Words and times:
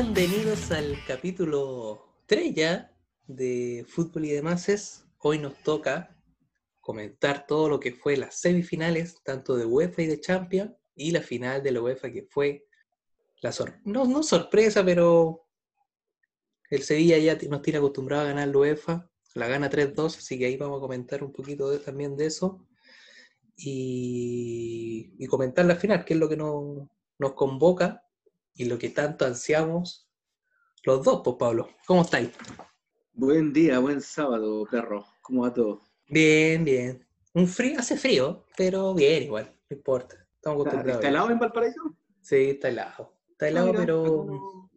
Bienvenidos 0.00 0.70
al 0.70 0.96
capítulo 1.08 1.98
3 2.26 2.54
ya 2.54 2.96
de 3.26 3.84
Fútbol 3.88 4.26
y 4.26 4.30
demás. 4.30 5.04
Hoy 5.18 5.40
nos 5.40 5.60
toca 5.64 6.16
comentar 6.80 7.48
todo 7.48 7.68
lo 7.68 7.80
que 7.80 7.92
fue 7.92 8.16
las 8.16 8.38
semifinales, 8.38 9.20
tanto 9.24 9.56
de 9.56 9.66
UEFA 9.66 10.02
y 10.02 10.06
de 10.06 10.20
Champions, 10.20 10.70
y 10.94 11.10
la 11.10 11.20
final 11.20 11.64
de 11.64 11.72
la 11.72 11.82
UEFA 11.82 12.12
que 12.12 12.22
fue 12.22 12.64
la 13.40 13.50
sor 13.50 13.80
no, 13.84 14.04
no 14.04 14.22
sorpresa, 14.22 14.84
pero 14.84 15.48
el 16.70 16.84
Sevilla 16.84 17.18
ya 17.18 17.36
nos 17.48 17.62
tiene 17.62 17.78
acostumbrado 17.78 18.22
a 18.22 18.28
ganar 18.28 18.46
la 18.46 18.56
UEFA, 18.56 19.10
la 19.34 19.48
gana 19.48 19.68
3-2, 19.68 20.18
así 20.18 20.38
que 20.38 20.46
ahí 20.46 20.56
vamos 20.56 20.78
a 20.78 20.82
comentar 20.82 21.24
un 21.24 21.32
poquito 21.32 21.76
también 21.80 22.16
de 22.16 22.26
eso. 22.26 22.64
Y, 23.56 25.26
comentar 25.26 25.64
la 25.64 25.74
final, 25.74 26.04
que 26.04 26.14
es 26.14 26.20
lo 26.20 26.28
que 26.28 26.36
nos, 26.36 26.86
nos 27.18 27.32
convoca 27.32 28.07
y 28.58 28.64
lo 28.64 28.76
que 28.76 28.90
tanto 28.90 29.24
ansiamos 29.24 30.10
los 30.84 31.04
dos, 31.04 31.22
pues 31.24 31.36
Pablo. 31.38 31.68
¿Cómo 31.86 32.02
estáis? 32.02 32.30
Buen 33.12 33.52
día, 33.52 33.78
buen 33.78 34.00
sábado, 34.00 34.66
perro. 34.68 35.06
¿Cómo 35.22 35.42
va 35.42 35.54
todo? 35.54 35.82
Bien, 36.08 36.64
bien. 36.64 37.06
Un 37.34 37.46
frío, 37.46 37.78
hace 37.78 37.96
frío, 37.96 38.46
pero 38.56 38.94
bien 38.94 39.22
igual, 39.22 39.54
no 39.70 39.76
importa. 39.76 40.26
Estamos 40.34 40.66
acostumbrados. 40.66 41.00
¿Está 41.00 41.08
helado 41.08 41.30
en 41.30 41.38
Valparaíso? 41.38 41.96
Sí, 42.20 42.50
está 42.50 42.68
helado. 42.68 43.14
Está 43.30 43.48
helado, 43.48 43.66
Mira, 43.68 43.78
pero 43.78 44.68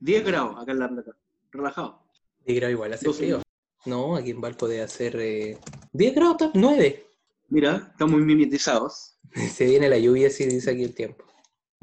10 0.00 0.24
grados 0.26 0.56
acá 0.60 0.72
en 0.72 0.78
la 0.78 0.88
plata. 0.88 1.16
Relajado. 1.50 2.02
10 2.44 2.58
grados 2.58 2.72
igual, 2.72 2.92
hace 2.92 3.06
12. 3.06 3.18
frío. 3.18 3.42
No, 3.86 4.16
aquí 4.16 4.30
en 4.32 4.40
Valpo 4.42 4.68
debe 4.68 4.82
hacer 4.82 5.16
eh, 5.18 5.58
10 5.92 6.14
grados, 6.14 6.36
top 6.36 6.50
9. 6.54 7.06
Mira, 7.48 7.88
estamos 7.90 8.20
mimetizados. 8.20 9.18
Se 9.54 9.64
viene 9.64 9.88
la 9.88 9.98
lluvia, 9.98 10.28
si 10.28 10.44
dice 10.44 10.72
aquí 10.72 10.84
el 10.84 10.94
tiempo. 10.94 11.24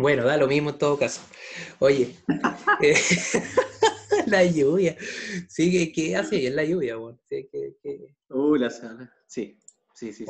Bueno, 0.01 0.23
da 0.25 0.37
lo 0.37 0.47
mismo 0.47 0.71
en 0.71 0.77
todo 0.77 0.97
caso. 0.97 1.21
Oye, 1.79 2.15
eh, 2.81 2.95
la 4.27 4.43
lluvia. 4.43 4.97
Sí, 5.47 5.71
¿qué, 5.71 5.91
qué 5.91 6.15
hace 6.15 6.37
bien 6.37 6.55
la 6.55 6.63
lluvia? 6.65 6.95
Bueno? 6.95 7.19
Sí, 7.29 7.47
que, 7.51 7.75
que, 7.81 8.15
Uh, 8.29 8.55
la 8.55 8.69
sala. 8.69 9.13
Sí, 9.27 9.59
sí, 9.93 10.13
sí. 10.13 10.23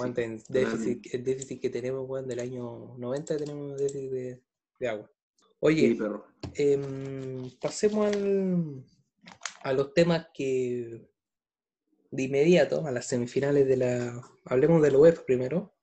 déficit, 0.49 1.13
el 1.13 1.23
déficit 1.23 1.61
que 1.61 1.69
tenemos, 1.69 2.07
weón, 2.09 2.27
del 2.27 2.39
año 2.39 2.95
90 2.97 3.37
tenemos 3.37 3.77
déficit 3.79 4.11
de, 4.11 4.41
de 4.79 4.87
agua. 4.87 5.11
Oye, 5.59 5.89
Sí, 5.89 5.93
perro. 5.95 6.25
Em, 6.55 7.49
pasemos 7.61 8.07
al- 8.15 8.83
a 9.63 9.73
los 9.73 9.93
temas 9.93 10.27
que 10.33 11.07
de 12.09 12.23
inmediato, 12.23 12.85
a 12.87 12.91
las 12.91 13.05
semifinales 13.07 13.67
de 13.67 13.77
la. 13.77 14.21
Hablemos 14.45 14.81
de 14.81 14.91
la 14.91 14.97
UEFA 14.97 15.23
primero. 15.23 15.73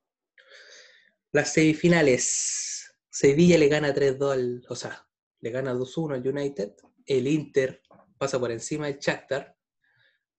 Las 1.32 1.52
semifinales. 1.52 2.77
Sevilla 3.20 3.58
le 3.58 3.66
gana 3.66 3.92
3-2 3.92 4.32
al. 4.32 4.64
O 4.68 4.76
sea, 4.76 5.04
le 5.40 5.50
gana 5.50 5.74
2-1 5.74 6.14
al 6.14 6.28
United. 6.28 6.72
El 7.04 7.26
Inter 7.26 7.82
pasa 8.16 8.38
por 8.38 8.52
encima 8.52 8.86
del 8.86 9.00
Shakhtar. 9.00 9.56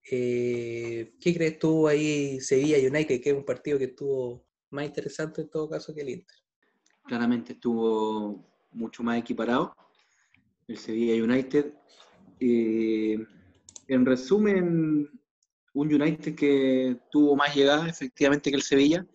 Eh, 0.10 1.14
¿Qué 1.20 1.34
crees 1.34 1.60
tú 1.60 1.90
ahí, 1.90 2.40
Sevilla 2.40 2.78
United, 2.78 3.22
que 3.22 3.32
es 3.32 3.36
un 3.36 3.44
partido 3.44 3.78
que 3.78 3.84
estuvo 3.84 4.46
más 4.70 4.86
interesante 4.86 5.42
en 5.42 5.50
todo 5.50 5.70
caso 5.70 5.94
que 5.94 6.04
el 6.04 6.10
Inter? 6.10 6.38
Claramente 7.04 7.52
estuvo 7.52 8.48
mucho 8.72 9.04
más 9.04 9.20
equiparado. 9.20 9.76
El 10.66 10.78
Sevilla 10.78 11.22
United. 11.22 11.74
Eh, 12.40 13.18
en 13.90 14.06
resumen, 14.06 15.22
un 15.74 15.94
United 15.94 16.34
que 16.34 16.98
tuvo 17.12 17.36
más 17.36 17.54
llegada 17.54 17.90
efectivamente 17.90 18.50
que 18.50 18.56
el 18.56 18.64
Sevilla. 18.64 19.06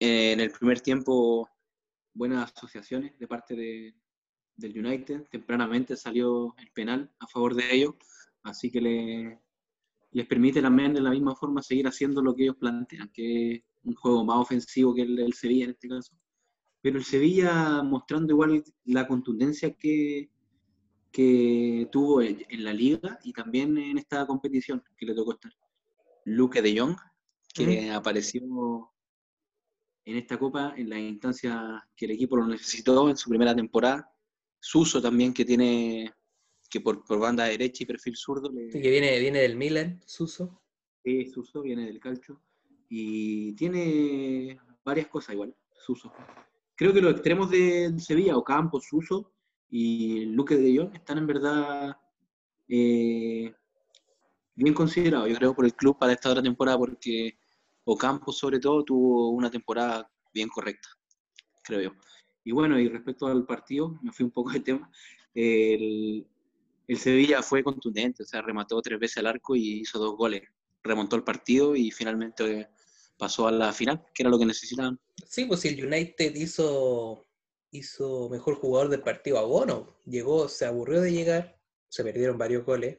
Eh, 0.00 0.32
en 0.32 0.40
el 0.40 0.50
primer 0.50 0.80
tiempo, 0.80 1.50
buenas 2.18 2.52
asociaciones 2.52 3.16
de 3.18 3.26
parte 3.28 3.54
de- 3.54 3.94
del 4.56 4.84
United. 4.84 5.28
Tempranamente 5.30 5.96
salió 5.96 6.54
el 6.58 6.70
penal 6.72 7.10
a 7.20 7.26
favor 7.28 7.54
de 7.54 7.64
ellos, 7.74 7.94
así 8.42 8.70
que 8.70 8.80
le- 8.80 9.40
les 10.10 10.26
permite 10.26 10.60
también 10.60 10.92
de 10.94 11.00
la 11.00 11.10
misma 11.10 11.34
forma 11.36 11.62
seguir 11.62 11.86
haciendo 11.86 12.20
lo 12.20 12.34
que 12.34 12.42
ellos 12.44 12.56
plantean, 12.56 13.08
que 13.14 13.52
es 13.52 13.62
un 13.84 13.94
juego 13.94 14.24
más 14.24 14.38
ofensivo 14.38 14.94
que 14.94 15.02
el 15.02 15.14
del 15.16 15.32
Sevilla 15.32 15.64
en 15.66 15.70
este 15.70 15.88
caso. 15.88 16.12
Pero 16.82 16.98
el 16.98 17.04
Sevilla 17.04 17.82
mostrando 17.82 18.32
igual 18.32 18.64
la 18.84 19.06
contundencia 19.06 19.72
que, 19.74 20.30
que 21.12 21.88
tuvo 21.92 22.22
en 22.22 22.64
la 22.64 22.72
liga 22.72 23.18
y 23.22 23.32
también 23.32 23.76
en 23.78 23.98
esta 23.98 24.26
competición 24.26 24.82
que 24.96 25.06
le 25.06 25.14
tocó 25.14 25.32
estar. 25.34 25.52
Luke 26.24 26.60
de 26.62 26.78
Jong, 26.78 26.96
que 27.54 27.90
apareció 27.90 28.42
en 30.08 30.16
esta 30.16 30.38
copa 30.38 30.72
en 30.74 30.88
las 30.88 30.98
instancias 31.00 31.82
que 31.94 32.06
el 32.06 32.12
equipo 32.12 32.34
lo 32.34 32.46
necesitó 32.46 33.10
en 33.10 33.16
su 33.18 33.28
primera 33.28 33.54
temporada. 33.54 34.10
Suso 34.58 35.02
también, 35.02 35.34
que 35.34 35.44
tiene 35.44 36.14
que 36.70 36.80
por, 36.80 37.04
por 37.04 37.18
banda 37.18 37.44
derecha 37.44 37.82
y 37.82 37.86
perfil 37.86 38.16
zurdo, 38.16 38.50
le, 38.50 38.70
Que 38.70 38.90
viene, 38.90 39.18
viene 39.18 39.40
del 39.40 39.56
Milan, 39.56 40.00
Suso. 40.06 40.62
Sí, 41.04 41.26
Suso 41.26 41.60
viene 41.60 41.84
del 41.84 42.00
calcio 42.00 42.40
y 42.88 43.52
tiene 43.54 44.58
varias 44.82 45.08
cosas 45.08 45.34
igual, 45.34 45.54
Suso. 45.74 46.10
Creo 46.74 46.94
que 46.94 47.02
los 47.02 47.12
extremos 47.12 47.50
de 47.50 47.94
Sevilla, 47.98 48.36
Ocampo, 48.36 48.80
Suso 48.80 49.34
y 49.68 50.24
Luque 50.24 50.56
de 50.56 50.74
Jong 50.74 50.94
están 50.94 51.18
en 51.18 51.26
verdad 51.26 51.96
eh, 52.66 53.52
bien 54.54 54.74
considerados, 54.74 55.28
yo 55.28 55.36
creo, 55.36 55.54
por 55.54 55.66
el 55.66 55.74
club 55.74 55.98
para 55.98 56.14
esta 56.14 56.30
otra 56.30 56.42
temporada, 56.42 56.78
porque 56.78 57.38
Ocampo 57.90 58.32
sobre 58.32 58.58
todo 58.60 58.84
tuvo 58.84 59.30
una 59.30 59.50
temporada 59.50 60.10
bien 60.32 60.48
correcta, 60.48 60.88
creo 61.62 61.80
yo. 61.80 61.92
Y 62.44 62.52
bueno, 62.52 62.78
y 62.78 62.88
respecto 62.88 63.26
al 63.26 63.46
partido, 63.46 63.98
me 64.02 64.12
fui 64.12 64.24
un 64.24 64.30
poco 64.30 64.50
de 64.50 64.60
tema, 64.60 64.90
el, 65.34 66.26
el 66.86 66.98
Sevilla 66.98 67.42
fue 67.42 67.62
contundente, 67.62 68.22
o 68.22 68.26
sea, 68.26 68.42
remató 68.42 68.80
tres 68.82 68.98
veces 68.98 69.18
al 69.18 69.26
arco 69.26 69.56
y 69.56 69.80
hizo 69.80 69.98
dos 69.98 70.16
goles 70.16 70.42
remontó 70.82 71.16
el 71.16 71.24
partido 71.24 71.76
y 71.76 71.90
finalmente 71.90 72.68
pasó 73.16 73.48
a 73.48 73.52
la 73.52 73.72
final, 73.72 74.04
que 74.14 74.22
era 74.22 74.30
lo 74.30 74.38
que 74.38 74.46
necesitaban. 74.46 74.98
Sí, 75.26 75.44
pues 75.44 75.60
si 75.60 75.68
el 75.68 75.84
United 75.84 76.34
hizo, 76.34 77.26
hizo 77.70 78.28
mejor 78.30 78.56
jugador 78.56 78.88
del 78.88 79.02
partido 79.02 79.38
a 79.38 79.42
Bono. 79.42 79.98
Llegó, 80.04 80.48
se 80.48 80.66
aburrió 80.66 81.00
de 81.00 81.12
llegar, 81.12 81.60
se 81.88 82.04
perdieron 82.04 82.38
varios 82.38 82.64
goles, 82.64 82.98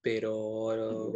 pero 0.00 1.12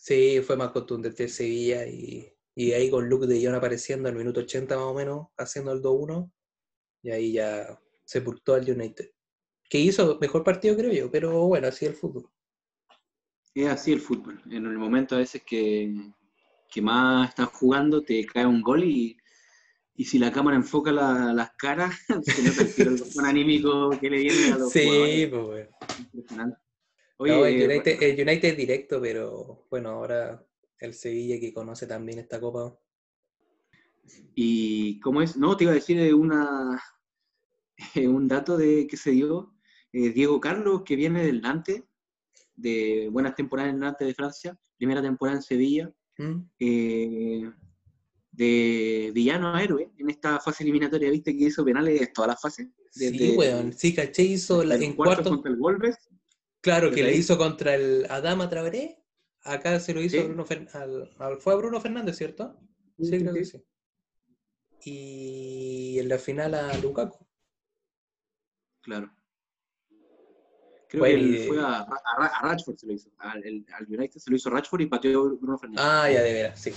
sí, 0.00 0.40
fue 0.42 0.56
más 0.56 0.70
contundente 0.70 1.24
el 1.24 1.30
Sevilla 1.30 1.86
y, 1.86 2.32
y 2.54 2.72
ahí 2.72 2.90
con 2.90 3.08
Luke 3.08 3.26
de 3.26 3.44
Jong 3.44 3.54
apareciendo 3.56 4.08
al 4.08 4.16
minuto 4.16 4.40
80 4.40 4.76
más 4.76 4.84
o 4.86 4.94
menos, 4.94 5.26
haciendo 5.36 5.72
el 5.72 5.82
2-1, 5.82 6.30
y 7.02 7.10
ahí 7.10 7.32
ya 7.32 7.78
sepultó 8.04 8.54
al 8.54 8.68
United. 8.70 9.10
Que 9.68 9.78
hizo 9.78 10.18
mejor 10.20 10.42
partido, 10.44 10.76
creo 10.76 10.92
yo, 10.92 11.10
pero 11.10 11.46
bueno, 11.46 11.68
así 11.68 11.84
es 11.86 11.92
el 11.92 11.96
fútbol. 11.96 12.28
Es 13.54 13.66
así 13.68 13.92
el 13.92 14.00
fútbol. 14.00 14.40
En 14.50 14.66
el 14.66 14.78
momento 14.78 15.14
a 15.16 15.18
veces 15.18 15.42
que, 15.44 15.92
que 16.70 16.82
más 16.82 17.28
estás 17.30 17.48
jugando, 17.48 18.02
te 18.02 18.24
cae 18.26 18.46
un 18.46 18.62
gol 18.62 18.84
y, 18.84 19.16
y 19.96 20.04
si 20.04 20.18
la 20.18 20.32
cámara 20.32 20.56
enfoca 20.56 20.92
la- 20.92 21.32
las 21.32 21.50
caras, 21.56 21.94
se 22.22 22.42
nota 22.42 22.62
el 22.62 22.74
tiro 22.74 22.90
el 22.92 23.24
anímico 23.26 23.90
que 24.00 24.10
le 24.10 24.18
viene 24.18 24.52
a 24.52 24.58
los 24.58 24.72
Sí, 24.72 24.82
jugadores. 24.84 25.28
pues 25.30 25.42
bueno. 25.42 25.70
Impresionante. 25.98 26.58
No, 27.28 27.44
el, 27.44 27.62
United, 27.70 28.02
el 28.02 28.20
United 28.28 28.48
es 28.50 28.56
directo, 28.56 29.00
pero 29.00 29.66
bueno, 29.70 29.90
ahora 29.90 30.44
el 30.78 30.94
Sevilla 30.94 31.38
que 31.38 31.52
conoce 31.52 31.86
también 31.86 32.18
esta 32.18 32.40
copa. 32.40 32.78
Y 34.34 34.98
cómo 35.00 35.22
es, 35.22 35.36
no, 35.36 35.56
te 35.56 35.64
iba 35.64 35.72
a 35.72 35.76
decir 35.76 35.98
eh, 35.98 36.14
una, 36.14 36.82
eh, 37.94 38.08
un 38.08 38.26
dato 38.26 38.56
de 38.56 38.86
que 38.86 38.96
se 38.96 39.10
dio. 39.10 39.54
Eh, 39.92 40.10
Diego 40.10 40.40
Carlos, 40.40 40.82
que 40.84 40.96
viene 40.96 41.24
del 41.24 41.40
Nantes, 41.42 41.82
de 42.54 43.08
buenas 43.10 43.34
temporadas 43.34 43.72
en 43.72 43.80
Nantes 43.80 44.06
de 44.06 44.14
Francia, 44.14 44.58
primera 44.76 45.02
temporada 45.02 45.36
en 45.38 45.42
Sevilla, 45.42 45.92
¿Mm? 46.18 46.36
eh, 46.58 47.50
de 48.32 49.10
villano 49.12 49.54
a 49.54 49.62
héroe 49.62 49.90
en 49.98 50.08
esta 50.10 50.38
fase 50.40 50.62
eliminatoria, 50.62 51.10
viste 51.10 51.36
que 51.36 51.44
hizo 51.44 51.64
penales 51.64 52.12
todas 52.12 52.28
las 52.30 52.40
fases. 52.40 52.68
Sí, 52.90 53.34
weón. 53.36 53.72
Sí, 53.72 53.94
caché, 53.94 54.22
hizo 54.22 54.64
la- 54.64 54.76
en 54.76 54.94
cuarto. 54.94 55.28
contra 55.30 55.50
el 55.50 55.58
Wolves, 55.58 55.96
Claro, 56.60 56.90
que 56.90 57.02
ahí. 57.04 57.16
hizo 57.18 57.38
contra 57.38 57.74
el 57.74 58.06
Adama 58.10 58.48
Traoré. 58.48 58.96
Acá 59.42 59.80
se 59.80 59.94
lo 59.94 60.02
hizo 60.02 60.18
Sí. 60.18 60.22
Bruno 60.24 60.44
Fer- 60.44 60.68
al, 60.74 61.10
al- 61.18 61.38
fue 61.38 61.54
a 61.54 61.56
Bruno 61.56 61.80
Fernández, 61.80 62.16
¿cierto? 62.16 62.58
Sí, 62.98 63.18
creo 63.18 63.32
que 63.32 63.44
sí. 63.44 63.62
Y 64.84 65.98
en 65.98 66.08
la 66.08 66.18
final 66.18 66.54
a 66.54 66.76
Lukaku. 66.78 67.26
claro. 68.82 69.10
Creo 70.88 71.02
Bueno, 71.02 71.36
que 71.36 71.44
fue 71.46 71.60
a, 71.60 71.82
a 71.82 72.26
a 72.26 72.42
Rashford 72.48 72.76
se 72.76 72.86
lo 72.86 72.92
hizo, 72.94 73.10
al, 73.18 73.44
el- 73.44 73.64
al 73.72 73.86
United 73.86 74.18
se 74.18 74.28
lo 74.28 74.36
hizo 74.36 74.50
Rashford 74.50 74.80
y 74.80 74.86
pateó 74.86 75.36
Bruno 75.36 75.56
Fernández. 75.56 75.84
Ah, 75.86 76.10
ya 76.10 76.20
de 76.22 76.32
veras, 76.32 76.60
sí. 76.60 76.72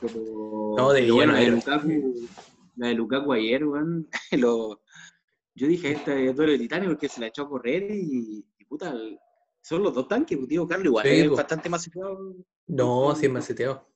Pero, 0.00 0.74
No, 0.76 0.92
de 0.92 1.10
bueno, 1.10 1.32
la 1.32 1.40
de, 1.40 1.48
Lukaku, 1.48 2.14
la 2.76 2.86
de 2.88 2.94
Lukaku 2.94 3.32
ayer, 3.32 3.64
weón, 3.64 4.08
lo- 4.32 4.80
yo 5.54 5.66
dije, 5.66 5.90
este 5.92 6.28
es 6.30 6.36
duelo 6.36 6.52
de 6.52 6.58
titanio 6.58 6.88
porque 6.90 7.08
se 7.08 7.20
la 7.20 7.26
echó 7.26 7.42
a 7.42 7.48
correr 7.48 7.90
y 7.90 8.44
puta, 8.72 8.94
son 9.60 9.82
los 9.82 9.92
dos 9.92 10.08
tanques, 10.08 10.38
pues, 10.38 10.48
tío, 10.48 10.66
Carlos 10.66 10.86
igual, 10.86 11.06
Sí, 11.06 11.14
es 11.14 11.28
po. 11.28 11.36
bastante 11.36 11.68
más 11.68 11.82
situado, 11.82 12.34
No, 12.66 13.14
sí 13.14 13.26
es 13.26 13.32
maceteado. 13.32 13.86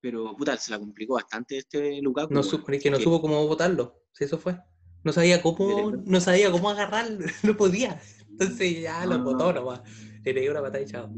pero 0.00 0.36
puta, 0.36 0.56
se 0.56 0.72
la 0.72 0.80
complicó 0.80 1.14
bastante 1.14 1.58
este 1.58 2.02
Lukaku. 2.02 2.34
No 2.34 2.42
supo, 2.42 2.72
es 2.72 2.82
que 2.82 2.90
no 2.90 2.98
supo 2.98 3.20
cómo 3.20 3.46
votarlo. 3.46 4.02
Sí, 4.12 4.24
eso 4.24 4.36
fue. 4.36 4.58
No 5.04 5.12
sabía 5.12 5.40
cómo, 5.40 5.92
no 5.92 6.20
sabía 6.20 6.50
cómo 6.50 6.70
agarrar, 6.70 7.06
no 7.44 7.56
podía. 7.56 8.00
Entonces 8.30 8.82
ya 8.82 9.06
lo 9.06 9.22
botó 9.22 9.52
nomás. 9.52 9.80
Le 10.24 10.34
pegué 10.34 10.50
una 10.50 10.60
patada 10.60 10.82
y 10.82 10.86
chao. 10.86 11.08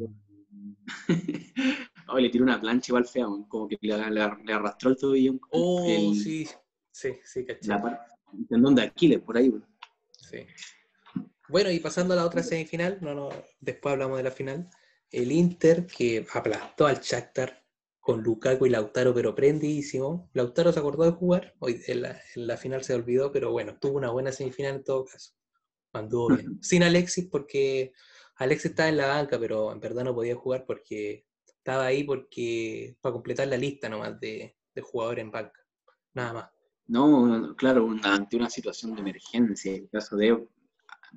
oh, 2.09 2.19
le 2.19 2.29
tiró 2.29 2.45
una 2.45 2.61
plancha 2.61 2.91
igual 2.91 3.07
fea, 3.07 3.27
como 3.49 3.67
que 3.69 3.79
le, 3.81 4.53
arrastró 4.53 4.91
el 4.91 4.99
tobillo. 4.99 5.41
Oh, 5.51 6.13
sí, 6.13 6.47
sí, 6.91 7.15
sí, 7.25 7.45
caché. 7.47 7.73
El 7.73 8.47
tendón 8.49 8.75
de 8.75 8.83
Aquiles, 8.83 9.21
por 9.21 9.39
ahí. 9.39 9.51
Sí. 10.13 10.47
Bueno, 11.49 11.71
y 11.71 11.81
pasando 11.81 12.15
a 12.15 12.17
la 12.17 12.27
otra 12.27 12.43
semifinal, 12.43 12.99
no, 13.01 13.15
no, 13.15 13.31
después 13.61 13.93
hablamos 13.93 14.19
de 14.19 14.25
la 14.25 14.31
final. 14.31 14.69
El 15.11 15.33
Inter 15.33 15.87
que 15.87 16.27
aplastó 16.35 16.87
al 16.87 17.01
Shakhtar 17.01 17.65
con 18.01 18.23
Lukaku 18.23 18.67
y 18.67 18.71
Lautaro, 18.71 19.15
pero 19.15 19.35
prendidísimo. 19.35 20.31
Lautaro 20.35 20.73
se 20.73 20.79
acordó 20.79 21.05
de 21.05 21.13
jugar, 21.13 21.55
hoy 21.59 21.81
en 21.87 22.03
la, 22.03 22.57
final 22.57 22.85
se 22.85 22.95
olvidó, 22.95 23.33
pero 23.33 23.51
bueno, 23.53 23.79
tuvo 23.79 23.97
una 23.97 24.11
buena 24.11 24.33
semifinal 24.33 24.77
en 24.77 24.85
todo 24.85 25.05
caso. 25.05 25.33
Anduvo 25.93 26.29
bien. 26.37 26.59
Sin 26.63 26.83
Alexis, 26.83 27.27
porque 27.31 27.93
Alexis 28.37 28.71
estaba 28.71 28.89
en 28.89 28.99
la 28.99 29.09
banca, 29.09 29.39
pero 29.39 29.73
en 29.73 29.81
verdad 29.81 30.05
no 30.05 30.15
podía 30.15 30.37
jugar 30.37 30.65
porque 30.67 31.27
estaba 31.47 31.87
ahí 31.87 32.05
porque 32.05 32.97
para 33.01 33.13
completar 33.15 33.49
la 33.49 33.57
lista 33.57 33.89
nomás 33.89 34.19
de, 34.21 34.57
de 34.75 34.83
jugadores 34.83 35.23
en 35.25 35.31
banca. 35.31 35.61
Nada 36.15 36.33
más. 36.33 36.51
No, 36.87 37.55
claro, 37.57 37.89
ante 38.03 38.37
una 38.37 38.49
situación 38.49 38.95
de 38.95 39.03
emergencia, 39.03 39.75
en 39.75 39.87
caso 39.89 40.17
de 40.17 40.49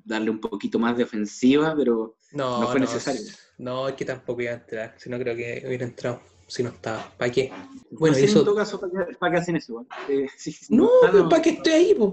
darle 0.04 0.30
un 0.30 0.40
poquito 0.40 0.78
más 0.78 0.96
de 0.96 1.04
ofensiva, 1.04 1.74
pero 1.76 2.16
no, 2.32 2.66
fue 2.68 2.80
necesario. 2.80 3.22
No, 3.58 3.88
es 3.88 3.94
que 3.94 4.04
tampoco 4.04 4.42
iba 4.42 4.52
a 4.52 4.54
entrar, 4.54 4.94
si 4.98 5.10
no 5.10 5.18
creo 5.18 5.36
que 5.36 5.62
hubiera 5.66 5.84
entrado, 5.84 6.20
si 6.46 6.62
no 6.62 6.70
estaba. 6.70 7.12
¿Para 7.16 7.30
qué? 7.30 7.52
Bueno, 7.90 8.16
eso... 8.16 8.40
en 8.40 8.44
todo 8.44 8.56
caso, 8.56 8.80
¿para 9.18 9.32
qué, 9.32 9.38
hacen 9.38 9.56
eso? 9.56 9.86
Eh, 10.08 10.26
no, 10.70 10.88
para 11.28 11.42
que 11.42 11.50
esté 11.50 11.72
ahí, 11.72 11.94
po. 11.94 12.12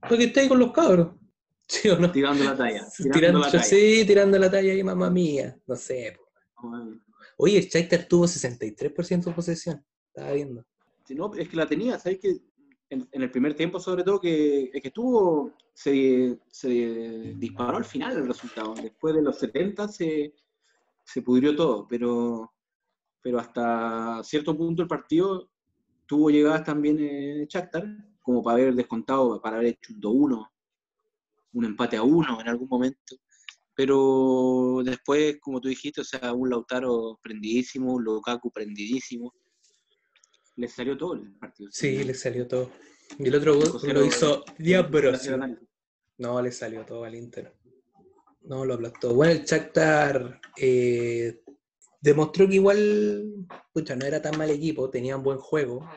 para 0.00 0.16
que 0.16 0.24
esté 0.24 0.40
ahí 0.40 0.48
con 0.48 0.58
los 0.58 0.72
cabros. 0.72 1.14
¿Sí 1.68 1.88
o 1.88 1.98
no? 1.98 2.10
Tirando 2.10 2.44
la 2.44 2.56
talla. 2.56 2.86
Tirando, 3.12 3.40
la 3.40 3.50
talla. 3.50 3.64
Sí, 3.64 4.04
tirando 4.06 4.38
la 4.38 4.50
talla 4.50 4.72
ahí, 4.72 4.82
mamá 4.82 5.10
mía. 5.10 5.56
No 5.66 5.76
sé. 5.76 6.18
Oye, 7.38 7.58
el 7.58 7.66
Shakhtar 7.66 8.06
tuvo 8.06 8.24
63% 8.24 9.24
de 9.24 9.32
posesión. 9.32 9.84
Estaba 10.08 10.32
viendo. 10.32 10.64
Si 11.06 11.14
no, 11.14 11.34
es 11.34 11.48
que 11.48 11.56
la 11.56 11.66
tenía, 11.66 11.98
¿sabes 11.98 12.18
qué? 12.20 12.36
en, 12.92 13.22
el 13.22 13.30
primer 13.30 13.54
tiempo 13.54 13.80
sobre 13.80 14.04
todo, 14.04 14.20
que, 14.20 14.70
que 14.72 14.88
estuvo, 14.88 15.52
se, 15.72 16.38
disparó 17.36 17.78
al 17.78 17.84
final 17.84 18.16
el 18.16 18.26
resultado. 18.26 18.74
Después 18.74 19.14
de 19.14 19.22
los 19.22 19.38
70 19.38 19.88
se, 19.88 20.34
se 21.04 21.22
pudrió 21.22 21.54
todo, 21.56 21.86
pero, 21.88 22.52
pero 23.20 23.38
hasta 23.38 24.22
cierto 24.24 24.56
punto 24.56 24.82
el 24.82 24.88
partido 24.88 25.50
tuvo 26.06 26.30
llegadas 26.30 26.64
también 26.64 26.98
en 27.00 27.46
Shakhtar, 27.46 27.86
como 28.20 28.42
para 28.42 28.58
haber 28.58 28.74
descontado, 28.74 29.40
para 29.40 29.56
haber 29.56 29.70
hecho 29.70 29.92
un 29.94 30.00
2-1, 30.00 30.50
un 31.54 31.64
empate 31.64 31.96
a 31.96 32.02
1 32.02 32.40
en 32.40 32.48
algún 32.48 32.68
momento. 32.68 33.16
Pero 33.74 34.82
después, 34.84 35.38
como 35.40 35.60
tú 35.60 35.68
dijiste, 35.68 36.02
o 36.02 36.04
sea, 36.04 36.32
un 36.34 36.50
Lautaro 36.50 37.18
prendidísimo, 37.22 37.94
un 37.94 38.04
Lukaku 38.04 38.50
prendidísimo, 38.50 39.32
le 40.56 40.68
salió 40.68 40.96
todo 40.96 41.14
el 41.14 41.32
partido. 41.38 41.70
Sí, 41.72 42.04
le 42.04 42.14
salió 42.14 42.46
todo. 42.46 42.70
Y 43.18 43.28
el 43.28 43.34
otro 43.34 43.56
gol 43.56 43.80
lo 43.92 44.04
hizo 44.04 44.44
Diabros. 44.58 45.28
No, 46.18 46.40
le 46.40 46.52
salió 46.52 46.84
todo 46.84 47.04
al 47.04 47.14
Inter. 47.14 47.52
No, 48.42 48.64
lo 48.64 48.74
aplastó. 48.74 49.14
Bueno, 49.14 49.32
el 49.32 49.44
Shakhtar 49.44 50.40
eh, 50.56 51.40
demostró 52.00 52.48
que 52.48 52.56
igual, 52.56 53.46
pucha, 53.72 53.96
no 53.96 54.04
era 54.04 54.20
tan 54.20 54.36
mal 54.36 54.50
equipo, 54.50 54.90
tenía 54.90 55.16
un 55.16 55.22
buen 55.22 55.38
juego. 55.38 55.88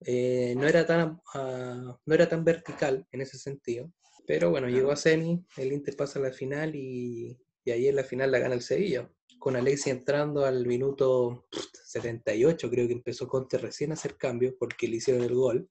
Eh, 0.00 0.54
no, 0.56 0.66
era 0.66 0.86
tan, 0.86 1.20
uh, 1.34 1.98
no 2.04 2.14
era 2.14 2.28
tan 2.28 2.44
vertical 2.44 3.06
en 3.10 3.20
ese 3.20 3.38
sentido. 3.38 3.90
Pero 4.26 4.50
bueno, 4.50 4.68
llegó 4.68 4.90
a 4.90 4.96
Semi, 4.96 5.44
el 5.56 5.72
Inter 5.72 5.96
pasa 5.96 6.18
a 6.18 6.22
la 6.22 6.32
final 6.32 6.74
y, 6.74 7.38
y 7.64 7.70
ahí 7.70 7.88
en 7.88 7.96
la 7.96 8.04
final 8.04 8.30
la 8.30 8.38
gana 8.38 8.54
el 8.54 8.62
Sevilla 8.62 9.10
con 9.44 9.56
Alexi 9.56 9.90
entrando 9.90 10.46
al 10.46 10.66
minuto 10.66 11.48
78, 11.84 12.70
creo 12.70 12.86
que 12.86 12.94
empezó 12.94 13.28
Conte 13.28 13.58
recién 13.58 13.90
a 13.90 13.92
hacer 13.92 14.16
cambios 14.16 14.54
porque 14.58 14.88
le 14.88 14.96
hicieron 14.96 15.22
el 15.22 15.34
gol. 15.34 15.68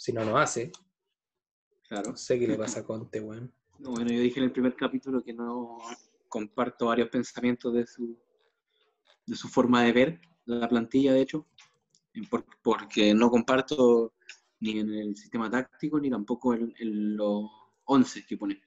Si 0.00 0.14
no, 0.14 0.24
no 0.24 0.38
hace. 0.38 0.72
Claro. 1.86 2.12
No 2.12 2.16
sé 2.16 2.38
qué 2.38 2.48
le 2.48 2.56
pasa 2.56 2.80
a 2.80 2.84
Conte, 2.84 3.20
bueno. 3.20 3.50
bueno, 3.80 4.10
yo 4.10 4.20
dije 4.20 4.38
en 4.38 4.44
el 4.44 4.52
primer 4.52 4.74
capítulo 4.74 5.22
que 5.22 5.34
no 5.34 5.76
comparto 6.26 6.86
varios 6.86 7.10
pensamientos 7.10 7.74
de 7.74 7.86
su, 7.86 8.18
de 9.26 9.36
su 9.36 9.46
forma 9.48 9.82
de 9.82 9.92
ver 9.92 10.20
la 10.46 10.66
plantilla, 10.66 11.12
de 11.12 11.20
hecho, 11.20 11.46
porque 12.62 13.12
no 13.12 13.30
comparto 13.30 14.14
ni 14.60 14.78
en 14.78 14.88
el 14.88 15.16
sistema 15.18 15.50
táctico 15.50 16.00
ni 16.00 16.08
tampoco 16.08 16.54
en, 16.54 16.72
en 16.78 17.18
los 17.18 17.50
11 17.84 18.24
que 18.24 18.38
pone. 18.38 18.58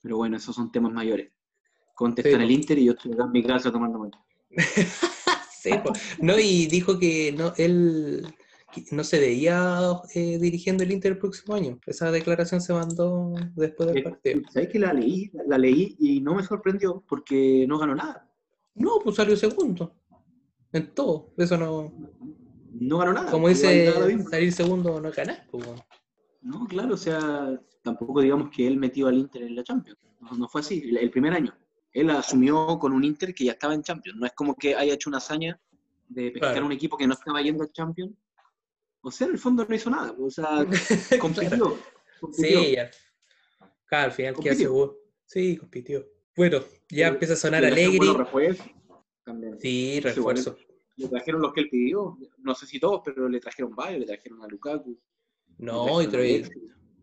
Pero 0.00 0.18
bueno, 0.18 0.36
esos 0.36 0.54
son 0.54 0.70
temas 0.70 0.92
mayores 0.92 1.32
contestar 1.92 2.34
en 2.34 2.42
el 2.42 2.52
Inter 2.52 2.78
y 2.78 2.84
yo 2.84 2.92
estoy 2.92 3.10
en 3.10 3.32
mi 3.32 3.42
casa 3.42 3.72
tomando 3.72 3.98
mate. 3.98 4.18
sí, 5.60 5.70
no, 6.22 6.38
y 6.38 6.68
dijo 6.68 7.00
que 7.00 7.34
no, 7.36 7.52
él 7.56 8.24
no 8.90 9.04
se 9.04 9.18
veía 9.18 9.80
eh, 10.14 10.38
dirigiendo 10.38 10.82
el 10.82 10.92
Inter 10.92 11.12
el 11.12 11.18
próximo 11.18 11.54
año. 11.54 11.78
Esa 11.86 12.10
declaración 12.10 12.60
se 12.60 12.72
mandó 12.72 13.34
después 13.54 13.92
del 13.92 14.02
partido. 14.02 14.42
¿Sabes 14.50 14.68
que 14.68 14.78
la 14.78 14.92
leí? 14.92 15.30
La 15.46 15.58
leí 15.58 15.96
y 15.98 16.20
no 16.20 16.34
me 16.34 16.42
sorprendió 16.42 17.02
porque 17.08 17.64
no 17.68 17.78
ganó 17.78 17.94
nada. 17.94 18.30
No, 18.74 18.98
pues 19.02 19.16
salió 19.16 19.36
segundo. 19.36 19.94
En 20.72 20.94
todo. 20.94 21.32
Eso 21.36 21.56
no. 21.56 21.92
No 22.72 22.98
ganó 22.98 23.12
nada. 23.12 23.30
Como 23.30 23.48
dice, 23.48 23.92
salir 24.30 24.52
segundo 24.52 25.00
no 25.00 25.10
ganar. 25.10 25.46
Pues, 25.50 25.66
no, 26.42 26.66
claro, 26.66 26.94
o 26.94 26.98
sea, 26.98 27.60
tampoco 27.82 28.20
digamos 28.20 28.50
que 28.50 28.66
él 28.66 28.76
metió 28.76 29.08
al 29.08 29.18
Inter 29.18 29.42
en 29.42 29.56
la 29.56 29.64
Champions. 29.64 29.98
No, 30.36 30.48
fue 30.48 30.60
así, 30.60 30.82
el 30.98 31.10
primer 31.10 31.32
año 31.32 31.54
él 31.92 32.10
asumió 32.10 32.78
con 32.78 32.92
un 32.92 33.04
Inter 33.04 33.34
que 33.34 33.44
ya 33.44 33.52
estaba 33.52 33.74
en 33.74 33.82
Champions. 33.82 34.18
No 34.18 34.26
es 34.26 34.32
como 34.32 34.54
que 34.54 34.74
haya 34.74 34.94
hecho 34.94 35.10
una 35.10 35.18
hazaña 35.18 35.60
de 36.08 36.30
pescar 36.30 36.62
un 36.62 36.72
equipo 36.72 36.96
que 36.96 37.06
no 37.06 37.14
estaba 37.14 37.42
yendo 37.42 37.64
al 37.64 37.72
Champions. 37.72 38.12
O 39.08 39.10
sea, 39.10 39.26
en 39.26 39.32
el 39.34 39.38
fondo 39.38 39.66
no 39.68 39.74
hizo 39.74 39.90
nada. 39.90 40.14
O 40.18 40.30
sea, 40.30 40.66
compitió. 41.20 41.78
Sí, 42.32 42.72
ya. 42.74 42.90
Claro, 43.86 44.04
al 44.06 44.12
final 44.12 44.34
quedó 44.36 44.54
seguro. 44.54 44.98
Sí, 45.24 45.56
compitió. 45.56 46.06
Bueno, 46.36 46.60
ya 46.90 47.08
empieza 47.08 47.34
a 47.34 47.36
sonar 47.36 47.64
alegre. 47.64 47.98
Sí, 49.58 50.00
refuerzo. 50.00 50.56
Le 50.96 51.08
trajeron 51.08 51.42
los 51.42 51.52
que 51.52 51.60
él 51.62 51.68
pidió. 51.70 52.18
No 52.38 52.54
sé 52.54 52.66
si 52.66 52.78
todos, 52.78 53.02
pero 53.04 53.28
le 53.28 53.40
trajeron 53.40 53.74
varios. 53.74 54.00
Le 54.00 54.06
trajeron 54.06 54.42
a 54.42 54.48
Lukaku. 54.48 54.98
No, 55.58 56.02
y 56.02 56.06
trajeron 56.06 56.50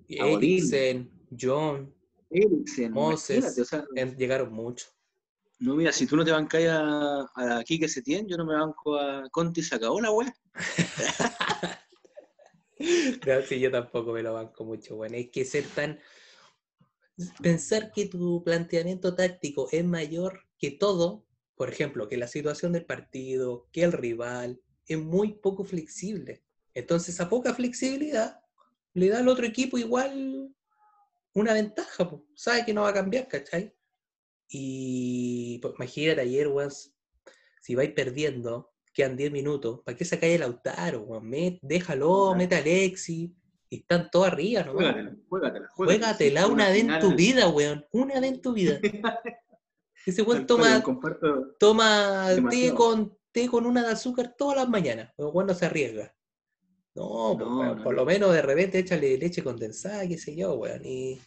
Eriksen, 0.07 1.11
John. 1.39 1.93
Eriksen, 2.29 2.91
Moses, 2.91 3.57
o 3.59 3.65
sea, 3.65 3.85
llegaron 4.17 4.53
mucho. 4.53 4.87
No, 5.59 5.75
mira, 5.75 5.91
si 5.91 6.05
tú 6.05 6.17
no 6.17 6.25
te 6.25 6.31
bancas 6.31 6.63
a, 6.67 7.29
a 7.35 7.63
Kike 7.63 7.87
Setién, 7.87 8.27
yo 8.27 8.35
no 8.37 8.45
me 8.45 8.55
banco 8.55 8.97
a 8.97 9.29
Conti, 9.29 9.63
se 9.63 9.75
acabó 9.75 10.01
la 10.01 10.11
wea. 10.11 10.35
no, 12.79 13.41
sí, 13.47 13.59
yo 13.59 13.71
tampoco 13.71 14.11
me 14.11 14.23
lo 14.23 14.33
banco 14.33 14.63
mucho, 14.65 14.95
bueno. 14.95 15.15
Es 15.15 15.29
que 15.29 15.45
ser 15.45 15.65
tan. 15.75 15.99
Pensar 17.41 17.91
que 17.93 18.07
tu 18.07 18.43
planteamiento 18.43 19.15
táctico 19.15 19.69
es 19.71 19.85
mayor 19.85 20.41
que 20.57 20.71
todo, 20.71 21.25
por 21.55 21.69
ejemplo, 21.69 22.09
que 22.09 22.17
la 22.17 22.27
situación 22.27 22.73
del 22.73 22.85
partido, 22.85 23.67
que 23.71 23.83
el 23.83 23.93
rival, 23.93 24.61
es 24.85 24.97
muy 24.97 25.33
poco 25.33 25.63
flexible. 25.63 26.43
Entonces, 26.73 27.19
a 27.21 27.29
poca 27.29 27.53
flexibilidad, 27.53 28.41
le 28.93 29.09
da 29.09 29.19
al 29.19 29.29
otro 29.29 29.45
equipo 29.45 29.77
igual 29.77 30.53
una 31.33 31.53
ventaja, 31.53 32.09
pues, 32.09 32.21
sabe 32.35 32.65
que 32.65 32.73
no 32.73 32.81
va 32.81 32.89
a 32.89 32.93
cambiar, 32.93 33.27
¿cachai? 33.27 33.73
Y 34.49 35.59
pues, 35.59 35.73
imagínate 35.77 36.21
ayer, 36.21 36.47
weón, 36.47 36.71
si 37.61 37.75
vais 37.75 37.91
perdiendo, 37.91 38.74
quedan 38.95 39.17
10 39.17 39.31
minutos, 39.31 39.81
¿para 39.83 39.97
qué 39.97 40.05
sacáis 40.05 40.35
el 40.35 40.39
Lautaro, 40.39 41.01
weón? 41.01 41.59
déjalo, 41.61 42.33
mete 42.33 42.55
a 42.55 42.59
Alexi, 42.59 43.35
y 43.69 43.77
están 43.77 44.09
todos 44.09 44.27
arriba, 44.27 44.63
¿no? 44.63 44.71
Juégatela, 44.73 45.15
juégatela, 45.27 45.67
juégatela. 45.73 46.47
una 46.47 46.69
vez 46.69 46.85
en 46.85 46.99
tu 46.99 47.13
vida, 47.13 47.49
weón, 47.49 47.85
una 47.91 48.19
vez 48.21 48.31
en 48.31 48.41
tu 48.41 48.53
vida. 48.53 48.79
Ese 50.05 50.21
weón 50.21 50.47
toma, 50.47 50.81
toma 51.59 52.27
té 52.49 52.73
con, 52.73 53.17
té 53.31 53.47
con 53.49 53.65
una 53.65 53.83
de 53.83 53.91
azúcar 53.91 54.33
todas 54.37 54.57
las 54.57 54.69
mañanas, 54.69 55.11
weón 55.17 55.47
no 55.47 55.53
se 55.53 55.65
arriesga. 55.65 56.15
No, 56.95 57.35
pues, 57.37 57.83
por 57.83 57.93
lo 57.93 58.05
menos 58.05 58.31
de 58.31 58.41
repente 58.41 58.79
échale 58.79 59.17
leche 59.17 59.43
condensada, 59.43 60.07
qué 60.07 60.17
sé 60.17 60.33
yo, 60.33 60.53
weón, 60.53 60.85
y 60.85 61.19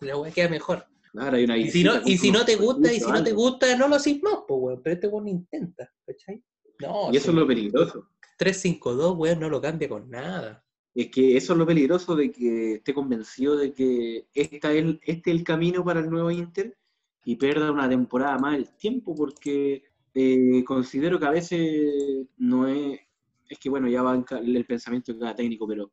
la 0.00 0.16
weá 0.16 0.30
queda 0.30 0.48
mejor. 0.48 0.86
Claro, 1.10 1.36
hay 1.36 1.44
una 1.44 1.58
y 1.58 1.68
si 1.68 1.82
no, 1.82 1.94
y 2.04 2.16
si 2.16 2.30
no 2.30 2.44
te 2.44 2.54
gusta, 2.54 2.92
y 2.92 3.00
si 3.00 3.10
no 3.10 3.24
te 3.24 3.32
gusta, 3.32 3.76
no 3.76 3.88
lo 3.88 3.96
haces 3.96 4.22
más, 4.22 4.36
pues, 4.46 4.60
weón, 4.62 4.82
pero 4.84 4.94
este 4.94 5.08
weón 5.08 5.26
intenta, 5.26 5.92
¿cachai? 6.06 6.44
No, 6.82 7.12
y 7.12 7.16
eso 7.16 7.30
es 7.30 7.36
lo 7.36 7.46
peligroso. 7.46 8.08
3-5-2, 8.38 9.16
weón, 9.16 9.40
no 9.40 9.48
lo 9.48 9.60
cambia 9.60 9.88
con 9.88 10.10
nada. 10.10 10.64
Es 10.94 11.08
que 11.10 11.36
eso 11.36 11.52
es 11.52 11.58
lo 11.58 11.66
peligroso 11.66 12.14
de 12.14 12.30
que 12.30 12.74
esté 12.74 12.92
convencido 12.92 13.56
de 13.56 13.72
que 13.72 14.26
esta 14.34 14.72
es, 14.72 14.84
este 15.02 15.30
es 15.30 15.36
el 15.36 15.44
camino 15.44 15.84
para 15.84 16.00
el 16.00 16.10
nuevo 16.10 16.30
Inter 16.30 16.76
y 17.24 17.36
pierda 17.36 17.70
una 17.70 17.88
temporada 17.88 18.38
más 18.38 18.56
el 18.56 18.68
tiempo, 18.76 19.14
porque 19.14 19.84
eh, 20.12 20.64
considero 20.64 21.18
que 21.18 21.26
a 21.26 21.30
veces 21.30 22.26
no 22.36 22.66
es, 22.66 23.00
es 23.48 23.58
que 23.58 23.70
bueno, 23.70 23.88
ya 23.88 24.02
va 24.02 24.22
el 24.42 24.66
pensamiento 24.66 25.12
de 25.12 25.20
cada 25.20 25.36
técnico, 25.36 25.66
pero 25.66 25.90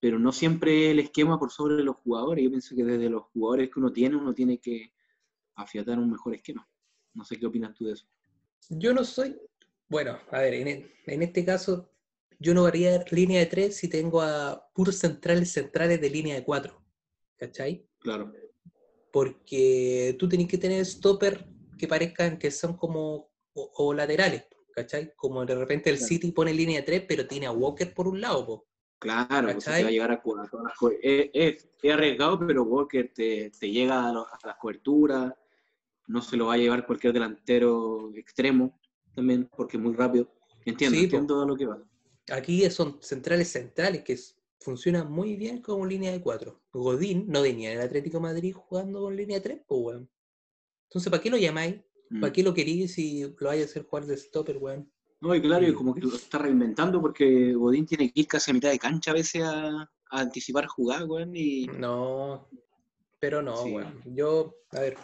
pero 0.00 0.18
no 0.18 0.32
siempre 0.32 0.90
el 0.90 0.98
esquema 0.98 1.38
por 1.38 1.50
sobre 1.50 1.82
los 1.82 1.96
jugadores. 1.96 2.44
Yo 2.44 2.50
pienso 2.50 2.76
que 2.76 2.84
desde 2.84 3.08
los 3.08 3.24
jugadores 3.32 3.70
que 3.70 3.80
uno 3.80 3.92
tiene, 3.92 4.16
uno 4.16 4.34
tiene 4.34 4.58
que 4.58 4.92
afiatar 5.54 5.98
un 5.98 6.10
mejor 6.10 6.34
esquema. 6.34 6.68
No 7.14 7.24
sé 7.24 7.38
qué 7.38 7.46
opinas 7.46 7.74
tú 7.74 7.86
de 7.86 7.94
eso. 7.94 8.06
Yo 8.68 8.92
no 8.92 9.04
soy, 9.04 9.36
bueno, 9.88 10.18
a 10.30 10.40
ver, 10.40 10.54
en, 10.54 10.90
en 11.06 11.22
este 11.22 11.44
caso 11.44 11.90
yo 12.38 12.54
no 12.54 12.66
haría 12.66 13.04
línea 13.10 13.40
de 13.40 13.46
tres 13.46 13.76
si 13.76 13.88
tengo 13.88 14.20
a 14.20 14.68
puros 14.74 14.96
centrales 14.96 15.52
centrales 15.52 16.00
de 16.00 16.10
línea 16.10 16.34
de 16.34 16.44
cuatro. 16.44 16.82
¿Cachai? 17.36 17.86
Claro. 17.98 18.32
Porque 19.12 20.16
tú 20.18 20.28
tenés 20.28 20.48
que 20.48 20.58
tener 20.58 20.84
stopper 20.84 21.46
que 21.78 21.88
parezcan 21.88 22.38
que 22.38 22.50
son 22.50 22.76
como 22.76 23.30
o, 23.54 23.94
laterales, 23.94 24.44
¿cachai? 24.74 25.14
Como 25.16 25.44
de 25.46 25.54
repente 25.54 25.88
el 25.88 25.98
City 25.98 26.32
pone 26.32 26.52
línea 26.52 26.80
de 26.80 26.86
tres, 26.86 27.04
pero 27.08 27.26
tiene 27.26 27.46
a 27.46 27.52
Walker 27.52 27.92
por 27.94 28.06
un 28.08 28.20
lado, 28.20 28.46
po. 28.46 28.66
Claro, 28.98 29.52
pues 29.52 29.68
va 29.68 29.74
a 29.76 29.90
llegar 29.90 30.10
a, 30.10 30.22
todas 30.22 30.48
las 30.52 30.92
es, 31.02 31.30
es, 31.82 31.92
arriesgado, 31.92 32.38
pero 32.46 32.64
Walker 32.64 33.12
te, 33.14 33.50
te 33.50 33.70
llega 33.70 34.08
a, 34.08 34.12
las 34.12 34.56
coberturas, 34.58 35.34
no 36.06 36.22
se 36.22 36.36
lo 36.36 36.46
va 36.46 36.54
a 36.54 36.58
llevar 36.58 36.86
cualquier 36.86 37.12
delantero 37.12 38.10
extremo 38.14 38.78
también, 39.16 39.48
porque 39.56 39.76
es 39.76 39.82
muy 39.82 39.94
rápido. 39.94 40.28
Entiendo, 40.64 40.98
entiendo 40.98 41.34
todo 41.34 41.46
lo 41.46 41.56
que 41.56 41.66
va. 41.66 41.82
Aquí 42.30 42.68
son 42.70 42.98
centrales 43.00 43.48
centrales 43.48 44.02
que 44.02 44.16
funcionan 44.60 45.10
muy 45.10 45.36
bien 45.36 45.62
como 45.62 45.86
línea 45.86 46.12
de 46.12 46.20
cuatro. 46.20 46.60
Godín 46.72 47.26
no 47.28 47.42
venía 47.42 47.72
en 47.72 47.78
el 47.78 47.84
Atlético 47.84 48.20
Madrid 48.20 48.54
jugando 48.54 49.00
con 49.00 49.16
línea 49.16 49.38
de 49.38 49.42
tres, 49.42 49.60
pues, 49.66 49.80
weón. 49.80 50.10
Entonces, 50.88 51.10
¿para 51.10 51.22
qué 51.22 51.30
lo 51.30 51.36
llamáis? 51.36 51.76
¿Para 52.20 52.28
mm. 52.28 52.32
qué 52.32 52.42
lo 52.42 52.54
queréis 52.54 52.94
si 52.94 53.22
lo 53.22 53.48
vais 53.48 53.62
a 53.62 53.64
hacer 53.64 53.84
jugar 53.84 54.06
de 54.06 54.16
stopper, 54.16 54.58
weón? 54.58 54.90
No, 55.20 55.34
y 55.34 55.40
claro, 55.40 55.66
y 55.66 55.72
como 55.72 55.94
que 55.94 56.00
lo 56.00 56.14
está 56.14 56.38
reinventando 56.38 57.00
porque 57.00 57.54
Godín 57.54 57.86
tiene 57.86 58.12
que 58.12 58.20
ir 58.20 58.26
casi 58.26 58.50
a 58.50 58.54
mitad 58.54 58.70
de 58.70 58.78
cancha 58.78 59.12
a 59.12 59.14
veces 59.14 59.42
a, 59.42 59.90
anticipar 60.10 60.66
jugar, 60.66 61.04
weón. 61.04 61.34
Y... 61.34 61.66
No, 61.66 62.48
pero 63.18 63.42
no, 63.42 63.62
weón. 63.62 64.02
Yo, 64.04 64.54
a 64.70 64.80
ver, 64.80 64.96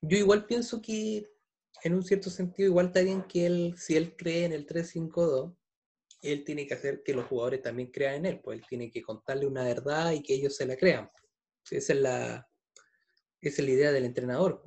yo 0.00 0.18
igual 0.18 0.46
pienso 0.46 0.82
que 0.82 1.30
en 1.84 1.94
un 1.94 2.04
cierto 2.04 2.30
sentido 2.30 2.68
igual 2.68 2.86
está 2.86 3.00
bien 3.00 3.22
que 3.22 3.46
él, 3.46 3.74
si 3.76 3.96
él 3.96 4.16
cree 4.16 4.44
en 4.44 4.52
el 4.52 4.66
3-5-2, 4.66 5.54
él 6.22 6.44
tiene 6.44 6.66
que 6.66 6.74
hacer 6.74 7.02
que 7.02 7.14
los 7.14 7.26
jugadores 7.26 7.62
también 7.62 7.90
crean 7.90 8.14
en 8.14 8.26
él, 8.26 8.40
pues 8.40 8.60
él 8.60 8.64
tiene 8.68 8.90
que 8.90 9.02
contarle 9.02 9.46
una 9.46 9.64
verdad 9.64 10.12
y 10.12 10.22
que 10.22 10.34
ellos 10.34 10.54
se 10.54 10.66
la 10.66 10.76
crean. 10.76 11.10
Esa 11.68 11.92
es 11.92 12.00
la, 12.00 12.48
es 13.40 13.58
la 13.58 13.70
idea 13.70 13.92
del 13.92 14.04
entrenador. 14.04 14.62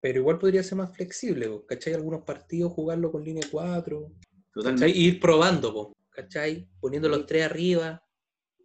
Pero 0.00 0.20
igual 0.20 0.38
podría 0.38 0.62
ser 0.62 0.78
más 0.78 0.94
flexible, 0.94 1.48
¿cachai? 1.66 1.94
Algunos 1.94 2.22
partidos 2.22 2.72
jugarlo 2.72 3.10
con 3.10 3.24
línea 3.24 3.46
4, 3.50 4.12
¿cachai? 4.62 4.90
ir 4.90 5.20
probando, 5.20 5.96
¿cachai? 6.10 6.68
Poniendo 6.80 7.08
los 7.08 7.26
tres 7.26 7.46
arriba. 7.46 8.04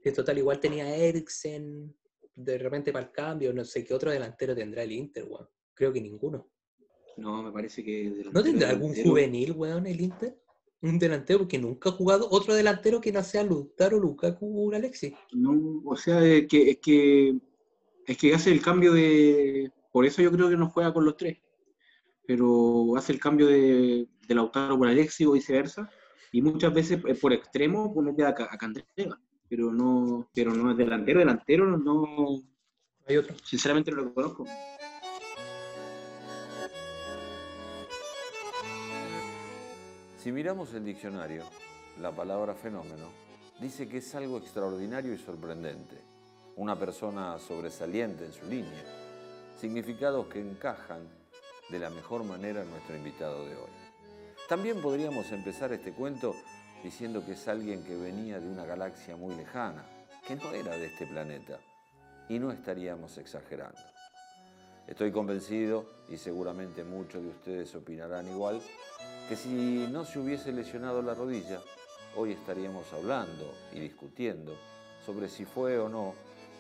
En 0.04 0.14
total, 0.14 0.38
igual 0.38 0.60
tenía 0.60 0.96
Eriksen, 0.96 1.96
de 2.34 2.58
repente 2.58 2.94
para 2.94 3.06
el 3.06 3.12
cambio, 3.12 3.52
no 3.52 3.66
sé 3.66 3.84
qué 3.84 3.94
otro 3.94 4.12
delantero 4.12 4.56
tendrá 4.56 4.84
el 4.84 4.92
Inter. 4.92 5.28
Creo 5.74 5.92
que 5.92 6.00
ninguno. 6.00 6.50
No, 7.18 7.44
me 7.44 7.52
parece 7.52 7.84
que. 7.84 8.24
¿No 8.32 8.44
tendrá 8.44 8.70
algún 8.70 8.96
juvenil, 8.96 9.52
weón, 9.54 9.88
el 9.88 10.00
Inter? 10.02 10.38
un 10.82 11.00
delantero 11.00 11.40
porque 11.40 11.58
nunca 11.58 11.90
ha 11.90 11.94
jugado 11.94 12.28
otro 12.30 12.54
delantero 12.54 13.02
que 13.02 13.12
no 13.12 13.24
sea 13.24 13.44
Lautaro, 13.44 14.00
Lukaku 14.00 14.70
o 14.70 14.76
Alexis. 14.76 15.14
No, 15.32 15.82
o 15.86 15.96
sea, 15.96 16.24
es 16.24 16.48
que, 16.48 16.72
es 16.72 16.78
que, 16.78 17.38
es 18.06 18.18
que 18.18 18.34
hace 18.34 18.52
el 18.52 18.62
cambio 18.62 18.94
de... 18.94 19.72
Por 19.92 20.06
eso 20.06 20.22
yo 20.22 20.32
creo 20.32 20.50
que 20.50 20.58
no 20.58 20.70
juega 20.70 20.94
con 20.94 21.06
los 21.06 21.18
tres. 21.18 21.40
Pero 22.26 22.96
hace 22.96 23.14
el 23.14 23.20
cambio 23.20 23.48
de, 23.48 24.08
de 24.28 24.36
Lautaro 24.36 24.78
por 24.78 24.88
Alexis 24.88 25.26
o 25.26 25.32
viceversa. 25.32 25.90
Y 26.32 26.42
muchas 26.42 26.74
veces 26.74 27.00
eh, 27.08 27.16
por 27.16 27.34
extremo 27.34 27.94
pone 27.94 28.14
a, 28.24 28.30
a 28.30 28.58
Candreva. 28.58 29.20
Pero 29.50 29.72
no, 29.72 30.30
pero 30.34 30.54
no 30.54 30.72
es 30.72 30.78
delantero, 30.78 31.20
delantero 31.20 31.78
no... 31.78 32.44
Hay 33.08 33.18
otro. 33.18 33.36
Sinceramente 33.44 33.90
no 33.92 34.02
lo 34.02 34.14
conozco. 34.14 34.46
Si 40.28 40.34
miramos 40.34 40.74
el 40.74 40.84
diccionario, 40.84 41.46
la 42.02 42.12
palabra 42.12 42.54
fenómeno 42.54 43.14
dice 43.62 43.88
que 43.88 44.00
es 44.00 44.14
algo 44.14 44.40
extraordinario 44.40 45.14
y 45.14 45.18
sorprendente, 45.18 45.96
una 46.58 46.78
persona 46.78 47.40
sobresaliente 47.40 48.26
en 48.26 48.34
su 48.34 48.46
línea, 48.46 48.84
significados 49.56 50.28
que 50.28 50.42
encajan 50.42 51.08
de 51.70 51.80
la 51.80 51.90
mejor 51.90 52.26
manera 52.26 52.62
en 52.62 52.70
nuestro 52.70 52.98
invitado 52.98 53.46
de 53.46 53.56
hoy. 53.56 53.72
También 54.50 54.82
podríamos 54.82 55.32
empezar 55.32 55.72
este 55.72 55.94
cuento 55.94 56.36
diciendo 56.84 57.26
que 57.26 57.32
es 57.32 57.48
alguien 57.48 57.86
que 57.86 57.96
venía 57.96 58.42
de 58.42 58.50
una 58.50 58.66
galaxia 58.66 59.16
muy 59.16 59.34
lejana, 59.34 59.86
que 60.28 60.36
no 60.36 60.52
era 60.52 60.76
de 60.76 60.88
este 60.88 61.08
planeta, 61.08 61.58
y 62.28 62.38
no 62.38 62.52
estaríamos 62.52 63.18
exagerando. 63.18 63.80
Estoy 64.88 65.14
convencido, 65.14 65.86
y 66.10 66.18
seguramente 66.18 66.84
muchos 66.84 67.24
de 67.24 67.30
ustedes 67.30 67.74
opinarán 67.76 68.28
igual, 68.28 68.62
que 69.28 69.36
si 69.36 69.88
no 69.92 70.06
se 70.06 70.20
hubiese 70.20 70.54
lesionado 70.54 71.02
la 71.02 71.14
rodilla, 71.14 71.62
hoy 72.16 72.32
estaríamos 72.32 72.92
hablando 72.94 73.54
y 73.74 73.80
discutiendo 73.80 74.56
sobre 75.06 75.28
si 75.28 75.44
fue 75.44 75.78
o 75.80 75.90
no 75.90 76.14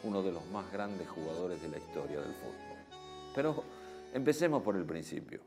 uno 0.03 0.21
de 0.21 0.33
los 0.33 0.45
más 0.47 0.69
grandes 0.71 1.07
jugadores 1.07 1.61
de 1.61 1.69
la 1.69 1.77
historia 1.77 2.19
del 2.19 2.33
fútbol. 2.33 2.77
Pero 3.33 3.63
empecemos 4.13 4.63
por 4.63 4.75
el 4.75 4.85
principio. 4.85 5.41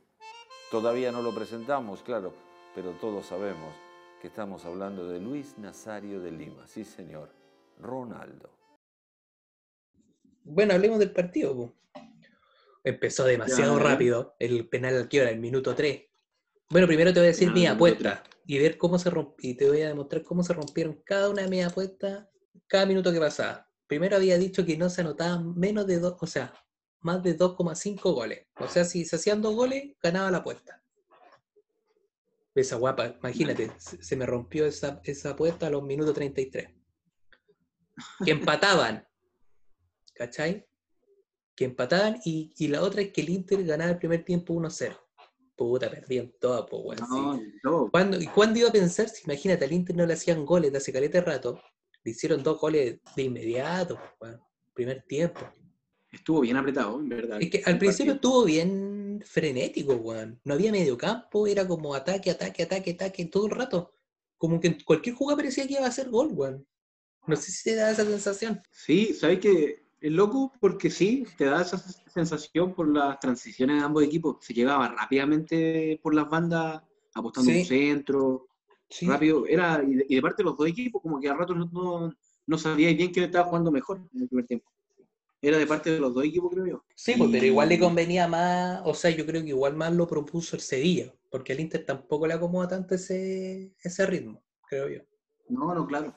Todavía 0.70 1.12
no 1.12 1.20
lo 1.20 1.34
presentamos, 1.34 2.02
claro, 2.02 2.32
pero 2.74 2.92
todos 2.92 3.26
sabemos 3.26 3.74
que 4.22 4.28
estamos 4.28 4.64
hablando 4.64 5.06
de 5.06 5.20
Luis 5.20 5.58
Nazario 5.58 6.20
de 6.20 6.30
Lima, 6.30 6.66
sí 6.66 6.84
señor, 6.84 7.30
Ronaldo. 7.78 8.50
Bueno, 10.44 10.72
hablemos 10.72 10.98
del 10.98 11.12
partido. 11.12 11.74
Empezó 12.82 13.24
demasiado 13.24 13.78
rápido, 13.78 14.36
el 14.38 14.66
penal 14.68 14.96
al 14.96 15.08
quiebra, 15.08 15.30
el 15.30 15.38
minuto 15.38 15.74
3. 15.74 16.09
Bueno, 16.70 16.86
primero 16.86 17.12
te 17.12 17.18
voy 17.18 17.26
a 17.26 17.32
decir 17.32 17.50
mi 17.50 17.66
apuesta 17.66 18.22
y 18.46 18.56
ver 18.60 18.78
cómo 18.78 18.96
se 18.96 19.10
rompió, 19.10 19.50
y 19.50 19.54
te 19.54 19.68
voy 19.68 19.82
a 19.82 19.88
demostrar 19.88 20.22
cómo 20.22 20.44
se 20.44 20.52
rompieron 20.52 21.02
cada 21.04 21.28
una 21.28 21.42
de 21.42 21.48
mis 21.48 21.64
apuestas 21.64 22.28
cada 22.68 22.86
minuto 22.86 23.12
que 23.12 23.18
pasaba. 23.18 23.68
Primero 23.88 24.14
había 24.14 24.38
dicho 24.38 24.64
que 24.64 24.76
no 24.76 24.88
se 24.88 25.00
anotaban 25.00 25.58
menos 25.58 25.88
de 25.88 25.98
dos, 25.98 26.16
o 26.20 26.26
sea, 26.28 26.54
más 27.00 27.24
de 27.24 27.36
2,5 27.36 28.14
goles. 28.14 28.46
O 28.60 28.68
sea, 28.68 28.84
si 28.84 29.04
se 29.04 29.16
hacían 29.16 29.42
dos 29.42 29.56
goles, 29.56 29.96
ganaba 30.00 30.30
la 30.30 30.38
apuesta. 30.38 30.80
Esa 32.54 32.76
guapa, 32.76 33.16
imagínate, 33.18 33.72
se 33.78 34.14
me 34.14 34.24
rompió 34.24 34.64
esa, 34.64 35.00
esa 35.02 35.30
apuesta 35.30 35.66
a 35.66 35.70
los 35.70 35.82
minutos 35.82 36.14
33. 36.14 36.68
Que 38.24 38.30
empataban. 38.30 39.04
¿Cachai? 40.14 40.68
Que 41.56 41.64
empataban 41.64 42.20
y, 42.24 42.54
y 42.56 42.68
la 42.68 42.82
otra 42.82 43.02
es 43.02 43.12
que 43.12 43.22
el 43.22 43.30
Inter 43.30 43.64
ganaba 43.64 43.90
el 43.90 43.98
primer 43.98 44.24
tiempo 44.24 44.54
1-0. 44.54 44.96
Puta, 45.60 45.90
perdían 45.90 46.32
todo, 46.40 46.64
pues, 46.64 47.02
weón. 47.02 47.90
¿Cuándo, 47.90 48.18
¿Y 48.18 48.26
cuándo 48.28 48.58
iba 48.58 48.70
a 48.70 48.72
pensar? 48.72 49.10
Si 49.10 49.24
imagínate, 49.24 49.66
al 49.66 49.72
Inter 49.72 49.94
no 49.94 50.06
le 50.06 50.14
hacían 50.14 50.46
goles 50.46 50.72
de 50.72 50.78
hace 50.78 50.90
caleta 50.90 51.20
rato, 51.20 51.60
le 52.02 52.12
hicieron 52.12 52.42
dos 52.42 52.58
goles 52.58 52.98
de 53.14 53.22
inmediato, 53.22 54.00
weón. 54.18 54.40
Primer 54.72 55.02
tiempo. 55.02 55.40
Estuvo 56.10 56.40
bien 56.40 56.56
apretado, 56.56 56.98
en 56.98 57.10
verdad. 57.10 57.42
Es 57.42 57.50
que 57.50 57.62
al 57.66 57.76
principio 57.76 58.14
estuvo 58.14 58.46
bien 58.46 59.22
frenético, 59.22 59.96
weón. 59.96 60.40
No 60.44 60.54
había 60.54 60.72
medio 60.72 60.96
campo, 60.96 61.46
era 61.46 61.68
como 61.68 61.94
ataque, 61.94 62.30
ataque, 62.30 62.62
ataque, 62.62 62.92
ataque 62.92 63.26
todo 63.26 63.44
el 63.44 63.52
rato. 63.52 63.92
Como 64.38 64.58
que 64.60 64.82
cualquier 64.82 65.14
jugada 65.14 65.36
parecía 65.36 65.66
que 65.66 65.74
iba 65.74 65.84
a 65.84 65.88
hacer 65.88 66.08
gol, 66.08 66.30
weón. 66.32 66.66
No 67.26 67.36
sé 67.36 67.52
si 67.52 67.64
te 67.64 67.76
da 67.76 67.90
esa 67.90 68.06
sensación. 68.06 68.62
Sí, 68.72 69.12
sabes 69.12 69.40
que 69.40 69.84
es 70.00 70.12
loco 70.12 70.52
porque 70.60 70.90
sí, 70.90 71.26
te 71.36 71.44
da 71.44 71.60
esa 71.60 71.78
sensación 71.78 72.74
por 72.74 72.88
las 72.88 73.20
transiciones 73.20 73.76
de 73.76 73.84
ambos 73.84 74.02
equipos. 74.02 74.38
Se 74.40 74.54
llegaba 74.54 74.88
rápidamente 74.88 76.00
por 76.02 76.14
las 76.14 76.28
bandas, 76.28 76.82
apostando 77.14 77.52
un 77.52 77.64
centro. 77.64 78.46
Rápido. 79.02 79.46
Era, 79.46 79.84
y 79.86 80.14
de, 80.14 80.22
parte 80.22 80.42
de 80.42 80.48
los 80.48 80.56
dos 80.56 80.66
equipos, 80.66 81.02
como 81.02 81.20
que 81.20 81.28
a 81.28 81.34
rato 81.34 81.54
no, 81.54 82.12
no, 82.46 82.58
sabía 82.58 82.92
bien 82.92 83.12
quién 83.12 83.26
estaba 83.26 83.46
jugando 83.46 83.70
mejor 83.70 84.00
en 84.14 84.22
el 84.22 84.28
primer 84.28 84.46
tiempo. 84.46 84.70
Era 85.42 85.58
de 85.58 85.66
parte 85.66 85.90
de 85.90 86.00
los 86.00 86.12
dos 86.12 86.24
equipos, 86.24 86.50
creo 86.52 86.66
yo. 86.66 86.84
Sí, 86.94 87.14
pues, 87.16 87.30
pero 87.30 87.46
igual 87.46 87.68
le 87.68 87.78
convenía 87.78 88.26
más, 88.26 88.82
o 88.84 88.92
sea, 88.92 89.10
yo 89.10 89.24
creo 89.24 89.42
que 89.42 89.50
igual 89.50 89.76
más 89.76 89.92
lo 89.92 90.06
propuso 90.06 90.56
el 90.56 90.62
Sevilla, 90.62 91.14
porque 91.30 91.52
al 91.52 91.60
Inter 91.60 91.84
tampoco 91.84 92.26
le 92.26 92.34
acomoda 92.34 92.68
tanto 92.68 92.94
ese, 92.94 93.72
ese 93.82 94.06
ritmo, 94.06 94.42
creo 94.68 94.88
yo. 94.88 95.02
No, 95.48 95.74
no, 95.74 95.86
claro. 95.86 96.14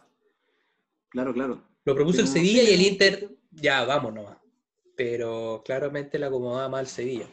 Claro, 1.09 1.33
claro. 1.33 1.63
Lo 1.85 1.95
propuso 1.95 2.21
el 2.21 2.27
Sevilla 2.27 2.63
y 2.63 2.73
el 2.73 2.81
Inter 2.81 3.37
ya, 3.55 3.86
vamos 3.86 4.13
nomás. 4.13 4.38
Pero 4.95 5.62
claramente 5.65 6.19
la 6.19 6.27
acomodaba 6.27 6.69
mal 6.69 6.88
Sevilla. 6.88 7.27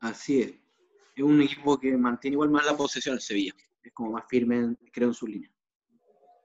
Así 0.00 0.42
es. 0.42 0.54
Es 1.14 1.24
un 1.24 1.40
equipo 1.40 1.78
que 1.78 1.96
mantiene 1.96 2.34
igual 2.34 2.50
más 2.50 2.66
la 2.66 2.76
posesión 2.76 3.14
el 3.14 3.20
Sevilla. 3.20 3.54
Es 3.82 3.92
como 3.92 4.12
más 4.12 4.24
firme, 4.28 4.76
creo, 4.92 5.08
en 5.08 5.14
su 5.14 5.26
línea. 5.26 5.50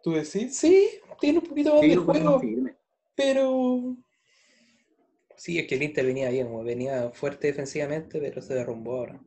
¿Tú 0.04 0.12
decís? 0.12 0.56
Sí, 0.56 0.90
tiene 1.20 1.40
un 1.40 1.46
poquito 1.46 1.74
más 1.74 1.82
de 1.82 1.96
juego. 1.96 2.40
firme. 2.40 2.78
Pero. 3.16 3.98
Sí, 5.36 5.60
es 5.60 5.68
que 5.68 5.76
el 5.76 5.84
Inter 5.84 6.06
venía 6.06 6.30
bien, 6.30 6.64
venía 6.64 7.10
fuerte 7.12 7.48
defensivamente, 7.48 8.20
pero 8.20 8.42
se 8.42 8.54
derrumbó 8.54 8.98
ahora. 8.98 9.22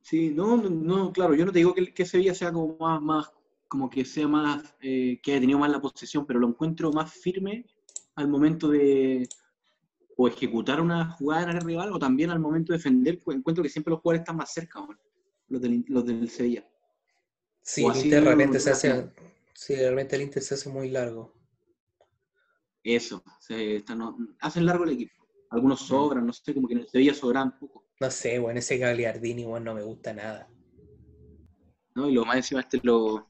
Sí, 0.00 0.30
no, 0.30 0.56
no, 0.56 1.12
claro, 1.12 1.34
yo 1.34 1.44
no 1.44 1.52
te 1.52 1.58
digo 1.58 1.74
que, 1.74 1.92
que 1.92 2.06
Sevilla 2.06 2.32
sea 2.32 2.52
como 2.52 2.76
más, 2.78 3.02
más 3.02 3.35
como 3.68 3.90
que 3.90 4.04
sea 4.04 4.28
más, 4.28 4.74
eh, 4.80 5.20
que 5.22 5.32
haya 5.32 5.40
tenido 5.40 5.58
más 5.58 5.70
la 5.70 5.80
posesión, 5.80 6.26
pero 6.26 6.40
lo 6.40 6.48
encuentro 6.48 6.92
más 6.92 7.12
firme 7.12 7.66
al 8.16 8.28
momento 8.28 8.68
de 8.68 9.28
o 10.16 10.28
ejecutar 10.28 10.80
una 10.80 11.10
jugada 11.12 11.44
en 11.52 11.56
el 11.58 11.62
rival 11.62 11.92
o 11.92 11.98
también 11.98 12.30
al 12.30 12.40
momento 12.40 12.72
de 12.72 12.78
defender, 12.78 13.22
pues 13.22 13.36
encuentro 13.38 13.62
que 13.62 13.70
siempre 13.70 13.90
los 13.92 14.00
jugadores 14.00 14.22
están 14.22 14.36
más 14.36 14.52
cerca, 14.52 14.80
bueno, 14.80 15.00
los, 15.48 15.60
del, 15.62 15.84
los 15.88 16.04
del 16.06 16.28
Sevilla. 16.30 16.66
Sí, 17.62 17.84
el 17.86 17.96
Inter 17.96 18.22
no- 18.22 18.24
realmente 18.24 18.60
se 18.60 18.70
no- 18.70 18.76
hace, 18.76 19.12
sí, 19.52 19.74
realmente 19.76 20.16
el 20.16 20.22
Inter 20.22 20.42
se 20.42 20.54
hace 20.54 20.70
muy 20.70 20.88
largo. 20.88 21.34
Eso, 22.84 23.22
se 23.40 23.84
no- 23.94 24.16
hacen 24.40 24.64
largo 24.64 24.84
el 24.84 24.90
equipo. 24.92 25.26
Algunos 25.50 25.80
sobran, 25.80 26.26
no 26.26 26.32
sé, 26.32 26.54
como 26.54 26.68
que 26.68 26.74
en 26.74 26.80
el 26.80 26.88
Sevilla 26.88 27.14
sobran 27.14 27.58
poco. 27.58 27.84
No 28.00 28.10
sé, 28.10 28.38
bueno, 28.38 28.58
ese 28.60 28.78
Gagliardini, 28.78 29.44
bueno, 29.44 29.66
no 29.66 29.74
me 29.74 29.82
gusta 29.82 30.12
nada. 30.14 30.48
¿no? 31.94 32.08
Y 32.08 32.14
lo 32.14 32.24
más 32.24 32.36
encima 32.36 32.60
este 32.60 32.80
lo... 32.82 33.28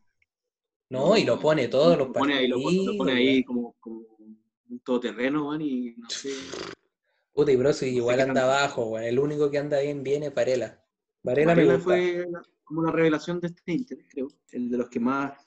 No, 0.88 1.16
y 1.16 1.25
lo 1.25 1.38
pone 1.40 1.69
todos 1.69 1.97
los 1.99 2.09
lo 2.09 2.12
pone 2.12 2.35
ahí, 2.35 2.49
lo 2.49 2.61
pone, 2.61 2.97
lo 2.97 3.05
ahí 3.12 3.43
como, 3.45 3.75
como 3.81 4.00
un 4.69 4.81
todoterreno, 4.85 5.47
man, 5.47 5.61
y 5.61 5.95
no 5.97 6.09
sé. 6.09 6.31
Puta, 7.33 7.52
y 7.52 7.57
Broso 7.57 7.85
igual 7.85 8.21
anda 8.21 8.45
abajo, 8.45 8.87
weón. 8.87 9.05
El 9.05 9.19
único 9.19 9.50
que 9.50 9.59
anda 9.59 9.81
bien 9.81 10.02
viene 10.02 10.31
Varela. 10.31 10.83
Varela 11.23 11.55
me 11.55 11.64
gusta. 11.64 11.81
fue 11.81 12.26
como 12.64 12.83
la 12.85 12.93
revelación 12.93 13.40
de 13.40 13.49
este 13.49 13.73
Inter, 13.73 13.99
creo. 14.09 14.28
El 14.52 14.71
de 14.71 14.78
los 14.78 14.88
que 14.88 14.99
más 15.00 15.38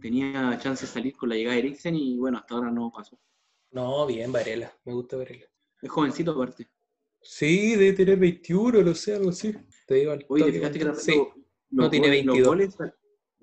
tenía 0.00 0.58
chance 0.60 0.84
de 0.86 0.92
salir 0.92 1.14
con 1.16 1.28
la 1.28 1.36
llegada 1.36 1.54
de 1.54 1.60
Eriksen 1.60 1.94
y 1.94 2.16
bueno, 2.18 2.38
hasta 2.38 2.54
ahora 2.54 2.70
no 2.70 2.90
pasó. 2.94 3.18
No, 3.70 4.06
bien 4.06 4.32
Varela. 4.32 4.72
Me 4.84 4.94
gusta 4.94 5.16
Varela. 5.16 5.46
Es 5.80 5.90
jovencito 5.90 6.32
aparte. 6.32 6.68
Sí, 7.20 7.76
debe 7.76 7.92
tener 7.92 8.18
21, 8.18 8.82
no 8.82 8.94
sé, 8.94 9.14
algo 9.14 9.30
así. 9.30 9.54
Te 9.86 9.94
digo 9.96 10.12
al 10.12 10.24
Oye, 10.28 10.40
toque 10.44 10.52
¿te 10.52 10.58
fijaste 10.58 10.78
que 10.78 10.94
Sí, 10.96 11.16
los- 11.16 11.28
no 11.70 11.82
los 11.82 11.90
tiene 11.90 12.06
goles- 12.08 12.24
los 12.24 12.34
22. 12.36 12.48
goles- 12.48 12.76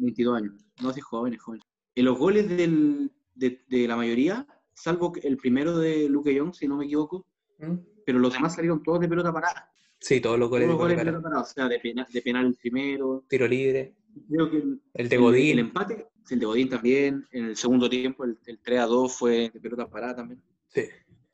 22 0.04 0.38
años. 0.38 0.54
No, 0.82 0.92
si 0.94 1.00
es 1.00 1.06
joven, 1.06 1.34
es 1.34 1.42
joven. 1.42 1.62
En 1.96 2.06
los 2.06 2.18
goles 2.18 2.48
del- 2.50 3.12
de, 3.36 3.64
de 3.68 3.88
la 3.88 3.96
mayoría, 3.96 4.46
salvo 4.74 5.14
el 5.22 5.38
primero 5.38 5.78
de 5.78 6.08
Luke 6.10 6.34
Young, 6.34 6.54
si 6.54 6.68
no 6.68 6.78
me 6.78 6.86
equivoco, 6.86 7.26
¿Mm? 7.60 7.76
pero 8.06 8.20
los 8.20 8.34
demás 8.34 8.56
salieron 8.56 8.82
todos 8.84 9.00
de 9.00 9.08
pelota 9.08 9.32
parada. 9.34 9.70
Sí, 10.00 10.20
todos 10.20 10.38
los 10.38 10.50
goles 10.50 10.68
Todos 10.68 10.78
de 10.90 10.96
los 10.96 10.98
goles 10.98 10.98
de 10.98 11.04
Colo-Colo. 11.04 11.22
pelota 11.22 11.24
parada, 11.24 11.42
o 11.44 11.54
sea, 11.54 11.68
de 11.70 11.80
penal, 11.80 12.06
de 12.12 12.22
penal 12.22 12.46
el 12.48 12.56
primero. 12.56 13.24
Tiro 13.30 13.48
libre. 13.48 13.96
Creo 14.30 14.52
que 14.52 14.58
el, 14.58 14.82
El 14.94 15.10
de 15.10 15.16
el- 15.16 15.22
Godín. 15.22 15.52
El, 15.54 15.60
empate, 15.60 16.08
el 16.30 16.40
de 16.40 16.46
Godín 16.46 16.70
también. 16.70 17.26
En 17.32 17.46
el 17.46 17.56
segundo 17.56 17.90
tiempo, 17.90 18.26
el, 18.26 18.38
el 18.46 18.60
3 18.60 18.80
a 18.82 18.86
2 18.86 19.16
fue 19.18 19.50
de 19.54 19.60
pelota 19.60 19.90
parada 19.90 20.18
también. 20.18 20.42
Sí. 20.68 20.84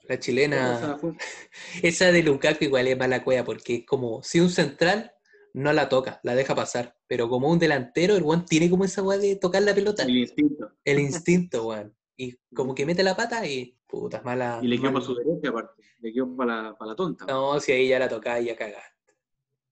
La 0.08 0.20
chilena. 0.20 0.98
fue- 1.00 1.14
Esa 1.84 2.12
de 2.12 2.24
Lukaku 2.24 2.64
igual 2.66 2.88
es 2.88 2.98
mala 2.98 3.24
cueva 3.24 3.44
porque 3.44 3.76
es 3.78 3.86
como 3.86 4.22
si 4.24 4.40
un 4.40 4.50
central 4.50 5.12
no 5.54 5.74
la 5.74 5.90
toca, 5.90 6.20
la 6.24 6.36
deja 6.36 6.56
pasar. 6.56 6.96
Pero 7.08 7.30
como 7.30 7.50
un 7.50 7.60
delantero, 7.60 8.16
el 8.16 8.24
weón 8.24 8.46
tiene 8.46 8.70
como 8.70 8.86
esa 8.86 9.02
weá 9.02 9.18
de 9.18 9.36
tocar 9.36 9.62
la 9.64 9.74
pelota. 9.74 10.04
el 10.04 10.18
instinto. 10.18 10.72
El 10.84 11.00
instinto, 11.00 11.68
weón. 11.68 11.96
Y 12.18 12.38
como 12.56 12.76
que 12.76 12.86
mete 12.86 13.04
la 13.04 13.16
pata 13.16 13.46
y 13.48 13.78
puta, 13.88 14.18
es 14.18 14.26
mala. 14.26 14.60
Y 14.62 14.68
le 14.68 14.80
quedó 14.80 14.94
para 14.94 15.06
su 15.06 15.16
derecha, 15.16 15.50
aparte. 15.50 15.84
Le 16.00 16.14
quedó 16.14 16.36
para 16.36 16.64
la, 16.64 16.78
para 16.78 16.92
la 16.92 16.96
tonta. 16.96 17.26
No, 17.26 17.60
si 17.60 17.72
ahí 17.72 17.90
ya 17.90 18.00
la 18.00 18.10
tocaba 18.10 18.40
y 18.40 18.46
ya 18.46 18.56
cagaste. 18.56 19.16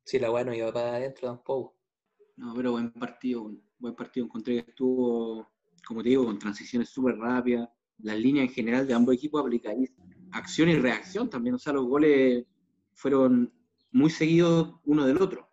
Si 0.04 0.20
la 0.20 0.32
weá 0.32 0.44
no 0.44 0.54
iba 0.54 0.72
para 0.72 0.96
adentro 0.96 1.28
tampoco. 1.28 1.76
No, 2.38 2.54
pero 2.56 2.72
buen 2.72 2.92
partido. 2.92 3.52
Buen 3.80 3.96
partido. 3.96 4.26
Encontré 4.26 4.64
que 4.64 4.72
estuvo, 4.72 5.52
como 5.86 6.02
te 6.02 6.10
digo, 6.10 6.26
con 6.26 6.40
transiciones 6.40 6.90
súper 6.90 7.18
rápidas. 7.18 7.70
Las 8.00 8.18
líneas 8.18 8.48
en 8.48 8.54
general 8.54 8.88
de 8.88 8.94
ambos 8.94 9.16
equipos 9.16 9.42
aplicadísimas. 9.42 10.08
Acción 10.32 10.70
y 10.70 10.76
reacción 10.76 11.30
también. 11.30 11.56
O 11.56 11.60
sea, 11.60 11.74
los 11.74 11.86
goles 11.86 12.46
fueron 12.94 13.52
muy 13.92 14.10
seguidos 14.10 14.76
uno 14.86 15.06
del 15.06 15.22
otro. 15.22 15.47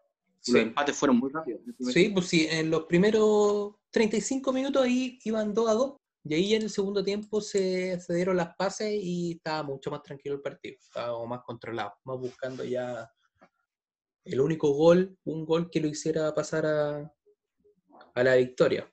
Sí. 0.45 0.53
Los 0.53 0.63
empates 0.63 0.97
fueron 0.97 1.17
muy 1.19 1.31
rápidos. 1.33 1.61
Sí, 1.93 2.11
pues 2.11 2.27
sí, 2.27 2.47
en 2.51 2.71
los 2.71 2.85
primeros 2.85 3.75
35 3.91 4.53
minutos 4.53 4.83
ahí 4.85 5.19
iban 5.25 5.55
2 5.55 5.69
a 5.71 5.73
2. 5.75 5.97
Y 6.27 6.35
ahí 6.35 6.55
en 6.55 6.63
el 6.63 6.71
segundo 6.71 7.05
tiempo 7.05 7.41
se, 7.41 8.01
se 8.01 8.15
dieron 8.15 8.37
las 8.37 8.55
pases 8.57 8.91
y 8.99 9.33
estaba 9.33 9.63
mucho 9.63 9.91
más 9.91 10.03
tranquilo 10.03 10.35
el 10.35 10.41
partido. 10.41 10.77
Estaba 10.81 11.27
más 11.27 11.41
controlado, 11.45 11.93
más 12.05 12.19
buscando 12.19 12.65
ya 12.65 13.11
el 14.25 14.41
único 14.41 14.71
gol, 14.73 15.19
un 15.25 15.45
gol 15.45 15.71
que 15.71 15.81
lo 15.81 15.89
hiciera 15.89 16.35
pasar 16.35 16.65
a, 16.67 17.15
a 18.15 18.23
la 18.23 18.37
victoria. 18.37 18.91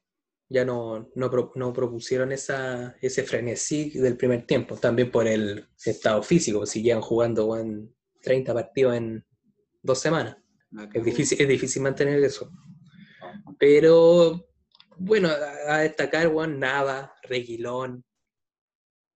Ya 0.50 0.66
no, 0.66 1.10
no, 1.16 1.30
pro- 1.32 1.54
no 1.56 1.72
propusieron 1.72 2.34
esa, 2.34 2.98
ese 3.02 3.24
frenesí 3.24 3.92
del 3.92 4.18
primer 4.18 4.46
tiempo, 4.46 4.76
también 4.76 5.10
por 5.10 5.26
el 5.26 5.70
estado 5.86 6.22
físico, 6.24 6.66
si 6.66 6.82
llevan 6.84 7.02
jugando 7.02 7.46
weón, 7.46 7.96
30 8.22 8.54
partidos 8.54 8.96
en 8.96 9.26
dos 9.82 10.00
semanas. 10.00 10.36
Es 10.94 11.04
difícil, 11.04 11.42
es 11.42 11.48
difícil 11.48 11.82
mantener 11.82 12.24
eso. 12.24 12.50
Pero, 13.60 14.48
bueno, 14.98 15.30
a, 15.30 15.76
a 15.76 15.78
destacar, 15.80 16.28
Juan, 16.32 16.60
Nava, 16.60 17.14
Reguilón. 17.24 18.04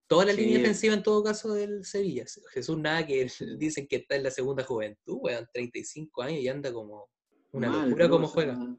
Toda 0.08 0.26
la 0.26 0.32
Sí. 0.32 0.40
línea 0.42 0.58
defensiva 0.58 0.94
en 0.94 1.02
todo 1.02 1.24
caso 1.24 1.52
del 1.54 1.84
Sevilla. 1.84 2.24
Jesús 2.52 2.78
Nava, 2.78 3.06
que 3.06 3.28
dicen 3.58 3.86
que 3.88 3.96
está 3.96 4.14
en 4.16 4.22
la 4.22 4.30
segunda 4.30 4.62
juventud, 4.62 5.18
weón, 5.20 5.46
35 5.52 6.22
años 6.22 6.40
y 6.40 6.48
anda 6.48 6.72
como 6.72 7.08
una 7.52 7.70
Mal, 7.70 7.88
locura 7.88 8.08
como 8.08 8.26
o 8.26 8.28
sea, 8.28 8.34
juega. 8.34 8.76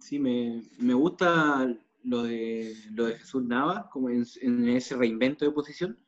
Sí, 0.00 0.18
me, 0.18 0.62
me 0.78 0.94
gusta 0.94 1.76
lo 2.04 2.22
de, 2.22 2.74
lo 2.92 3.06
de 3.06 3.18
Jesús 3.18 3.42
Navas, 3.44 3.86
como 3.90 4.08
en, 4.10 4.24
en 4.40 4.68
ese 4.68 4.96
reinvento 4.96 5.44
de 5.44 5.50
posición. 5.50 5.98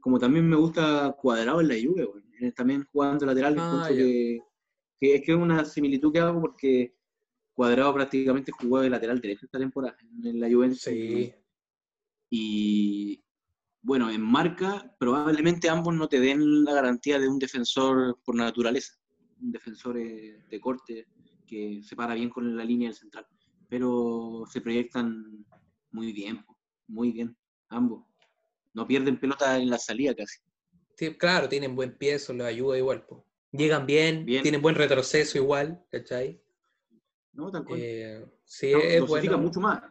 Como 0.00 0.18
también 0.20 0.48
me 0.48 0.56
gusta 0.56 1.16
Cuadrado 1.20 1.60
en 1.60 1.68
la 1.68 1.74
güey. 1.74 2.22
Eh, 2.40 2.52
también 2.52 2.84
jugando 2.92 3.26
lateral, 3.26 3.56
Ah, 3.58 3.86
que, 3.88 4.40
que 4.98 5.16
es 5.16 5.22
que 5.22 5.32
es 5.32 5.38
una 5.38 5.64
similitud 5.64 6.12
que 6.12 6.20
hago 6.20 6.40
porque 6.40 6.96
Cuadrado 7.54 7.94
prácticamente 7.94 8.52
jugó 8.52 8.80
de 8.80 8.90
lateral 8.90 9.20
derecho 9.20 9.46
esta 9.46 9.58
temporada 9.58 9.96
en 10.22 10.38
la 10.38 10.48
Juventus. 10.50 10.82
Sí, 10.82 11.32
Y 12.30 13.24
bueno, 13.80 14.10
en 14.10 14.20
marca 14.20 14.94
probablemente 14.98 15.70
ambos 15.70 15.94
no 15.94 16.08
te 16.08 16.20
den 16.20 16.64
la 16.64 16.74
garantía 16.74 17.18
de 17.18 17.28
un 17.28 17.38
defensor 17.38 18.18
por 18.24 18.34
naturaleza, 18.34 18.94
un 19.40 19.52
defensor 19.52 19.96
eh, 19.96 20.42
de 20.50 20.60
corte 20.60 21.06
que 21.46 21.80
se 21.82 21.96
para 21.96 22.14
bien 22.14 22.28
con 22.28 22.56
la 22.56 22.64
línea 22.64 22.88
del 22.88 22.96
central, 22.96 23.26
pero 23.68 24.44
se 24.50 24.60
proyectan 24.60 25.46
muy 25.92 26.12
bien, 26.12 26.44
muy 26.88 27.12
bien, 27.12 27.36
ambos. 27.68 28.04
No 28.74 28.86
pierden 28.86 29.18
pelota 29.18 29.56
en 29.58 29.70
la 29.70 29.78
salida 29.78 30.14
casi. 30.14 30.40
Sí, 30.96 31.14
claro, 31.14 31.48
tienen 31.48 31.74
buen 31.74 31.96
pie, 31.96 32.14
eso 32.14 32.32
les 32.32 32.46
ayuda 32.46 32.76
igual. 32.76 33.06
po. 33.06 33.25
Llegan 33.56 33.86
bien, 33.86 34.24
Bien. 34.24 34.42
tienen 34.42 34.60
buen 34.62 34.74
retroceso 34.74 35.38
igual, 35.38 35.84
¿cachai? 35.90 36.42
¿no? 37.32 37.50
Tal 37.50 37.64
cual. 37.64 37.78
Eh, 37.82 38.24
sí, 38.44 38.72
No, 38.72 38.78
es 38.78 39.06
bueno. 39.06 39.38
mucho 39.38 39.60
más, 39.60 39.82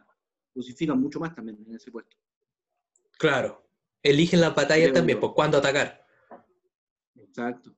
dosifican 0.54 1.00
mucho 1.00 1.20
más 1.20 1.34
también 1.34 1.58
en 1.66 1.74
ese 1.74 1.90
puesto. 1.90 2.16
Claro. 3.18 3.62
Eligen 4.02 4.40
las 4.40 4.54
batallas 4.54 4.92
también, 4.92 5.16
yo. 5.16 5.20
pues 5.20 5.32
cuándo 5.34 5.58
atacar. 5.58 6.04
Exacto. 7.14 7.74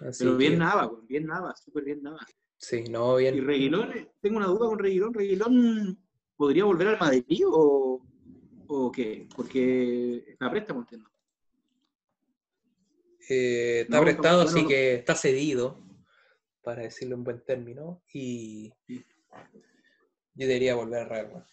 Así 0.00 0.24
Pero 0.24 0.36
bien 0.36 0.52
que, 0.52 0.58
Nava, 0.58 0.90
bien 1.08 1.26
Nava, 1.26 1.54
súper 1.56 1.84
bien 1.84 2.02
Nava. 2.02 2.26
Sí, 2.56 2.84
no, 2.90 3.18
Y 3.18 3.24
bien. 3.24 3.46
Reguilón, 3.46 3.92
eh, 3.92 4.12
tengo 4.20 4.36
una 4.36 4.46
duda 4.46 4.68
con 4.68 4.78
Reguilón. 4.78 5.12
¿Reguilón 5.14 5.98
podría 6.36 6.64
volver 6.64 6.88
al 6.88 6.98
Madrid 6.98 7.42
o, 7.46 8.06
o 8.68 8.92
qué? 8.92 9.28
Porque 9.34 10.24
está 10.28 10.50
préstamo, 10.50 10.80
entiendo. 10.80 11.09
Eh, 13.30 13.80
está 13.82 13.96
No, 13.98 14.02
prestado, 14.02 14.42
así 14.42 14.66
que 14.66 14.94
está 14.94 15.14
cedido, 15.14 15.78
para 16.62 16.82
decirlo 16.82 17.14
en 17.14 17.24
buen 17.24 17.44
término, 17.44 18.02
y 18.12 18.72
yo 18.88 20.46
debería 20.46 20.74
volver 20.74 21.02
a 21.02 21.04
Real. 21.08 21.32
Madrid. 21.32 21.46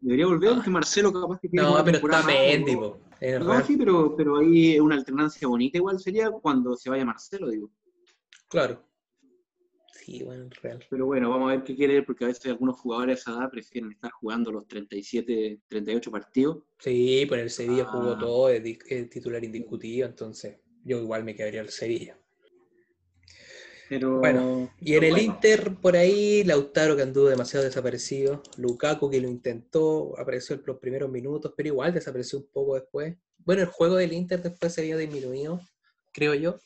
Debería 0.00 0.26
volver 0.26 0.54
porque 0.54 0.70
Marcelo 0.70 1.12
capaz 1.12 1.40
que 1.40 1.48
tiene 1.48 1.62
No, 1.66 1.74
una 1.74 1.84
pero 1.84 1.98
está 1.98 2.22
Mendy, 2.22 2.76
sí, 3.66 3.76
pero, 3.76 4.14
pero 4.16 4.38
ahí 4.38 4.74
es 4.74 4.80
una 4.80 4.96
alternancia 4.96 5.46
bonita 5.48 5.78
igual 5.78 5.98
sería 6.00 6.30
cuando 6.30 6.74
se 6.76 6.90
vaya 6.90 7.04
Marcelo, 7.04 7.48
digo. 7.48 7.70
Claro. 8.48 8.82
Sí, 9.92 10.22
bueno, 10.22 10.44
en 10.44 10.50
Real. 10.50 10.84
Pero 10.90 11.06
bueno, 11.06 11.30
vamos 11.30 11.50
a 11.50 11.56
ver 11.56 11.64
qué 11.64 11.74
quiere 11.74 12.02
porque 12.02 12.24
a 12.24 12.28
veces 12.28 12.44
algunos 12.46 12.76
jugadores 12.78 13.18
a 13.18 13.20
esa 13.30 13.40
edad 13.40 13.50
prefieren 13.50 13.92
estar 13.92 14.10
jugando 14.10 14.52
los 14.52 14.66
37, 14.68 15.60
38 15.68 16.10
partidos. 16.10 16.58
Sí, 16.78 17.22
en 17.22 17.34
el 17.40 17.48
Sevilla 17.50 17.86
jugó 17.86 18.12
Ah. 18.12 18.18
todo, 18.18 18.48
es, 18.50 18.62
di- 18.62 18.78
es 18.88 19.08
titular 19.08 19.42
indiscutido, 19.42 20.06
entonces 20.06 20.58
yo 20.84 20.98
igual 21.00 21.24
me 21.24 21.34
quedaría 21.34 21.60
al 21.60 21.70
Sevilla. 21.70 22.16
Pero 23.88 24.18
Bueno, 24.18 24.72
Y 24.80 24.94
en 24.94 25.04
el 25.04 25.18
Inter, 25.18 25.74
por 25.80 25.96
ahí, 25.96 26.42
Lautaro 26.44 26.96
que 26.96 27.02
anduvo 27.02 27.28
demasiado 27.28 27.64
desaparecido, 27.64 28.42
Lukaku 28.56 29.10
que 29.10 29.20
lo 29.20 29.28
intentó, 29.28 30.18
apareció 30.18 30.56
en 30.56 30.62
los 30.64 30.78
primeros 30.78 31.10
minutos, 31.10 31.52
pero 31.56 31.68
igual 31.68 31.92
desapareció 31.92 32.38
un 32.38 32.46
poco 32.46 32.74
después. 32.74 33.16
Bueno, 33.38 33.62
el 33.62 33.68
juego 33.68 33.96
del 33.96 34.12
Inter 34.12 34.42
después 34.42 34.72
se 34.72 34.80
había 34.80 34.96
disminuido, 34.96 35.60
creo 36.12 36.34
yo. 36.34 36.58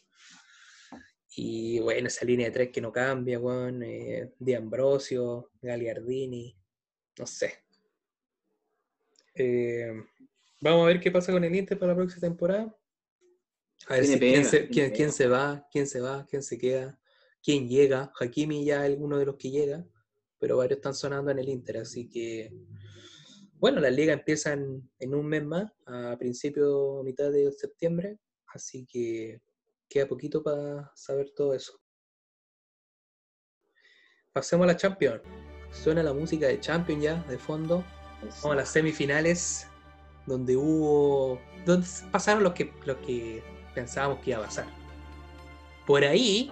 Y 1.35 1.79
bueno, 1.81 2.09
esa 2.09 2.25
línea 2.25 2.47
de 2.47 2.53
tres 2.53 2.71
que 2.71 2.81
no 2.81 2.93
cambia, 2.93 3.39
weón, 3.39 3.83
eh, 3.83 4.33
Di 4.39 4.55
Ambrosio, 4.55 5.51
Gagliardini, 5.61 6.57
no 7.19 7.27
sé. 7.27 7.65
Eh, 9.35 9.93
vamos 10.61 10.85
a 10.85 10.87
ver 10.87 11.01
qué 11.01 11.11
pasa 11.11 11.33
con 11.33 11.45
el 11.45 11.55
Inter 11.55 11.79
para 11.79 11.93
la 11.93 11.97
próxima 11.97 12.23
temporada. 12.23 12.75
A 13.87 13.95
ver 13.95 14.07
si, 14.07 14.19
quién, 14.19 14.45
se, 14.45 14.59
tiene 14.61 14.71
quién- 14.71 14.87
pega. 14.87 14.97
quién 14.97 15.13
se 15.13 15.27
va, 15.29 15.69
quién 15.71 15.87
se 15.87 16.01
va, 16.01 16.27
quién 16.29 16.43
se 16.43 16.59
queda, 16.59 16.99
quién 17.43 17.69
llega. 17.69 18.13
Hakimi 18.19 18.65
ya 18.65 18.87
es 18.87 18.99
uno 18.99 19.19
de 19.19 19.27
los 19.27 19.37
que 19.37 19.51
llega. 19.51 19.85
pero 20.41 20.57
varios 20.57 20.79
están 20.79 20.95
sonando 20.95 21.31
en 21.33 21.39
el 21.41 21.49
Inter, 21.49 21.79
así 21.79 22.09
que 22.09 22.53
bueno, 23.55 23.81
la 23.81 23.91
liga 23.91 24.13
empieza 24.13 24.53
en, 24.53 24.89
en 25.01 25.15
un 25.17 25.27
mes 25.27 25.45
más, 25.45 25.73
a 25.87 26.17
principio, 26.17 27.03
mitad 27.03 27.33
de 27.33 27.51
septiembre, 27.51 28.21
así 28.55 28.87
que 28.87 29.41
queda 29.89 30.07
poquito 30.07 30.41
para 30.45 30.93
saber 30.95 31.33
todo 31.35 31.55
eso. 31.55 31.81
Pasemos 34.33 34.65
a 34.65 34.69
la 34.69 34.77
Champions. 34.77 35.23
Suena 35.73 36.03
la 36.05 36.13
música 36.13 36.47
de 36.47 36.61
Champions 36.61 37.03
ya, 37.03 37.23
de 37.25 37.37
fondo. 37.39 37.85
Vamos 38.21 38.45
a 38.45 38.55
las 38.55 38.69
semifinales, 38.69 39.67
donde 40.27 40.57
hubo. 40.57 41.41
donde 41.67 41.87
pasaron 42.13 42.45
lo 42.45 42.55
que, 42.55 42.73
lo 42.85 43.01
que 43.01 43.43
pensábamos 43.79 44.19
que 44.21 44.31
iba 44.31 44.41
a 44.41 44.45
pasar. 44.45 44.67
Por 45.87 46.05
ahí. 46.05 46.51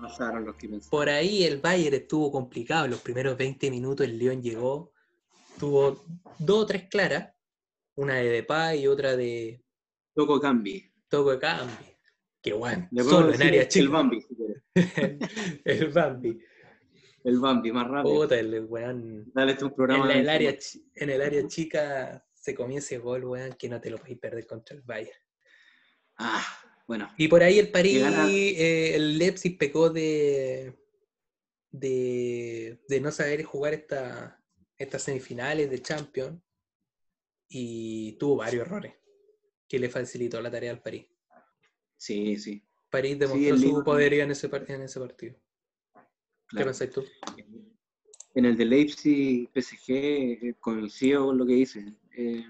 Pasaron 0.00 0.44
los 0.46 0.54
que 0.56 0.68
pensábamos. 0.68 0.88
Por 0.88 1.08
ahí 1.08 1.44
el 1.44 1.58
Bayern 1.60 1.94
estuvo 1.96 2.30
complicado. 2.30 2.84
En 2.84 2.92
los 2.92 3.00
primeros 3.00 3.36
20 3.36 3.70
minutos 3.70 4.06
el 4.06 4.18
León 4.18 4.40
llegó. 4.42 4.92
Tuvo 5.58 6.04
dos 6.38 6.62
o 6.62 6.66
tres 6.66 6.84
claras. 6.88 7.34
Una 7.96 8.14
de 8.14 8.28
Depay 8.30 8.82
y 8.82 8.86
otra 8.86 9.16
de 9.16 9.62
Toco 10.14 10.40
Cambi. 10.40 10.90
Toco 11.08 11.32
de 11.32 11.38
Cambi. 11.38 11.72
Qué 12.42 12.52
bueno. 12.54 12.88
Solo 13.02 13.34
en 13.34 13.42
área 13.42 13.62
El 13.62 13.68
chica. 13.68 13.90
Bambi, 13.90 14.20
si 14.22 14.36
el 15.64 15.88
Bambi. 15.88 16.38
El 17.24 17.38
Bambi, 17.38 17.72
más 17.72 17.86
rápido. 17.88 18.14
Puta, 18.14 18.38
el 18.38 18.64
weón. 18.64 19.30
Dale, 19.34 19.52
En, 19.60 19.70
programa. 19.74 20.06
la- 20.06 20.14
el 20.14 20.24
de- 20.24 20.30
área, 20.30 20.56
en 20.94 21.10
el 21.10 21.20
área 21.20 21.46
chica 21.48 22.24
se 22.32 22.54
comió 22.54 22.78
ese 22.78 22.96
gol, 22.96 23.24
weón, 23.26 23.52
que 23.58 23.68
no 23.68 23.78
te 23.78 23.90
lo 23.90 23.98
podéis 23.98 24.18
perder 24.18 24.46
contra 24.46 24.74
el 24.76 24.82
Bayern. 24.82 25.18
Ah, 26.22 26.44
bueno. 26.86 27.10
Y 27.16 27.28
por 27.28 27.42
ahí 27.42 27.58
el 27.58 27.70
París, 27.70 28.02
eh, 28.04 28.94
el 28.94 29.16
Leipzig 29.16 29.56
pecó 29.56 29.88
de, 29.88 30.74
de, 31.70 32.78
de 32.88 33.00
no 33.00 33.10
saber 33.10 33.42
jugar 33.44 33.72
esta, 33.72 34.38
estas 34.76 35.02
semifinales 35.02 35.70
de 35.70 35.80
Champions 35.80 36.38
y 37.48 38.12
tuvo 38.18 38.36
varios 38.36 38.66
errores 38.66 38.94
que 39.66 39.78
le 39.78 39.88
facilitó 39.88 40.42
la 40.42 40.50
tarea 40.50 40.72
al 40.72 40.82
París. 40.82 41.06
Sí, 41.96 42.36
sí. 42.36 42.62
París 42.90 43.18
demostró 43.18 43.54
el 43.54 43.58
su 43.60 43.82
poderío 43.82 44.22
en 44.24 44.32
ese, 44.32 44.48
par- 44.50 44.70
en 44.70 44.82
ese 44.82 45.00
partido. 45.00 45.36
¿Qué 46.48 46.64
pensáis 46.64 46.90
tú? 46.90 47.04
En 48.34 48.44
el 48.44 48.56
de 48.58 48.64
Leipzig, 48.64 49.48
PSG, 49.52 49.90
eh, 49.90 50.54
coincido 50.60 51.26
con 51.26 51.38
lo 51.38 51.46
que 51.46 51.54
dice. 51.54 51.94
Eh, 52.16 52.44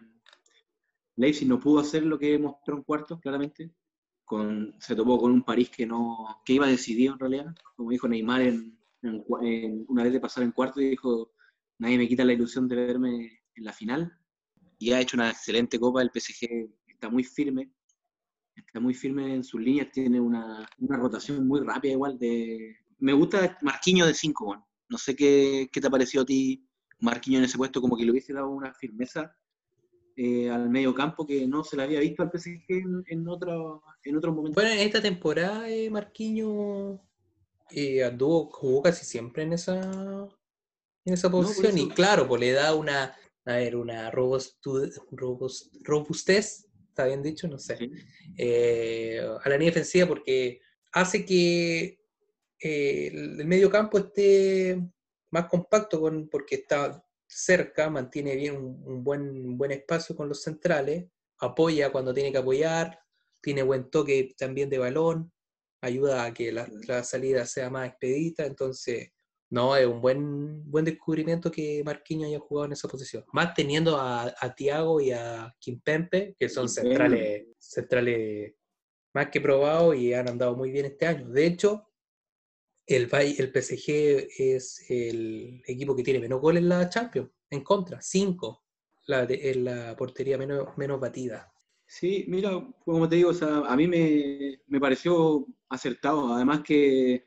Leipzig 1.20 1.46
no 1.46 1.60
pudo 1.60 1.80
hacer 1.80 2.04
lo 2.04 2.18
que 2.18 2.38
mostró 2.38 2.76
en 2.76 2.82
cuartos, 2.82 3.20
claramente. 3.20 3.70
Se 4.78 4.94
topó 4.94 5.18
con 5.18 5.32
un 5.32 5.42
París 5.42 5.68
que 5.68 5.84
no 5.84 6.40
que 6.44 6.54
iba 6.54 6.66
decidido 6.66 7.12
en 7.12 7.18
realidad. 7.18 7.54
Como 7.76 7.90
dijo 7.90 8.08
Neymar 8.08 8.40
en, 8.40 8.78
una 9.88 10.04
vez 10.04 10.12
de 10.12 10.20
pasar 10.20 10.44
en 10.44 10.52
cuarto, 10.52 10.80
y 10.80 10.90
dijo, 10.90 11.32
nadie 11.78 11.98
me 11.98 12.08
quita 12.08 12.24
la 12.24 12.32
ilusión 12.32 12.66
de 12.68 12.76
verme 12.76 13.42
en 13.54 13.64
la 13.64 13.72
final. 13.72 14.18
Y 14.78 14.92
ha 14.92 15.00
hecho 15.00 15.18
una 15.18 15.30
excelente 15.30 15.78
copa. 15.78 16.00
El 16.00 16.10
PSG 16.10 16.70
está 16.86 17.10
muy 17.10 17.24
firme. 17.24 17.70
Está 18.56 18.80
muy 18.80 18.94
firme 18.94 19.34
en 19.34 19.44
sus 19.44 19.60
líneas. 19.60 19.90
Tiene 19.92 20.20
una, 20.20 20.66
una 20.78 20.96
rotación 20.96 21.46
muy 21.46 21.60
rápida 21.60 21.92
igual. 21.92 22.18
de 22.18 22.78
Me 22.98 23.12
gusta 23.12 23.58
Marquinhos 23.60 24.08
de 24.08 24.14
5, 24.14 24.68
no 24.88 24.98
sé 24.98 25.14
qué, 25.14 25.68
qué 25.70 25.80
te 25.82 25.86
ha 25.86 25.90
parecido 25.90 26.22
a 26.22 26.26
ti, 26.26 26.66
Marquinhos, 27.00 27.40
en 27.40 27.44
ese 27.44 27.58
puesto, 27.58 27.82
como 27.82 27.96
que 27.96 28.04
le 28.04 28.10
hubiese 28.10 28.32
dado 28.32 28.48
una 28.48 28.72
firmeza 28.72 29.36
eh, 30.22 30.50
al 30.50 30.68
medio 30.68 30.94
campo 30.94 31.26
que 31.26 31.46
no 31.46 31.64
se 31.64 31.76
le 31.76 31.84
había 31.84 32.00
visto 32.00 32.22
al 32.22 32.30
PSG 32.30 32.64
en, 32.68 33.04
en 33.06 33.26
otro, 33.28 33.82
en 34.04 34.16
otro 34.16 34.32
momento. 34.34 34.54
Bueno, 34.60 34.70
en 34.70 34.80
esta 34.80 35.00
temporada 35.00 35.68
eh, 35.70 35.88
Marquinhos 35.88 37.00
eh, 37.70 38.04
anduvo, 38.04 38.50
jugó 38.50 38.82
casi 38.82 39.04
siempre 39.06 39.44
en 39.44 39.54
esa, 39.54 39.80
en 41.04 41.14
esa 41.14 41.30
posición 41.30 41.78
y 41.78 41.88
claro, 41.88 42.28
pues 42.28 42.40
le 42.40 42.52
da 42.52 42.74
una, 42.74 43.16
a 43.46 43.52
ver, 43.56 43.76
una 43.76 44.10
robustu- 44.12 44.92
robust- 45.12 45.70
robustez, 45.82 46.66
¿está 46.88 47.06
bien 47.06 47.22
dicho? 47.22 47.48
No 47.48 47.58
sé. 47.58 47.76
Sí. 47.78 47.90
eh, 48.36 49.20
a 49.42 49.48
la 49.48 49.54
línea 49.56 49.70
defensiva 49.70 50.06
porque 50.06 50.60
hace 50.92 51.24
que 51.24 51.98
el, 52.58 53.40
el 53.40 53.46
medio 53.46 53.70
campo 53.70 53.96
esté 53.98 54.78
más 55.30 55.46
compacto 55.46 55.98
con, 56.00 56.28
porque 56.28 56.56
está 56.56 57.02
cerca, 57.30 57.88
mantiene 57.88 58.34
bien 58.34 58.56
un, 58.56 58.82
un 58.84 59.04
buen, 59.04 59.22
un 59.22 59.56
buen 59.56 59.70
espacio 59.70 60.16
con 60.16 60.28
los 60.28 60.42
centrales, 60.42 61.06
apoya 61.38 61.92
cuando 61.92 62.12
tiene 62.12 62.32
que 62.32 62.38
apoyar, 62.38 62.98
tiene 63.40 63.62
buen 63.62 63.90
toque 63.90 64.34
también 64.36 64.68
de 64.68 64.78
balón, 64.78 65.32
ayuda 65.80 66.24
a 66.24 66.34
que 66.34 66.52
la, 66.52 66.68
la 66.86 67.04
salida 67.04 67.46
sea 67.46 67.70
más 67.70 67.88
expedita, 67.88 68.44
entonces 68.44 69.12
no, 69.50 69.76
es 69.76 69.86
un 69.86 70.00
buen, 70.00 70.70
buen 70.70 70.84
descubrimiento 70.84 71.50
que 71.50 71.82
Marquinhos 71.84 72.28
haya 72.28 72.38
jugado 72.38 72.66
en 72.66 72.72
esa 72.72 72.86
posición. 72.86 73.24
Más 73.32 73.52
teniendo 73.54 73.96
a, 73.96 74.32
a 74.38 74.54
Tiago 74.54 75.00
y 75.00 75.10
a 75.10 75.52
Kimpempe, 75.58 76.36
que 76.38 76.48
son 76.48 76.68
centrales, 76.68 77.48
centrales 77.58 78.54
más 79.12 79.28
que 79.30 79.40
probados 79.40 79.96
y 79.96 80.14
han 80.14 80.28
andado 80.28 80.54
muy 80.54 80.70
bien 80.70 80.86
este 80.86 81.06
año. 81.06 81.28
De 81.28 81.46
hecho, 81.46 81.89
el, 82.96 83.08
el 83.12 83.52
PSG 83.52 84.28
es 84.38 84.84
el 84.90 85.62
equipo 85.66 85.94
que 85.96 86.02
tiene 86.02 86.20
menos 86.20 86.40
goles 86.40 86.62
en 86.62 86.68
la 86.68 86.88
Champions, 86.88 87.30
en 87.50 87.62
contra, 87.62 88.00
cinco, 88.00 88.64
la, 89.06 89.26
de- 89.26 89.50
en 89.50 89.64
la 89.64 89.96
portería 89.96 90.38
menos, 90.38 90.76
menos 90.76 91.00
batida. 91.00 91.52
Sí, 91.86 92.24
mira, 92.28 92.50
como 92.84 93.08
te 93.08 93.16
digo, 93.16 93.30
o 93.30 93.34
sea, 93.34 93.58
a 93.66 93.76
mí 93.76 93.88
me, 93.88 94.60
me 94.68 94.80
pareció 94.80 95.46
acertado. 95.68 96.32
Además 96.32 96.62
que, 96.62 97.26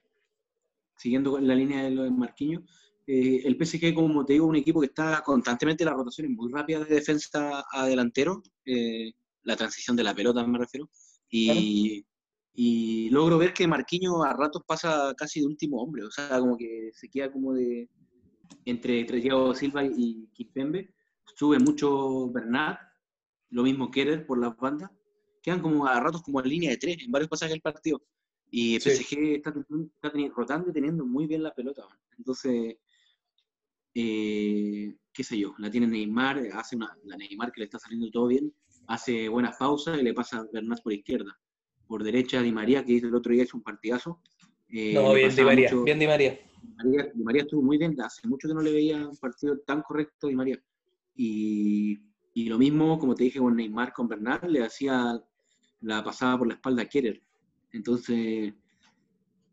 siguiendo 0.98 1.40
la 1.40 1.56
línea 1.56 1.84
de 1.84 1.92
lo 1.92 2.04
de 2.04 2.12
Marquinhos, 2.12 2.64
eh, 3.06 3.42
el 3.46 3.58
PSG, 3.58 3.94
como 3.94 4.26
te 4.26 4.34
digo, 4.34 4.48
un 4.48 4.56
equipo 4.56 4.80
que 4.80 4.88
está 4.88 5.22
constantemente 5.26 5.84
las 5.84 5.94
rotaciones 5.96 6.32
muy 6.36 6.52
rápidas 6.52 6.88
de 6.88 6.96
defensa 6.96 7.66
a 7.72 7.86
delantero, 7.86 8.42
eh, 8.66 9.12
la 9.44 9.56
transición 9.58 9.98
de 9.98 10.04
la 10.04 10.16
pelota 10.16 10.46
me 10.48 10.58
refiero, 10.58 10.90
y, 11.30 12.06
y 12.54 13.10
logro 13.10 13.38
ver 13.38 13.54
que 13.54 13.68
Marquinhos 13.68 14.24
a 14.26 14.34
ratos 14.34 14.62
pasa 14.66 15.14
casi 15.18 15.40
de 15.42 15.48
último 15.48 15.82
hombre, 15.82 16.04
o 16.04 16.12
sea, 16.12 16.40
como 16.40 16.58
que 16.58 16.92
se 16.94 17.10
queda 17.10 17.32
como 17.32 17.54
de 17.54 17.90
entre, 18.66 19.00
entre 19.00 19.22
Thiago 19.22 19.54
Silva 19.56 19.84
y 19.84 20.28
Kimpembe, 20.34 20.94
sube 21.36 21.58
mucho 21.60 22.30
Bernat, 22.32 22.80
lo 23.50 23.64
mismo 23.64 23.90
Kerer 23.90 24.26
por 24.26 24.38
las 24.40 24.56
bandas, 24.58 24.92
quedan 25.42 25.62
como 25.62 25.86
a 25.88 26.00
ratos 26.00 26.22
como 26.22 26.40
en 26.42 26.50
línea 26.50 26.70
de 26.72 26.78
tres 26.78 26.98
en 27.04 27.12
varios 27.12 27.30
pasajes 27.30 27.54
del 27.54 27.62
partido. 27.62 28.02
Y 28.52 28.76
el 28.76 28.82
Sí. 28.82 28.90
PSG 28.92 29.36
está, 29.36 29.52
teniendo- 29.52 29.92
está 29.96 30.12
teni- 30.14 30.32
rotando 30.32 30.70
y 30.70 30.74
teniendo 30.74 31.06
muy 31.06 31.26
bien 31.28 31.42
la 31.44 31.54
pelota. 31.56 31.82
man. 31.88 31.98
Entonces, 32.18 32.78
eh, 33.96 34.96
qué 35.12 35.24
sé 35.24 35.38
yo, 35.38 35.54
la 35.58 35.70
tiene 35.70 35.88
Neymar, 35.88 36.40
hace 36.54 36.76
una, 36.76 36.96
la 37.04 37.18
Neymar 37.18 37.52
que 37.52 37.62
le 37.62 37.66
está 37.66 37.80
saliendo 37.80 38.10
todo 38.12 38.28
bien, 38.28 38.54
hace 38.88 39.28
buenas 39.30 39.58
pausas 39.58 40.00
y 40.00 40.04
le 40.04 40.14
pasa 40.14 40.46
Bernat 40.52 40.82
por 40.82 40.94
izquierda. 40.94 41.38
Por 41.88 42.04
derecha 42.04 42.42
Di 42.42 42.52
María, 42.52 42.84
que 42.86 42.94
hizo 42.94 43.08
el 43.08 43.16
otro 43.16 43.34
día 43.34 43.44
hizo 43.44 43.58
un 43.58 43.64
partidazo. 43.64 44.22
eh, 44.70 44.94
No, 44.94 45.14
bien 45.14 45.36
Di 45.36 45.44
María, 45.44 45.70
mucho- 45.70 45.84
bien 45.84 46.00
Di 46.00 46.08
María. 46.08 46.40
Di 46.62 46.74
María, 46.76 47.12
Di 47.14 47.24
María 47.24 47.42
estuvo 47.44 47.62
muy 47.62 47.78
bien, 47.78 47.96
hace 48.02 48.28
mucho 48.28 48.48
que 48.48 48.54
no 48.54 48.62
le 48.62 48.72
veía 48.72 49.08
un 49.08 49.18
partido 49.18 49.58
tan 49.60 49.82
correcto 49.82 50.28
a 50.28 50.30
Di 50.30 50.36
María. 50.36 50.64
Y, 51.16 52.00
y 52.34 52.46
lo 52.50 52.58
mismo, 52.58 52.98
como 52.98 53.14
te 53.16 53.26
dije, 53.26 53.40
con 53.40 53.56
Neymar, 53.56 53.94
con 53.94 54.08
Bernal, 54.08 54.40
le 54.48 54.64
hacía 54.64 55.22
la 55.82 56.04
pasada 56.04 56.38
por 56.38 56.48
la 56.48 56.54
espalda 56.56 56.84
a 56.84 56.86
Kerer. 56.88 57.22
Entonces, 57.72 58.54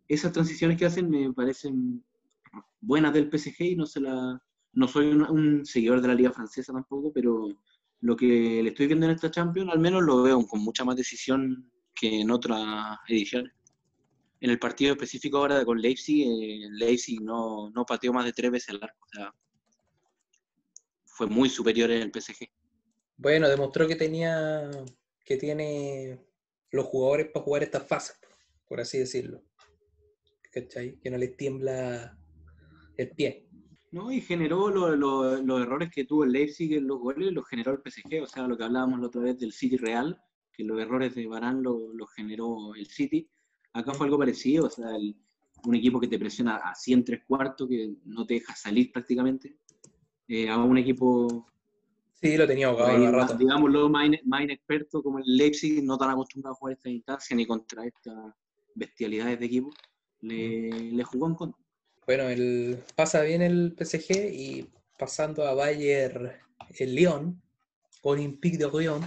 esas 0.08 0.32
transiciones 0.32 0.76
que 0.78 0.86
hacen 0.86 1.08
me 1.10 1.32
parecen 1.32 2.02
buenas 2.80 3.12
del 3.12 3.28
PSG 3.30 3.60
y 3.72 3.76
no 3.76 3.86
se 3.86 4.00
la... 4.00 4.40
No 4.72 4.86
soy 4.86 5.08
un, 5.08 5.22
un 5.22 5.66
seguidor 5.66 6.00
de 6.00 6.08
la 6.08 6.14
liga 6.14 6.30
francesa 6.30 6.72
tampoco, 6.72 7.12
pero 7.12 7.48
lo 8.02 8.16
que 8.16 8.62
le 8.62 8.68
estoy 8.68 8.86
viendo 8.86 9.04
en 9.06 9.12
esta 9.12 9.30
Champions, 9.30 9.70
al 9.72 9.80
menos 9.80 10.02
lo 10.04 10.22
veo 10.22 10.46
con 10.46 10.60
mucha 10.60 10.84
más 10.84 10.94
decisión 10.96 11.68
que 11.94 12.20
en 12.20 12.30
otras 12.30 12.98
ediciones. 13.08 13.52
En 14.40 14.50
el 14.50 14.58
partido 14.58 14.92
específico 14.92 15.36
ahora 15.38 15.64
con 15.64 15.80
Leipzig, 15.80 16.26
eh, 16.26 16.68
Leipzig 16.70 17.20
no, 17.20 17.70
no 17.70 17.84
pateó 17.84 18.12
más 18.12 18.24
de 18.24 18.32
tres 18.32 18.50
veces 18.50 18.70
al 18.70 18.82
arco. 18.82 18.98
O 19.04 19.08
sea, 19.14 19.34
fue 21.04 21.26
muy 21.26 21.50
superior 21.50 21.90
en 21.90 22.02
el 22.02 22.10
PSG. 22.10 22.48
Bueno, 23.18 23.48
demostró 23.48 23.86
que 23.86 23.96
tenía, 23.96 24.70
que 25.24 25.36
tiene 25.36 26.24
los 26.70 26.86
jugadores 26.86 27.28
para 27.32 27.44
jugar 27.44 27.62
estas 27.64 27.86
fases, 27.86 28.18
por 28.66 28.80
así 28.80 28.98
decirlo. 28.98 29.42
¿Cachai? 30.50 30.98
Que 31.00 31.10
no 31.10 31.18
les 31.18 31.36
tiembla 31.36 32.16
el 32.96 33.10
pie. 33.10 33.46
¿no? 33.92 34.10
Y 34.12 34.20
generó 34.20 34.70
lo- 34.70 34.94
lo- 34.96 35.42
los 35.42 35.60
errores 35.60 35.90
que 35.92 36.04
tuvo 36.04 36.22
el 36.24 36.32
Leipzig 36.32 36.72
en 36.74 36.86
los 36.86 36.98
goles, 37.00 37.32
los 37.32 37.46
generó 37.48 37.72
el 37.72 37.80
PSG. 37.82 38.22
O 38.22 38.26
sea, 38.26 38.46
lo 38.46 38.56
que 38.56 38.64
hablábamos 38.64 39.00
la 39.00 39.08
otra 39.08 39.20
vez 39.20 39.38
del 39.38 39.52
City 39.52 39.76
Real, 39.76 40.18
que 40.60 40.66
los 40.66 40.78
errores 40.80 41.14
de 41.14 41.26
Varane 41.26 41.62
los 41.62 41.94
lo 41.94 42.06
generó 42.06 42.74
el 42.74 42.86
City. 42.86 43.28
Acá 43.72 43.94
fue 43.94 44.06
algo 44.06 44.18
parecido, 44.18 44.66
o 44.66 44.70
sea, 44.70 44.94
el- 44.94 45.16
un 45.64 45.74
equipo 45.74 46.00
que 46.00 46.08
te 46.08 46.18
presiona 46.18 46.56
así 46.56 46.92
en 46.92 47.04
tres 47.04 47.22
cuartos, 47.26 47.68
que 47.68 47.92
no 48.04 48.26
te 48.26 48.34
deja 48.34 48.54
salir 48.56 48.90
prácticamente. 48.92 49.56
Eh, 50.28 50.48
a 50.48 50.56
un 50.58 50.78
equipo 50.78 51.46
Sí, 52.14 52.36
lo 52.36 52.46
tenía 52.46 52.68
ahogado 52.68 52.90
ahí, 52.90 53.04
a 53.06 53.10
rato. 53.10 53.34
digámoslo, 53.34 53.88
más, 53.88 54.08
más 54.24 54.42
inexperto 54.42 55.02
como 55.02 55.18
el 55.18 55.24
Leipzig, 55.36 55.82
no 55.82 55.96
tan 55.98 56.10
acostumbrado 56.10 56.54
a 56.54 56.58
jugar 56.58 56.74
esta 56.74 56.90
instancia 56.90 57.34
ni 57.36 57.46
contra 57.46 57.84
estas 57.86 58.34
bestialidades 58.74 59.38
de 59.40 59.46
equipo, 59.46 59.70
le, 60.20 60.92
le 60.92 61.04
jugó 61.04 61.26
en 61.28 61.34
contra. 61.34 61.60
Bueno, 62.06 62.24
el, 62.24 62.78
pasa 62.94 63.22
bien 63.22 63.40
el 63.42 63.74
PSG 63.74 64.32
y 64.34 64.68
pasando 64.98 65.46
a 65.46 65.54
Bayern, 65.54 66.30
el 66.78 66.94
Lyon, 66.94 67.40
Olympique 68.02 68.58
de 68.58 68.68
Lyon, 68.70 69.02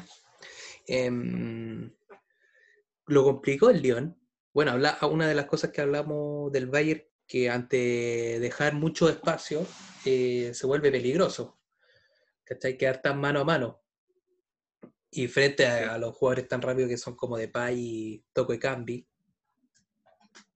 em, 0.88 1.94
lo 3.08 3.24
complicó 3.24 3.70
el 3.70 3.82
Lyon. 3.82 4.18
Bueno, 4.54 4.72
habla, 4.72 4.98
una 5.10 5.28
de 5.28 5.36
las 5.36 5.46
cosas 5.46 5.72
que 5.72 5.82
hablamos 5.82 6.52
del 6.52 6.68
Bayern, 6.68 7.04
que 7.28 7.50
ante 7.50 8.40
dejar 8.40 8.74
mucho 8.74 9.10
espacio, 9.10 9.66
eh, 10.06 10.52
se 10.54 10.68
vuelve 10.68 10.92
peligroso. 10.92 11.60
¿Cachai? 12.44 12.78
Quedar 12.78 13.02
tan 13.02 13.20
mano 13.20 13.40
a 13.40 13.46
mano. 13.46 13.82
Y 15.10 15.28
frente 15.28 15.66
a, 15.66 15.98
los 15.98 16.16
jugadores 16.16 16.48
tan 16.48 16.62
rápidos 16.62 16.90
que 16.90 16.98
son 16.98 17.16
como 17.16 17.38
Depay 17.38 17.80
y 17.80 18.26
Toco 18.34 18.54
y 18.54 18.60
Cambi, 18.60 19.08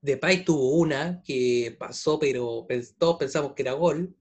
Depay 0.01 0.43
tuvo 0.43 0.71
una 0.77 1.21
que 1.23 1.75
pasó, 1.77 2.19
pero 2.19 2.65
todos 2.97 3.17
pensamos 3.17 3.53
que 3.53 3.61
era 3.61 3.73
gol. 3.73 4.15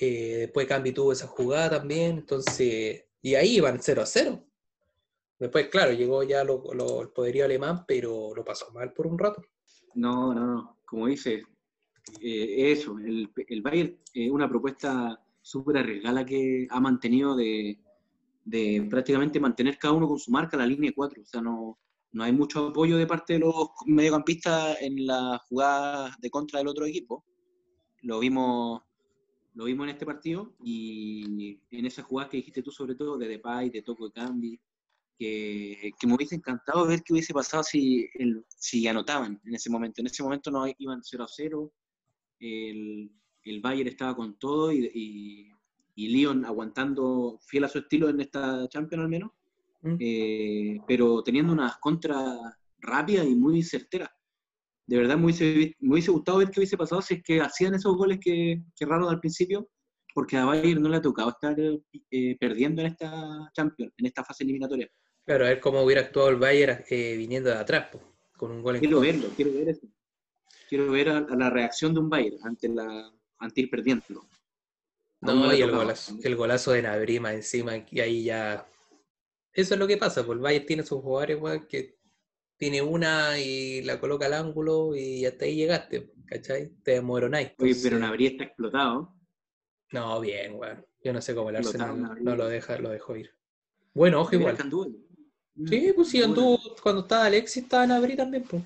Eh, 0.00 0.36
después 0.38 0.66
Cambi 0.66 0.92
tuvo 0.92 1.12
esa 1.12 1.26
jugada 1.26 1.78
también, 1.78 2.18
entonces, 2.18 3.04
y 3.22 3.34
ahí 3.34 3.56
iban 3.56 3.80
0 3.82 4.02
a 4.02 4.06
0. 4.06 4.46
Después, 5.38 5.68
claro, 5.68 5.92
llegó 5.92 6.22
ya 6.22 6.40
el 6.42 6.48
poderío 7.14 7.44
alemán, 7.44 7.84
pero 7.86 8.34
lo 8.34 8.44
pasó 8.44 8.70
mal 8.72 8.92
por 8.92 9.06
un 9.06 9.18
rato. 9.18 9.42
No, 9.94 10.34
no, 10.34 10.46
no. 10.46 10.78
Como 10.84 11.06
dice, 11.06 11.42
eh, 12.20 12.72
eso, 12.72 12.98
el, 12.98 13.30
el 13.48 13.62
Bayern 13.62 13.98
es 14.14 14.30
una 14.30 14.48
propuesta 14.48 15.20
súper 15.42 15.78
arriesgada 15.78 16.24
que 16.24 16.66
ha 16.70 16.80
mantenido 16.80 17.36
de, 17.36 17.78
de 18.44 18.86
prácticamente 18.88 19.40
mantener 19.40 19.76
cada 19.76 19.94
uno 19.94 20.08
con 20.08 20.18
su 20.18 20.30
marca 20.30 20.56
la 20.56 20.66
línea 20.66 20.92
4. 20.94 21.22
O 21.22 21.26
sea, 21.26 21.42
no, 21.42 21.78
no 22.12 22.24
hay 22.24 22.32
mucho 22.32 22.68
apoyo 22.68 22.96
de 22.96 23.06
parte 23.06 23.34
de 23.34 23.40
los 23.40 23.68
mediocampistas 23.84 24.80
en 24.80 25.06
las 25.06 25.42
jugadas 25.42 26.18
de 26.20 26.30
contra 26.30 26.60
del 26.60 26.68
otro 26.68 26.86
equipo. 26.86 27.24
Lo 28.02 28.20
vimos, 28.20 28.82
lo 29.54 29.64
vimos 29.64 29.84
en 29.84 29.90
este 29.90 30.06
partido 30.06 30.54
y 30.62 31.60
en 31.70 31.86
esas 31.86 32.04
jugadas 32.06 32.30
que 32.30 32.38
dijiste 32.38 32.62
tú, 32.62 32.70
sobre 32.70 32.94
todo 32.94 33.18
de 33.18 33.28
Depay, 33.28 33.70
de 33.70 33.82
Toco 33.82 34.06
de 34.06 34.12
Cambi, 34.12 34.60
que, 35.18 35.92
que 35.98 36.06
me 36.06 36.14
hubiese 36.14 36.36
encantado 36.36 36.86
ver 36.86 37.02
qué 37.02 37.12
hubiese 37.14 37.34
pasado 37.34 37.62
si, 37.62 38.08
el- 38.14 38.44
si 38.48 38.86
anotaban 38.88 39.40
en 39.44 39.54
ese 39.54 39.70
momento. 39.70 40.00
En 40.00 40.06
ese 40.08 40.22
momento 40.22 40.50
no 40.50 40.64
iban 40.78 41.02
0 41.02 41.24
a 41.24 41.28
0, 41.28 41.72
el, 42.40 43.10
el 43.44 43.60
Bayern 43.60 43.88
estaba 43.88 44.16
con 44.16 44.38
todo 44.38 44.72
y, 44.72 44.90
y, 44.94 45.52
y 45.94 46.08
Lyon 46.08 46.44
aguantando 46.44 47.38
fiel 47.46 47.64
a 47.64 47.68
su 47.68 47.78
estilo 47.78 48.08
en 48.08 48.20
esta 48.20 48.68
Champions 48.68 49.02
al 49.04 49.08
menos, 49.08 49.30
¿Mm? 49.82 49.96
eh, 50.00 50.80
pero 50.86 51.22
teniendo 51.22 51.52
unas 51.52 51.78
contras 51.78 52.38
rápidas 52.78 53.26
y 53.26 53.34
muy 53.34 53.62
certeras. 53.62 54.10
De 54.86 54.96
verdad 54.98 55.16
me 55.16 55.24
hubiese, 55.24 55.74
me 55.80 55.92
hubiese 55.94 56.10
gustado 56.12 56.38
ver 56.38 56.50
qué 56.50 56.60
hubiese 56.60 56.76
pasado 56.76 57.02
si 57.02 57.14
es 57.14 57.22
que 57.22 57.40
hacían 57.40 57.74
esos 57.74 57.96
goles 57.96 58.18
que, 58.20 58.62
que 58.76 58.84
erraron 58.84 59.08
al 59.08 59.20
principio, 59.20 59.68
porque 60.14 60.36
a 60.36 60.44
Bayern 60.44 60.82
no 60.82 60.88
le 60.88 60.96
ha 60.98 61.02
tocado 61.02 61.30
estar 61.30 61.56
eh, 62.10 62.36
perdiendo 62.38 62.80
en 62.82 62.88
esta 62.88 63.50
Champions, 63.52 63.92
en 63.96 64.06
esta 64.06 64.24
fase 64.24 64.44
eliminatoria. 64.44 64.88
Claro, 65.26 65.44
a 65.44 65.48
ver 65.48 65.60
cómo 65.60 65.82
hubiera 65.82 66.02
actuado 66.02 66.28
el 66.28 66.36
Bayern 66.36 66.84
eh, 66.88 67.16
viniendo 67.16 67.50
de 67.50 67.56
atrás, 67.56 67.88
po, 67.90 68.00
con 68.36 68.52
un 68.52 68.62
gol 68.62 68.76
en 68.76 68.80
Quiero 68.80 69.00
verlo, 69.00 69.28
quiero 69.34 69.52
ver 69.52 69.68
eso. 69.70 69.86
Quiero 70.68 70.90
ver 70.90 71.08
a, 71.10 71.18
a 71.18 71.36
la 71.36 71.50
reacción 71.50 71.92
de 71.92 72.00
un 72.00 72.08
Bayern 72.08 72.38
ante, 72.44 72.68
la, 72.68 73.12
ante 73.38 73.60
ir 73.60 73.68
perdiendo. 73.70 74.24
No, 75.20 75.48
ha 75.50 75.54
y 75.56 75.62
el 75.62 75.70
golazo, 75.72 76.16
el 76.22 76.36
golazo 76.36 76.72
de 76.72 76.82
Nabrima 76.82 77.32
encima, 77.34 77.76
y 77.90 78.00
ahí 78.00 78.24
ya. 78.24 78.68
Eso 79.52 79.74
es 79.74 79.80
lo 79.80 79.86
que 79.86 79.96
pasa, 79.96 80.24
pues 80.24 80.36
el 80.36 80.42
Bayern 80.42 80.66
tiene 80.66 80.82
sus 80.84 81.02
jugadores, 81.02 81.40
weón, 81.40 81.66
que 81.66 81.96
tiene 82.56 82.80
una 82.82 83.38
y 83.38 83.82
la 83.82 83.98
coloca 83.98 84.26
al 84.26 84.34
ángulo 84.34 84.94
y 84.94 85.24
hasta 85.26 85.44
ahí 85.44 85.56
llegaste, 85.56 86.12
¿cachai? 86.26 86.68
Te 86.84 86.92
desmoronáis. 86.92 87.48
Oye, 87.58 87.74
pero 87.82 87.96
entonces- 87.96 88.00
Nabri 88.00 88.26
está 88.26 88.44
explotado. 88.44 89.12
No, 89.92 90.20
bien, 90.20 90.54
weón. 90.54 90.86
Yo 91.02 91.12
no 91.12 91.20
sé 91.20 91.34
cómo 91.34 91.50
el 91.50 91.56
Arsenal 91.56 92.22
no 92.22 92.36
lo 92.36 92.46
deja, 92.48 92.78
lo 92.78 92.90
dejó 92.90 93.16
ir. 93.16 93.32
Bueno, 93.94 94.20
ojo 94.20 94.34
igual. 94.34 94.56
Sí, 95.68 95.92
pues 95.94 96.08
sí, 96.08 96.22
anduvo, 96.22 96.58
cuando 96.82 97.02
estaba 97.02 97.24
Alexis 97.26 97.62
estaba 97.62 97.86
Nabri 97.86 98.14
también, 98.14 98.44
pues. 98.44 98.62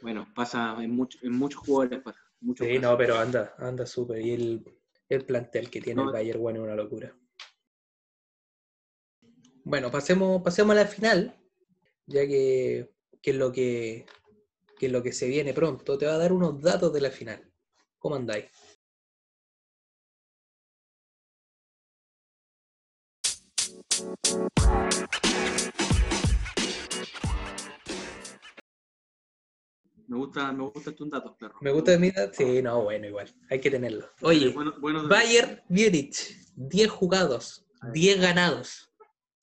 Bueno, 0.00 0.28
pasa 0.34 0.76
en, 0.80 0.92
mucho- 0.92 1.18
en 1.22 1.32
muchos 1.32 1.60
jugadores. 1.62 2.00
Pasa, 2.02 2.20
muchos 2.40 2.66
Sí, 2.66 2.74
casos. 2.74 2.90
no, 2.90 2.96
pero 2.98 3.18
anda, 3.18 3.54
anda 3.58 3.84
súper. 3.84 4.20
Y 4.20 4.30
el, 4.32 4.64
el 5.08 5.24
plantel 5.24 5.68
que 5.70 5.80
tiene 5.80 6.02
No. 6.02 6.08
el 6.08 6.12
Bayern, 6.12 6.40
bueno, 6.40 6.60
es 6.60 6.64
una 6.66 6.76
locura. 6.76 7.12
Bueno, 9.64 9.90
pasemos, 9.90 10.42
pasemos 10.42 10.72
a 10.76 10.80
la 10.80 10.86
final, 10.86 11.34
ya 12.06 12.26
que, 12.26 12.90
que 13.20 13.30
es 13.32 13.36
lo 13.36 13.52
que, 13.52 14.06
que 14.78 14.86
es 14.86 14.92
lo 14.92 15.02
que 15.02 15.12
se 15.12 15.26
viene 15.28 15.52
pronto. 15.52 15.98
Te 15.98 16.06
va 16.06 16.14
a 16.14 16.18
dar 16.18 16.32
unos 16.32 16.60
datos 16.62 16.92
de 16.92 17.00
la 17.00 17.10
final. 17.10 17.52
¿Cómo 17.98 18.14
andáis? 18.14 18.46
Me 30.08 30.16
gusta, 30.16 30.50
me 30.52 30.64
gustan 30.64 30.94
tus 30.94 31.10
datos, 31.10 31.36
perro. 31.38 31.58
¿Me 31.60 31.70
gusta 31.70 31.90
de 31.90 31.98
mi 31.98 32.08
edad? 32.08 32.32
Sí, 32.32 32.62
no, 32.62 32.82
bueno, 32.82 33.06
igual. 33.06 33.28
Hay 33.50 33.60
que 33.60 33.70
tenerlo. 33.70 34.06
Oye, 34.22 34.48
Bueno, 34.54 34.72
bueno, 34.80 35.06
Bayern 35.06 35.60
Múnich, 35.68 36.34
10 36.56 36.88
jugados, 36.90 37.66
10 37.92 38.18
ganados. 38.18 38.90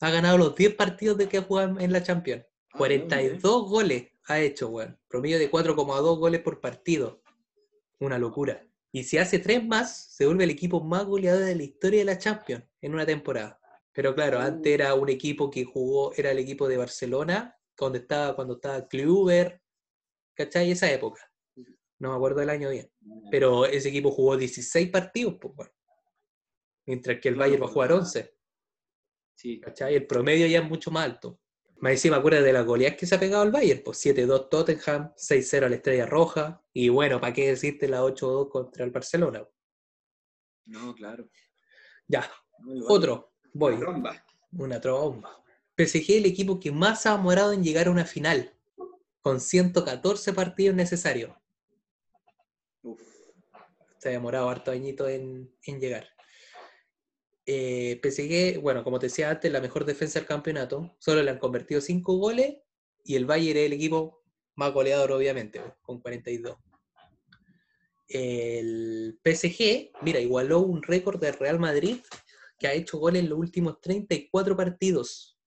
Ha 0.02 0.10
ganado 0.10 0.40
los 0.40 0.56
10 0.56 0.74
partidos 0.74 1.20
de 1.20 1.30
que 1.30 1.38
ha 1.38 1.44
jugado 1.44 1.80
en 1.80 1.94
la 1.94 2.02
Champions. 2.02 2.46
Ah, 2.74 2.78
42 2.80 3.70
goles 3.70 4.08
ha 4.28 4.40
hecho, 4.40 4.70
weón. 4.70 5.00
Promedio 5.08 5.38
de 5.38 5.52
4,2 5.52 6.18
goles 6.18 6.42
por 6.42 6.60
partido. 6.60 7.22
Una 8.00 8.18
locura. 8.18 8.68
Y 8.92 9.04
si 9.04 9.20
hace 9.20 9.38
3 9.38 9.64
más, 9.68 10.16
se 10.16 10.26
vuelve 10.26 10.46
el 10.46 10.50
equipo 10.50 10.84
más 10.84 11.06
goleador 11.06 11.44
de 11.44 11.56
la 11.56 11.64
historia 11.64 12.00
de 12.00 12.06
la 12.06 12.18
Champions 12.18 12.64
en 12.82 12.96
una 12.96 13.06
temporada. 13.06 13.60
Pero 13.94 14.16
claro, 14.16 14.40
antes 14.40 14.74
era 14.74 14.96
un 14.96 15.10
equipo 15.10 15.52
que 15.52 15.64
jugó, 15.64 16.12
era 16.16 16.32
el 16.32 16.40
equipo 16.40 16.68
de 16.68 16.78
Barcelona, 16.78 17.56
cuando 17.78 18.00
estaba, 18.00 18.36
cuando 18.36 18.56
estaba 18.56 18.88
Kluber, 18.88 19.62
¿cachai? 20.36 20.72
Esa 20.72 20.92
época. 20.92 21.22
No 22.00 22.10
me 22.10 22.16
acuerdo 22.16 22.42
del 22.42 22.50
año 22.50 22.70
bien. 22.70 22.92
Pero 23.32 23.66
ese 23.66 23.90
equipo 23.90 24.12
jugó 24.12 24.36
16 24.38 24.90
partidos, 24.90 25.36
pues, 25.40 25.56
bueno. 25.56 25.72
Mientras 26.86 27.20
que 27.20 27.30
el 27.30 27.36
Bayern 27.36 27.62
va 27.64 27.66
a 27.68 27.70
jugar 27.70 27.90
¿verdad? 27.90 28.04
11. 28.04 28.38
Sí, 29.34 29.60
¿Cachai? 29.60 29.96
El 29.96 30.06
promedio 30.08 30.46
ya 30.48 30.60
es 30.60 30.70
mucho 30.70 30.92
más 30.92 31.06
alto. 31.06 31.40
Más 31.78 31.92
encima, 31.94 32.18
acuérdate 32.18 32.46
de 32.46 32.54
las 32.54 32.66
goleadas 32.66 32.98
que 32.98 33.06
se 33.06 33.16
ha 33.16 33.20
pegado 33.20 33.44
el 33.44 33.52
Bayern, 33.52 33.82
pues 33.84 34.06
7-2 34.06 34.50
Tottenham, 34.50 35.14
6-0 35.16 35.66
a 35.66 35.70
la 35.70 35.76
Estrella 35.76 36.06
Roja, 36.06 36.64
y 36.72 36.88
bueno, 36.90 37.20
¿para 37.20 37.34
qué 37.34 37.50
decirte 37.50 37.88
la 37.88 38.02
8-2 38.02 38.50
contra 38.50 38.86
el 38.86 38.92
Barcelona? 38.92 39.46
no, 40.66 40.96
claro. 40.96 41.30
Ya, 42.08 42.30
otro, 42.88 43.34
voy, 43.54 43.78
Tromba. 43.78 44.24
una 44.54 44.80
tromba. 44.80 45.44
PSG 45.78 46.18
el 46.18 46.26
equipo 46.26 46.60
que 46.60 46.72
más 46.72 47.06
ha 47.06 47.18
demorado 47.18 47.52
en 47.52 47.64
llegar 47.64 47.88
a 47.88 47.92
una 47.92 48.06
final, 48.06 48.55
con 49.26 49.42
114 49.42 50.34
partidos 50.34 50.76
necesarios. 50.76 51.36
Uf. 52.84 53.02
Se 53.98 54.10
ha 54.10 54.12
demorado 54.12 54.48
harto 54.48 54.70
añito 54.70 55.10
en, 55.10 55.52
en 55.64 55.80
llegar. 55.80 56.08
Eh, 57.48 58.00
PSG, 58.04 58.62
bueno, 58.62 58.84
como 58.84 59.00
te 59.00 59.08
decía 59.08 59.32
antes, 59.32 59.52
la 59.52 59.62
mejor 59.62 59.84
defensa 59.84 60.20
del 60.20 60.28
campeonato. 60.28 60.96
Solo 61.00 61.24
le 61.24 61.32
han 61.32 61.40
convertido 61.40 61.82
5 61.82 62.18
goles 62.18 62.58
y 63.04 63.16
el 63.16 63.26
Bayern 63.26 63.58
es 63.58 63.66
el 63.66 63.74
equipo 63.74 64.24
más 64.54 64.72
goleador, 64.72 65.14
obviamente, 65.14 65.60
con 65.82 66.00
42. 66.02 66.60
El 68.08 69.20
PSG, 69.24 69.90
mira, 70.04 70.20
igualó 70.20 70.60
un 70.60 70.84
récord 70.84 71.20
del 71.20 71.34
Real 71.34 71.58
Madrid 71.58 71.98
que 72.60 72.68
ha 72.68 72.74
hecho 72.74 73.00
goles 73.00 73.24
en 73.24 73.30
los 73.30 73.40
últimos 73.40 73.82
34 73.82 74.56
partidos 74.56 75.40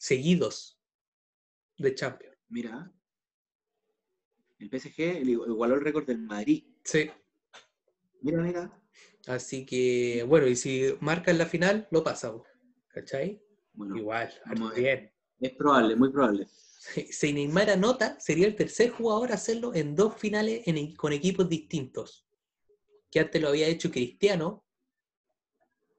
seguidos 0.00 0.80
de 1.76 1.94
Champions. 1.94 2.27
Mira. 2.48 2.92
El 4.58 4.68
PSG 4.70 5.22
igualó 5.24 5.74
el 5.74 5.80
récord 5.80 6.06
del 6.06 6.18
Madrid. 6.18 6.64
Sí. 6.84 7.10
Mira, 8.20 8.42
mira. 8.42 8.82
Así 9.26 9.64
que, 9.64 10.24
bueno, 10.26 10.46
y 10.46 10.56
si 10.56 10.94
marca 11.00 11.30
en 11.30 11.38
la 11.38 11.46
final, 11.46 11.86
lo 11.90 12.02
pasa, 12.02 12.32
¿cachai? 12.88 13.40
Bueno, 13.74 13.96
Igual, 13.96 14.32
bien. 14.74 15.12
es 15.40 15.52
probable, 15.52 15.94
muy 15.94 16.10
probable. 16.10 16.48
Si 16.48 17.32
Neymar 17.32 17.70
anota, 17.70 18.18
sería 18.18 18.46
el 18.46 18.56
tercer 18.56 18.90
jugador 18.90 19.30
a 19.30 19.34
hacerlo 19.34 19.74
en 19.74 19.94
dos 19.94 20.16
finales 20.16 20.62
en 20.66 20.96
con 20.96 21.12
equipos 21.12 21.48
distintos. 21.48 22.26
Que 23.10 23.20
antes 23.20 23.40
lo 23.42 23.48
había 23.48 23.66
hecho 23.66 23.90
Cristiano 23.90 24.64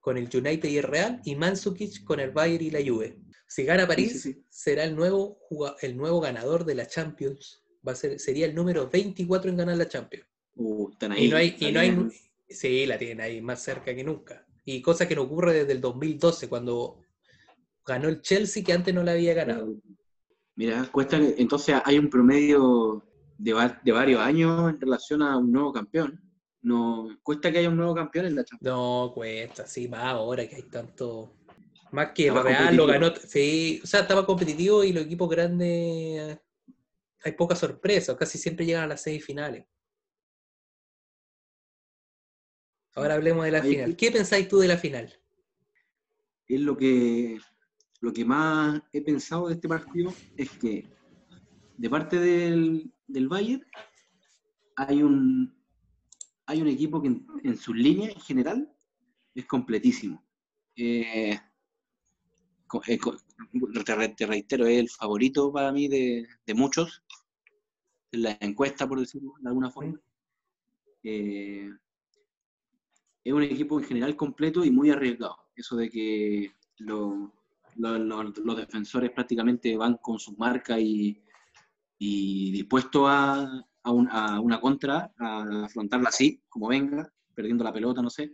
con 0.10 0.18
el 0.18 0.24
United 0.24 0.68
y 0.68 0.78
el 0.80 0.86
Real, 0.86 1.22
y 1.24 1.36
Mandzukic 1.36 2.04
con 2.04 2.20
el 2.20 2.32
Bayern 2.32 2.66
y 2.66 2.72
la 2.72 2.80
Juve. 2.80 3.20
Si 3.46 3.64
gana 3.64 3.88
París, 3.88 4.24
sí, 4.24 4.34
sí. 4.34 4.44
será 4.50 4.84
el 4.84 4.96
nuevo, 4.96 5.38
el 5.84 5.96
nuevo 5.96 6.20
ganador 6.20 6.66
de 6.66 6.74
la 6.74 6.88
Champions. 6.88 7.64
Va 7.88 7.92
a 7.92 7.96
ser, 7.96 8.20
sería 8.20 8.48
el 8.48 8.56
número 8.56 8.90
24 8.90 9.52
en 9.52 9.58
ganar 9.58 9.78
la 9.78 9.88
Champions. 9.88 10.26
Uh, 10.56 10.90
están 10.90 11.12
ahí. 11.12 11.26
Y 11.26 11.30
no 11.30 11.38
hay, 11.38 11.56
y 11.60 11.72
no 11.72 11.80
hay, 11.80 12.10
sí, 12.50 12.88
la 12.88 12.98
tienen 12.98 13.22
ahí 13.22 13.40
más 13.40 13.62
cerca 13.62 13.94
que 13.94 14.04
nunca. 14.04 14.48
Y 14.66 14.82
cosa 14.82 15.08
que 15.08 15.16
no 15.16 15.22
ocurre 15.22 15.54
desde 15.54 15.74
el 15.74 15.82
2012, 15.82 16.50
cuando 16.50 16.98
ganó 17.86 18.10
el 18.10 18.24
Chelsea, 18.24 18.64
que 18.64 18.74
antes 18.74 18.92
no 18.92 19.04
la 19.04 19.12
había 19.12 19.36
ganado. 19.36 19.76
Mira, 20.56 20.90
cuesta, 20.92 21.18
entonces 21.38 21.76
hay 21.86 22.00
un 22.00 22.10
promedio 22.10 23.06
de, 23.38 23.54
varios 23.54 24.20
años 24.20 24.72
en 24.72 24.82
relación 24.82 25.22
a 25.22 25.38
un 25.38 25.52
nuevo 25.52 25.72
campeón. 25.72 26.20
No 26.62 27.18
cuesta 27.24 27.52
que 27.52 27.60
haya 27.60 27.70
un 27.70 27.78
nuevo 27.78 27.96
campeón 27.96 28.26
en 28.26 28.36
la 28.36 28.44
Champions. 28.44 28.76
No, 28.76 29.12
cuesta, 29.14 29.66
sí, 29.66 29.88
más 29.88 30.04
ahora 30.04 30.48
que 30.48 30.58
hay 30.58 30.64
tanto. 30.64 31.36
Más 31.92 32.12
que 32.12 32.32
Real 32.32 32.76
lo 32.76 32.86
ganó. 32.86 33.14
Sí, 33.16 33.80
o 33.84 33.88
sea, 33.88 34.02
estaba 34.02 34.26
competitivo 34.26 34.84
y 34.84 34.92
los 34.92 35.06
equipos 35.06 35.30
grandes 35.30 36.38
hay 37.24 37.32
poca 37.34 37.56
sorpresa, 37.56 38.18
casi 38.18 38.38
siempre 38.38 38.66
llegan 38.66 38.84
a 38.84 38.88
las 38.88 39.02
semifinales. 39.02 39.66
Ahora 42.96 43.16
hablemos 43.16 43.46
de 43.46 43.52
la 43.52 43.62
final. 43.62 43.96
¿Qué 43.96 44.12
pensáis 44.12 44.48
tú 44.48 44.60
de 44.60 44.68
la 44.68 44.78
final? 44.78 45.14
Es 46.48 46.60
lo 46.60 46.76
que, 46.76 47.38
lo 48.02 48.12
que 48.12 48.26
más 48.26 48.82
he 48.92 49.02
pensado 49.02 49.48
de 49.48 49.56
este 49.56 49.68
partido 49.68 50.14
es 50.36 50.50
que 50.52 50.90
de 51.78 51.90
parte 51.90 52.20
del, 52.20 52.92
del 53.08 53.28
Bayern 53.28 53.66
hay 54.76 55.04
un, 55.04 55.59
hay 56.50 56.64
un 56.64 56.68
equipo 56.68 57.00
que 57.00 57.10
en, 57.44 57.58
su 57.58 57.76
línea 57.76 58.10
en 58.10 58.20
general 58.22 58.76
es 59.36 59.46
completísimo. 59.46 60.26
Eh, 60.76 61.40
eh, 62.88 63.00
te, 63.86 64.26
reitero, 64.26 64.66
es 64.66 64.80
el 64.80 64.90
favorito 64.90 65.54
para 65.54 65.72
mí 65.72 65.88
de, 65.88 66.28
muchos, 66.56 67.04
en 68.12 68.24
la 68.24 68.38
encuesta, 68.42 68.90
por 68.90 69.00
decirlo 69.00 69.36
de 69.40 69.48
alguna 69.48 69.70
forma. 69.70 70.02
Eh, 71.04 71.70
es 73.24 73.34
un 73.34 73.44
equipo 73.44 73.80
en 73.80 73.86
general 73.86 74.16
completo 74.16 74.66
y 74.66 74.72
muy 74.72 74.90
arriesgado. 74.90 75.38
Eso 75.56 75.76
de 75.76 75.88
que 75.92 76.52
los 76.80 77.30
defensores 78.58 79.12
prácticamente 79.12 79.78
van 79.78 79.98
con 79.98 80.18
su 80.18 80.36
marca 80.36 80.80
y, 80.80 81.22
y 82.00 82.52
dispuestos 82.54 83.04
a, 83.08 83.69
a, 83.84 84.40
una 84.40 84.60
contra, 84.60 85.12
a 85.18 85.66
afrontarla 85.66 86.10
así, 86.10 86.42
como 86.50 86.68
venga, 86.68 87.12
perdiendo 87.34 87.64
la 87.64 87.74
pelota, 87.74 88.02
no 88.02 88.10
sé. 88.10 88.34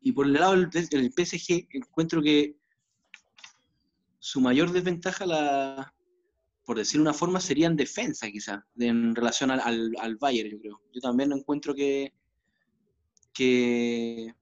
Y 0.00 0.12
por 0.12 0.26
el 0.26 0.34
lado 0.34 0.56
del, 0.56 1.12
PSG, 1.12 1.68
encuentro 1.70 2.22
que 2.22 2.56
su 4.18 4.40
mayor 4.40 4.72
desventaja, 4.72 5.26
la, 5.26 5.94
por 6.64 6.78
decir 6.78 7.00
una 7.00 7.12
forma, 7.12 7.40
sería 7.40 7.66
en 7.66 7.76
defensa, 7.76 8.30
quizá, 8.30 8.64
en 8.78 9.14
relación 9.14 9.50
al, 9.50 9.94
al, 9.98 10.16
Bayern, 10.16 10.50
yo 10.50 10.60
creo. 10.60 10.80
Yo 10.92 11.00
también 11.00 11.32
encuentro 11.32 11.74
que, 11.74 12.12
que 13.32 14.34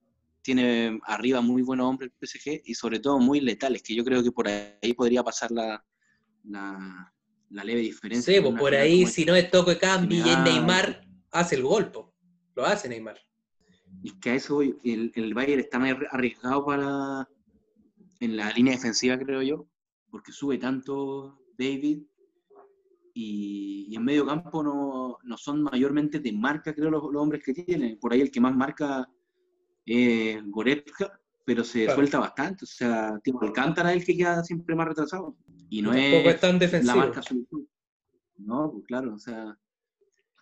tiene 0.43 1.01
arriba 1.05 1.41
muy 1.41 1.62
buenos 1.62 1.87
hombres 1.87 2.12
el 2.12 2.29
PSG 2.29 2.62
y 2.65 2.75
sobre 2.75 3.01
todo 3.01 3.19
muy 3.19 3.41
letales, 3.41 3.83
que 3.83 3.95
yo 3.95 4.05
creo 4.05 4.23
que 4.23 4.33
por 4.33 4.47
ahí 4.49 4.93
podría 4.95 5.25
pasar 5.25 5.51
la, 5.51 5.85
la, 6.45 7.12
leve 7.51 7.81
diferencia. 7.81 8.35
Sí, 8.35 8.41
pues 8.41 8.59
por 8.59 8.75
ahí, 8.75 9.07
si 9.07 9.25
no 9.25 9.35
es 9.35 9.51
toque 9.51 9.73
de 9.73 9.79
cambio 9.79 10.25
y 10.27 10.37
Neymar, 10.37 11.07
hace 11.31 11.57
el 11.57 11.63
golpe. 11.63 12.01
Lo 12.55 12.65
hace 12.65 12.89
Neymar. 12.89 13.19
Y 14.03 14.19
que 14.19 14.31
a 14.31 14.35
eso 14.35 14.63
el, 14.63 15.13
el 15.15 15.35
Bayern 15.35 15.61
está 15.61 15.79
más 15.79 15.97
arriesgado 16.11 16.65
para 16.65 17.29
en 18.21 18.37
la 18.37 18.51
línea 18.53 18.75
defensiva, 18.75 19.19
creo 19.19 19.43
yo, 19.43 19.67
porque 20.11 20.33
sube 20.33 20.59
tanto 20.59 21.39
David 21.59 22.03
y, 23.15 23.95
en 23.95 24.05
medio 24.05 24.27
campo 24.27 24.63
no, 24.63 25.19
no, 25.23 25.37
son 25.39 25.63
mayormente 25.63 26.21
de 26.21 26.33
marca, 26.33 26.75
creo, 26.75 26.91
los, 26.91 27.03
hombres 27.15 27.43
que 27.43 27.55
tienen. 27.55 27.99
Por 27.99 28.13
ahí 28.13 28.21
el 28.21 28.31
que 28.31 28.41
más 28.41 28.55
marca 28.55 29.09
es 29.85 30.39
Goretzka, 30.51 31.19
pero 31.47 31.63
se 31.63 31.89
suelta 31.95 32.19
bastante. 32.19 32.65
O 32.65 32.69
sea, 32.69 33.19
tipo 33.23 33.41
Alcántara 33.43 33.93
es 33.93 34.01
el 34.01 34.05
que 34.05 34.17
queda 34.17 34.43
siempre 34.43 34.75
más 34.75 34.89
retrasado. 34.89 35.37
Y 35.71 35.81
no 35.81 35.95
es, 35.95 36.41
tan 36.41 36.59
defensivo. 36.59 36.97
la 36.97 37.07
marca 37.07 37.23
No, 38.37 38.73
pues 38.73 38.85
claro, 38.85 39.15
o 39.15 39.19
sea, 39.19 39.57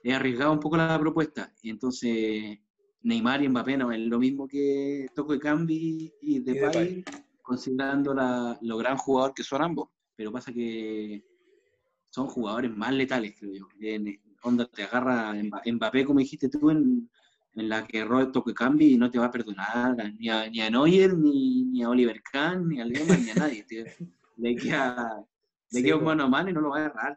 he 0.02 0.14
arriesgado 0.14 0.52
un 0.52 0.60
poco 0.60 0.78
la 0.78 0.98
propuesta. 0.98 1.52
Y 1.62 1.68
entonces 1.68 2.58
Neymar 3.02 3.44
y 3.44 3.48
Mbappé 3.50 3.76
no 3.76 3.92
es 3.92 4.00
lo 4.00 4.18
mismo 4.18 4.48
que 4.48 5.06
Toco 5.14 5.34
de 5.34 5.40
Cambi 5.40 6.10
y 6.22 6.40
Depay, 6.40 7.04
considerando 7.42 8.14
la, 8.14 8.58
lo 8.62 8.78
gran 8.78 8.96
jugador 8.96 9.34
que 9.34 9.44
son 9.44 9.62
ambos. 9.62 9.90
Pero 10.16 10.32
pasa 10.32 10.52
que 10.52 11.22
son 12.08 12.28
jugadores 12.28 12.74
más 12.74 12.94
letales, 12.94 13.34
creo 13.38 13.52
yo. 13.52 13.68
En, 13.78 14.18
onda 14.42 14.66
te 14.66 14.84
agarra 14.84 15.34
Mbappé, 15.66 16.06
como 16.06 16.20
dijiste 16.20 16.48
tú, 16.48 16.70
en, 16.70 17.10
en 17.56 17.68
la 17.68 17.86
que 17.86 18.04
Robert 18.04 18.32
toque 18.32 18.52
cambie 18.52 18.88
y 18.88 18.98
no 18.98 19.10
te 19.10 19.18
va 19.18 19.26
a 19.26 19.30
perdonar 19.30 19.96
ni 20.18 20.28
a, 20.28 20.48
ni 20.48 20.60
a 20.60 20.70
Neuer, 20.70 21.16
ni, 21.16 21.64
ni 21.64 21.82
a 21.82 21.88
Oliver 21.88 22.20
Kahn, 22.22 22.68
ni 22.68 22.80
a 22.80 22.84
Lehmann, 22.84 23.24
ni 23.24 23.30
a 23.30 23.34
nadie. 23.34 23.64
Le 24.36 24.56
queda, 24.56 25.24
le 25.70 25.82
queda 25.82 25.96
un 25.96 26.04
mano 26.04 26.24
a 26.24 26.28
mano 26.28 26.50
y 26.50 26.52
no 26.52 26.60
lo 26.60 26.70
va 26.70 26.78
a 26.78 26.86
agarrar. 26.86 27.16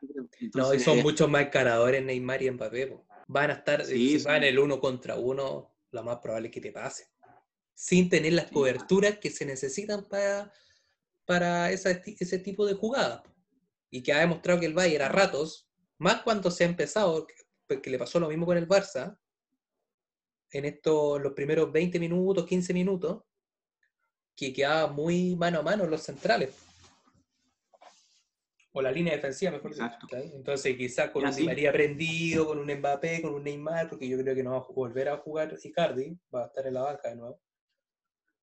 no, 0.54 0.74
y 0.74 0.80
son 0.80 1.02
muchos 1.02 1.30
más 1.30 1.44
encaradores 1.44 2.04
Neymar 2.04 2.44
y 2.44 2.52
Mbappé. 2.52 2.98
Van 3.28 3.50
a 3.50 3.54
estar, 3.54 3.84
si 3.84 4.18
van 4.20 4.44
el 4.44 4.60
uno 4.60 4.80
contra 4.80 5.16
uno, 5.16 5.74
lo 5.92 6.04
más 6.04 6.18
probable 6.18 6.48
es 6.50 6.54
que 6.54 6.62
te 6.62 6.72
pase. 6.72 7.08
Sin 7.74 8.10
tener 8.10 8.34
las 8.34 8.52
coberturas 8.52 9.18
que 9.18 9.30
se 9.30 9.46
necesitan 9.46 10.06
para, 10.08 10.52
para 11.26 11.72
ese 11.72 12.40
tipo 12.40 12.66
de 12.66 12.76
jugadas. 12.76 13.24
Y 13.90 14.04
que 14.04 14.14
ha 14.14 14.20
demostrado 14.20 14.60
que 14.60 14.66
el 14.68 14.74
Bayern 14.74 15.06
a 15.06 15.10
ratos, 15.10 15.68
más 15.98 16.22
cuando 16.22 16.52
se 16.52 16.64
ha 16.64 16.68
empezado, 16.68 17.26
que 17.68 17.90
le 17.90 17.98
pasó 17.98 18.20
lo 18.20 18.30
mismo 18.30 18.46
con 18.46 18.58
el 18.58 18.68
Barça, 18.68 19.18
en 20.52 20.66
estos, 20.66 21.22
los 21.22 21.34
primeros 21.34 21.72
20 21.72 22.00
minutos, 22.00 22.46
15 22.46 22.74
minutos, 22.74 23.24
que 24.36 24.54
quedaba 24.54 24.88
muy 24.88 25.36
mano 25.36 25.60
a 25.60 25.64
mano 25.64 25.86
los 25.86 26.02
centrales. 26.02 26.56
O 28.72 28.82
la 28.82 28.92
línea 28.92 29.16
defensiva, 29.16 29.52
mejor 29.52 29.74
dicho. 29.74 29.88
Entonces, 30.36 30.78
quizás 30.78 31.10
con 31.10 31.26
un 31.26 31.36
Di 31.36 31.44
María 31.44 31.72
prendido, 31.72 32.46
con 32.46 32.60
un 32.60 32.72
Mbappé, 32.72 33.24
con 33.24 33.34
un 33.34 33.44
Neymar, 33.44 33.90
porque 33.90 34.08
yo 34.08 34.20
creo 34.20 34.36
que 34.36 34.44
no 34.44 34.52
va 34.52 34.58
a 34.58 34.68
volver 34.72 35.10
a 35.10 35.18
jugar 35.18 35.58
Icardi, 35.62 36.16
va 36.34 36.44
a 36.44 36.48
estar 36.48 36.68
en 36.68 36.76
la 36.76 36.82
banca 36.82 37.10
de 37.10 37.16
nuevo. 37.16 37.42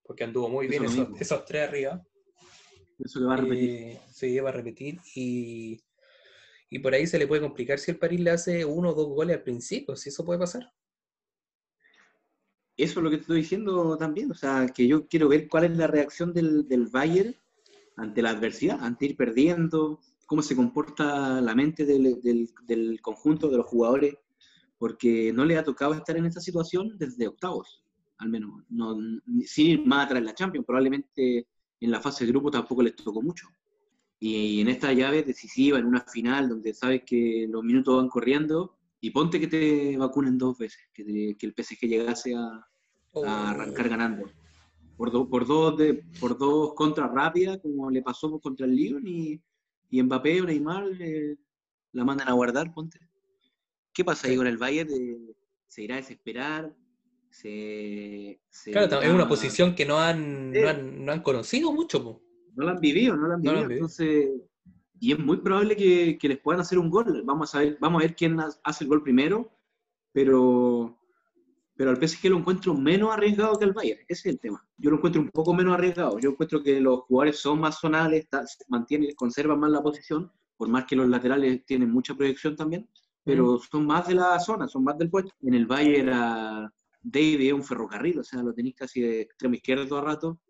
Porque 0.03 0.25
anduvo 0.25 0.49
muy 0.49 0.67
bien 0.67 0.85
esos, 1.21 1.45
tres 1.45 1.69
arriba. 1.69 2.05
Eso 2.99 3.21
le 3.21 3.27
va 3.27 3.35
a 3.35 3.37
repetir. 3.37 3.71
Eh, 3.71 4.01
sí, 4.12 4.40
va 4.40 4.49
a 4.49 4.53
repetir. 4.53 4.99
Y, 5.14 5.81
y 6.69 6.79
por 6.81 6.93
ahí 6.95 7.07
se 7.07 7.19
le 7.19 7.29
puede 7.29 7.43
complicar 7.43 7.79
si 7.79 7.93
el 7.93 7.99
París 7.99 8.19
le 8.19 8.31
hace 8.31 8.64
uno 8.64 8.90
o 8.90 8.95
dos 8.95 9.09
goles 9.09 9.37
al 9.37 9.43
principio, 9.45 9.95
si 9.95 10.09
eso 10.09 10.25
puede 10.25 10.40
pasar 10.40 10.69
eso 12.77 13.01
es 13.01 13.05
lo 13.05 13.11
que 13.11 13.17
te 13.17 13.23
estoy 13.23 13.39
diciendo 13.39 13.97
también, 13.97 14.31
o 14.31 14.35
sea, 14.35 14.67
que 14.69 14.87
yo 14.87 15.07
quiero 15.07 15.29
ver 15.29 15.49
cuál 15.49 15.65
es 15.65 15.77
la 15.77 15.87
reacción 15.87 16.33
del, 16.33 16.67
del 16.67 16.87
Bayern 16.87 17.35
ante 17.97 18.23
la 18.23 18.31
adversidad, 18.31 18.83
ante 18.83 19.07
ir 19.07 19.17
perdiendo, 19.17 20.01
cómo 20.27 20.43
se 20.43 20.57
comporta 20.57 21.41
la 21.41 21.55
mente 21.55 21.85
del, 21.85 22.21
del, 22.23 23.01
conjunto 23.01 23.49
de 23.49 23.59
los 23.59 23.67
jugadores, 23.67 24.17
porque 24.79 25.33
no 25.33 25.45
le 25.45 25.57
ha 25.57 25.65
tocado 25.65 25.95
estar 25.95 26.17
en 26.17 26.27
esta 26.27 26.41
situación 26.41 26.97
desde 26.99 27.29
octavos, 27.29 27.85
al 28.19 28.29
menos, 28.29 28.65
no, 28.69 28.97
sin 29.45 29.67
ir 29.67 29.87
más 29.87 30.07
atrás 30.07 30.19
en 30.19 30.27
la 30.27 30.35
Champions, 30.35 30.67
probablemente 30.67 31.47
en 31.81 31.91
la 31.91 32.01
fase 32.01 32.25
de 32.25 32.33
grupo 32.33 32.51
tampoco 32.51 32.83
les 32.83 32.97
tocó 32.97 33.23
mucho. 33.23 33.49
Y, 34.19 34.61
en 34.61 34.69
esta 34.69 34.93
llave 34.93 35.23
decisiva, 35.23 35.79
en 35.79 35.87
una 35.87 36.01
final 36.01 36.49
donde 36.49 36.73
sabes 36.73 37.03
que 37.05 37.47
los 37.49 37.63
minutos 37.63 37.97
van 37.97 38.09
corriendo, 38.09 38.77
y 39.05 39.11
ponte 39.11 39.38
que 39.38 39.49
te 39.49 39.99
vacunen 39.99 40.38
dos 40.38 40.57
veces, 40.57 40.81
que, 40.95 41.37
el 41.38 41.55
PSG 41.55 41.87
llegase 41.87 42.35
a, 42.35 42.67
oh. 43.12 43.23
arrancar 43.27 43.90
ganando. 43.90 44.31
Por, 44.97 45.29
por, 45.29 45.47
dos 45.47 45.77
de, 45.77 46.03
por 46.19 46.38
dos 46.38 46.73
contras 46.73 47.11
rápidas, 47.13 47.59
como 47.61 47.90
le 47.90 48.00
pasó 48.00 48.40
contra 48.40 48.65
el 48.65 48.75
Lyon, 48.75 49.07
y, 49.07 49.38
y 49.90 50.02
Mbappé 50.02 50.40
o 50.40 50.46
Neymar 50.46 50.85
eh, 50.98 51.37
la 51.92 52.02
mandan 52.02 52.29
a 52.29 52.33
guardar, 52.33 52.73
ponte. 52.73 52.98
¿Qué 53.92 54.07
pasa 54.07 54.27
ahí 54.27 54.37
con 54.37 54.46
el 54.46 54.57
Bayern? 54.57 54.88
¿Se 55.67 55.83
irá 55.83 55.96
a 55.96 55.98
desesperar? 55.98 56.75
Se, 57.29 58.40
claro, 58.73 59.02
es 59.02 59.13
una 59.13 59.29
posición 59.29 59.75
que 59.75 59.85
no 59.85 59.98
han, 59.98 60.50
no 61.05 61.13
han, 61.13 61.21
conocido 61.21 61.73
mucho. 61.73 62.23
No 62.55 62.65
la 62.65 62.71
han 62.71 62.81
vivido, 62.81 63.17
no 63.17 63.29
la 63.29 63.35
han 63.35 63.42
vivido. 63.42 63.71
Entonces, 63.71 64.31
y 65.01 65.13
es 65.13 65.19
muy 65.19 65.38
probable 65.38 65.77
que, 65.77 66.19
les 66.23 66.38
puedan 66.38 66.61
hacer 66.61 66.79
un 66.79 66.90
gol. 66.90 67.23
Vamos 67.25 67.55
a 67.55 67.61
ver, 67.61 67.79
vamos 67.81 68.01
a 68.01 68.07
ver 68.07 68.15
quién 68.15 68.38
hace 68.63 68.85
el 68.85 68.88
gol 68.88 69.03
primero, 69.03 69.51
pero, 70.13 70.99
pero 71.77 71.90
al 71.90 71.97
PSG 71.97 72.31
lo 72.31 72.38
encuentro 72.38 72.75
menos 72.75 73.13
arriesgado 73.13 73.59
que 73.59 73.65
al 73.65 73.73
Bayern. 73.73 74.01
Ese 74.09 74.29
es 74.29 74.35
el 74.35 74.40
tema. 74.40 74.67
Yo 74.77 74.90
lo 74.90 74.97
encuentro 74.97 75.21
un 75.21 75.31
poco 75.31 75.53
menos 75.53 75.75
arriesgado. 75.75 76.19
Yo 76.19 76.31
encuentro 76.31 76.63
que 76.63 76.81
los 76.81 77.01
jugadores 77.01 77.38
son 77.38 77.61
más 77.61 77.79
zonales, 77.81 78.29
mantienen, 78.69 79.15
conservan 79.15 79.61
más 79.61 79.71
la 79.71 79.83
posición, 79.83 80.31
por 80.57 80.69
más 80.69 80.85
que 80.85 80.97
los 80.97 81.09
laterales 81.09 81.65
tienen 81.67 81.90
mucha 81.90 82.15
proyección 82.15 82.57
también, 82.57 82.88
pero 83.25 83.59
son 83.59 83.87
más 83.87 84.07
de 84.07 84.15
la 84.15 84.38
zona, 84.38 84.69
son 84.69 84.85
más 84.85 84.97
del 84.99 85.11
puesto. 85.11 85.33
En 85.42 85.55
el 85.55 85.67
Bayern 85.67 86.11
a 86.11 86.73
David 87.03 87.49
es 87.49 87.53
un 87.53 87.65
ferrocarril, 87.65 88.21
o 88.21 88.25
sea, 88.25 88.42
lo 88.42 88.55
tenéis 88.55 88.77
casi 88.77 89.01
de 89.01 89.21
extremo 89.23 89.57
izquierdo 89.57 89.99
a 89.99 90.01
rato 90.03 90.40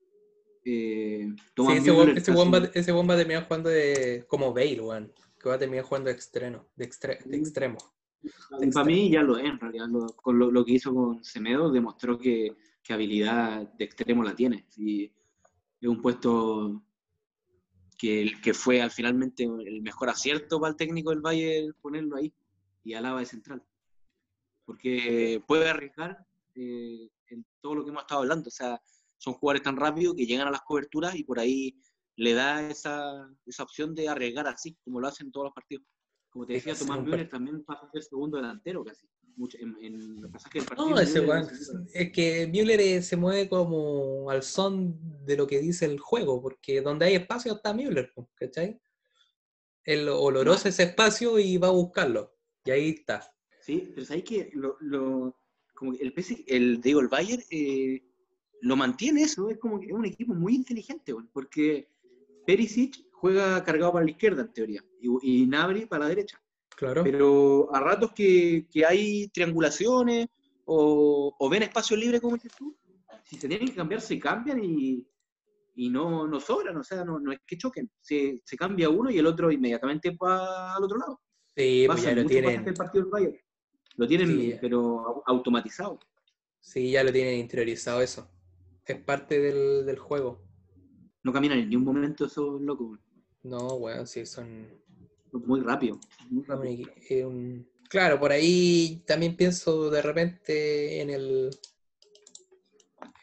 eh, 0.65 1.35
sí, 1.57 1.63
ese, 1.73 1.91
bomba, 1.91 2.13
ese, 2.13 2.33
bomba, 2.33 2.59
ese 2.73 2.93
bomba 2.93 3.17
termina 3.17 3.43
jugando 3.43 3.69
de, 3.69 4.25
como 4.29 4.55
Bale, 4.55 4.81
weón, 4.81 5.13
que 5.39 5.49
va 5.49 5.57
a 5.57 5.59
terminar 5.59 5.85
jugando 5.85 6.09
de, 6.09 6.15
extremo, 6.15 6.67
de, 6.75 6.85
extremo. 7.37 7.79
Para 8.73 8.87
mí 8.87 9.11
ya 9.11 9.23
lo 9.23 9.37
es, 9.37 9.45
en 9.45 9.61
realidad. 9.61 9.89
Lo, 9.89 10.07
con 10.07 10.39
lo, 10.39 10.65
que 10.65 10.73
hizo 10.73 10.95
con 10.95 11.23
Semedo 11.23 11.71
demostró 11.71 12.19
que, 12.19 12.57
que, 12.83 12.93
habilidad 12.95 13.71
de 13.75 13.85
extremo 13.85 14.25
la 14.25 14.35
tiene. 14.35 14.67
Y 14.77 15.05
es 15.05 15.89
un 15.89 16.01
puesto 16.01 16.83
que, 17.99 18.33
que 18.43 18.55
fue 18.55 18.81
al 18.81 18.91
finalmente 18.91 19.45
el 19.45 19.83
mejor 19.83 20.09
acierto 20.09 20.59
para 20.59 20.71
el 20.71 20.77
técnico 20.77 21.11
del 21.11 21.21
Valle 21.21 21.73
ponerlo 21.83 22.17
ahí 22.17 22.33
y 22.83 22.95
Alaba 22.95 23.21
de 23.21 23.27
central. 23.27 23.63
Porque 24.65 25.43
puede 25.47 25.69
arriesgar 25.69 26.27
eh, 26.55 27.11
en 27.27 27.45
todo 27.61 27.75
lo 27.75 27.85
que 27.85 27.91
hemos 27.91 28.05
estado 28.05 28.23
hablando. 28.23 28.49
O 28.49 28.53
sea, 28.53 28.81
son 29.25 29.35
jugadores 29.35 29.63
tan 29.63 29.77
rápidos 29.77 30.15
que 30.15 30.27
llegan 30.27 30.49
a 30.49 30.51
las 30.51 30.61
coberturas 30.61 31.15
y 31.17 31.25
por 31.25 31.39
ahí 31.39 31.75
le 32.17 32.35
da 32.35 32.69
esa, 32.69 33.27
esa 33.47 33.63
opción 33.63 33.95
de 33.95 34.09
arriesgar 34.09 34.47
así, 34.47 34.77
como 34.85 35.01
lo 35.01 35.09
hacen 35.09 35.33
todos 35.33 35.47
los 35.47 35.55
partidos. 35.55 35.85
Como 36.29 36.47
te 36.47 36.53
decía, 36.55 36.75
Tomás 36.75 37.03
Müller 37.03 37.29
también 37.29 37.65
pasa 37.65 37.87
a 37.87 37.91
ser 37.91 38.03
segundo 38.03 38.37
delantero 38.37 38.85
casi. 38.85 39.09
Mucho, 39.37 39.57
en, 39.59 39.75
en 39.81 40.21
los 40.23 40.31
pasajes 40.31 40.61
del 40.63 40.69
partido. 40.69 40.91
No, 40.91 41.01
ese 41.01 41.21
Müller 41.23 41.45
es 41.93 42.13
que 42.13 42.47
Müller 42.47 42.81
eh, 42.81 43.03
se 43.03 43.17
mueve 43.17 43.49
como 43.49 44.31
al 44.31 44.43
son 44.43 44.97
de 45.25 45.37
lo 45.37 45.47
que 45.47 45.59
dice 45.59 45.87
el 45.87 45.99
juego, 45.99 46.41
porque 46.41 46.81
donde 46.83 47.07
hay 47.07 47.15
espacio 47.15 47.55
está 47.55 47.73
Müller, 47.75 48.13
¿cachai? 48.35 48.79
Él 49.85 50.09
olorosa 50.09 50.69
ese 50.69 50.85
espacio 50.85 51.39
y 51.39 51.57
va 51.59 51.69
a 51.69 51.73
buscarlo. 51.73 52.37
Y 52.65 52.71
ahí 52.71 52.89
está. 52.91 53.35
Sí, 53.61 53.91
pero 53.95 54.07
sabéis 54.07 54.25
que 54.25 54.51
lo, 54.55 54.77
lo- 54.81 55.37
como 55.75 55.95
el 55.95 56.13
PSG, 56.15 56.45
el, 56.47 56.81
digo, 56.81 57.01
el 57.01 57.09
Bayern 57.09 57.43
eh, 57.51 58.03
lo 58.65 58.77
mantiene 58.77 59.23
eso, 59.23 59.49
es 59.51 59.59
como 59.59 59.79
que 59.79 59.87
es 59.87 59.93
un 59.93 60.05
equipo 60.07 60.35
muy 60.35 60.55
inteligente, 60.55 61.15
porque 61.33 61.89
Perisic 62.47 62.97
juega 63.13 63.63
cargado 63.65 63.93
para 63.93 64.05
la 64.05 64.11
izquierda 64.11 64.43
en 64.43 64.53
teoría, 64.53 64.85
y, 65.01 65.43
y 65.43 65.47
Nabri 65.47 65.87
para 65.87 66.05
la 66.05 66.09
derecha. 66.09 66.41
Claro. 66.77 67.05
Pero 67.05 67.69
a 67.75 67.81
ratos 67.81 68.13
que, 68.13 68.67
que 68.71 68.85
hay 68.85 69.29
triangulaciones 69.29 70.27
o, 70.65 71.35
o 71.39 71.49
ven 71.49 71.63
espacio 71.63 71.97
libre, 71.97 72.21
como 72.21 72.35
dices 72.37 72.53
tú, 72.59 72.77
si 73.25 73.37
se 73.37 73.49
tienen 73.49 73.69
que 73.69 73.75
cambiar, 73.75 74.01
se 74.01 74.19
cambian 74.19 74.63
y, 74.63 75.07
y 75.77 75.89
no, 75.91 76.27
no 76.27 76.41
sobran, 76.41 76.77
o 76.77 76.83
sea, 76.85 77.05
no, 77.05 77.19
no 77.21 77.33
es 77.33 77.39
que 77.47 77.57
choquen. 77.57 77.91
Se, 78.01 78.41
se 78.45 78.57
cambia 78.57 78.89
uno 78.91 79.11
y 79.11 79.19
el 79.19 79.27
otro 79.27 79.51
inmediatamente 79.53 80.17
va 80.23 80.75
al 80.77 80.85
otro 80.85 80.99
lado. 80.99 81.21
Sí, 81.57 81.85
pues 81.87 82.03
ya 82.03 82.13
lo 82.15 82.27
tienen. 82.27 82.61
en 82.63 82.69
el 82.69 82.75
partido 82.75 83.05
del 83.05 83.11
Bayern. 83.11 83.37
Lo 83.97 84.07
tienen, 84.09 84.29
Sí. 84.29 84.55
pero 84.61 84.81
au- 85.05 85.23
automatizado. 85.27 86.01
Sí, 86.61 86.91
ya 86.91 87.05
lo 87.05 87.13
tienen 87.13 87.39
interiorizado 87.39 88.03
eso. 88.03 88.29
Es 88.87 89.01
parte 89.01 89.41
del, 89.41 89.87
del 89.87 89.99
juego. 89.99 90.43
No 91.23 91.33
caminan 91.33 91.59
en 91.59 91.71
ningún 91.71 91.95
momento 91.95 92.27
esos 92.27 92.61
locos. 92.61 92.99
No, 93.43 93.75
weón, 93.77 94.07
sí, 94.07 94.27
son 94.27 94.69
Muy 95.33 95.61
rápido. 95.61 95.99
Muy 96.31 96.45
rápido. 96.45 96.93
eh, 97.09 97.25
un- 97.25 97.69
Claro, 97.89 98.19
por 98.19 98.33
ahí 98.33 99.03
también 99.07 99.37
pienso 99.37 99.89
de 99.91 100.03
repente 100.03 101.01
en 101.01 101.11
el, 101.11 101.51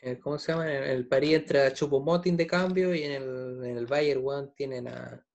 en 0.01 0.09
el- 0.12 0.20
¿cómo 0.20 0.38
se 0.39 0.51
llama? 0.51 0.72
En 0.72 0.84
el 0.84 1.07
París 1.07 1.34
entra 1.34 1.66
a 1.68 1.74
Choupo-Moting 1.74 2.36
de 2.38 2.47
cambio 2.47 2.93
y 2.95 3.03
en 3.03 3.12
el, 3.12 3.64
en 3.66 3.78
el 3.78 3.86
Bayern, 3.88 4.22
weón, 4.24 4.53
tienen 4.55 4.88
a, 4.88 5.26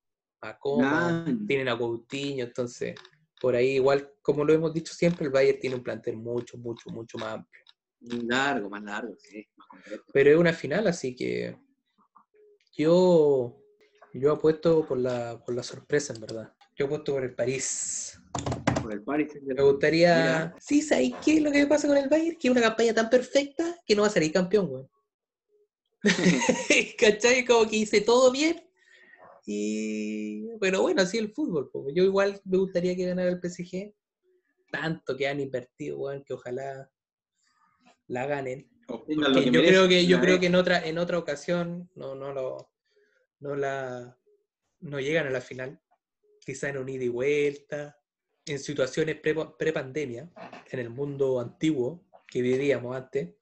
a 0.40 0.58
Coma, 0.58 1.24
tienen 1.46 1.68
a 1.68 1.76
Coutinho, 1.76 2.44
entonces 2.44 2.94
por 3.40 3.54
ahí 3.54 3.72
igual, 3.74 4.12
como 4.22 4.44
lo 4.44 4.52
hemos 4.54 4.72
dicho 4.72 4.94
siempre, 4.94 5.26
el 5.26 5.32
Bayern 5.32 5.58
tiene 5.60 5.76
un 5.76 5.82
plantel 5.82 6.16
mucho, 6.16 6.56
mucho, 6.56 6.88
mucho 6.90 7.18
más 7.18 7.34
amplio. 7.34 7.62
Largo, 8.06 8.70
más 8.70 8.82
largo, 8.82 9.14
sí, 9.18 9.46
más 9.56 9.66
completo. 9.68 10.04
Pero 10.12 10.30
es 10.30 10.36
una 10.36 10.52
final, 10.52 10.86
así 10.86 11.14
que 11.14 11.56
yo, 12.76 13.56
yo 14.12 14.32
apuesto 14.32 14.86
por 14.86 14.98
la, 14.98 15.42
por 15.44 15.54
la 15.54 15.62
sorpresa, 15.62 16.12
en 16.14 16.20
verdad. 16.20 16.52
Yo 16.76 16.86
apuesto 16.86 17.14
por 17.14 17.24
el 17.24 17.34
París. 17.34 18.20
Por 18.82 18.92
el 18.92 19.02
Paris 19.02 19.28
Me 19.42 19.62
gustaría. 19.62 20.16
Mira. 20.16 20.56
Sí, 20.60 20.82
¿sabes 20.82 21.12
qué 21.24 21.38
es 21.38 21.42
lo 21.42 21.50
que 21.50 21.60
me 21.60 21.66
pasa 21.66 21.88
con 21.88 21.96
el 21.96 22.08
Bayern? 22.08 22.36
Que 22.36 22.48
es 22.48 22.52
una 22.52 22.60
campaña 22.60 22.92
tan 22.92 23.08
perfecta 23.08 23.80
que 23.86 23.96
no 23.96 24.02
va 24.02 24.08
a 24.08 24.10
salir 24.10 24.30
campeón, 24.30 24.68
güey. 24.68 24.84
¿Cachai? 26.98 27.46
Como 27.46 27.66
que 27.66 27.76
hice 27.76 28.02
todo 28.02 28.30
bien. 28.30 28.62
Y. 29.46 30.46
Pero 30.60 30.82
bueno, 30.82 31.00
así 31.00 31.16
el 31.16 31.32
fútbol. 31.32 31.70
Yo 31.94 32.04
igual 32.04 32.40
me 32.44 32.58
gustaría 32.58 32.94
que 32.94 33.06
ganara 33.06 33.30
el 33.30 33.40
PSG. 33.40 33.94
Tanto 34.70 35.16
que 35.16 35.28
han 35.28 35.40
invertido, 35.40 35.98
weón, 35.98 36.22
que 36.24 36.34
ojalá 36.34 36.90
la 38.08 38.26
ganen. 38.26 38.68
Yo 38.88 39.04
creo 39.04 39.88
que, 39.88 40.06
yo 40.06 40.20
creo 40.20 40.38
que 40.38 40.46
en 40.46 40.54
otra, 40.54 40.86
en 40.86 40.98
otra 40.98 41.18
ocasión 41.18 41.90
no, 41.94 42.14
no 42.14 42.32
lo, 42.32 42.70
no 43.40 43.56
la, 43.56 44.16
no 44.80 45.00
llegan 45.00 45.26
a 45.26 45.30
la 45.30 45.40
final. 45.40 45.80
Quizá 46.44 46.68
en 46.68 46.78
un 46.78 46.88
ida 46.88 47.04
y 47.04 47.08
vuelta, 47.08 47.98
en 48.44 48.58
situaciones 48.60 49.16
pre, 49.20 49.72
pandemia 49.72 50.30
en 50.70 50.78
el 50.78 50.90
mundo 50.90 51.40
antiguo 51.40 52.06
que 52.28 52.42
vivíamos 52.42 52.96
antes. 52.96 53.34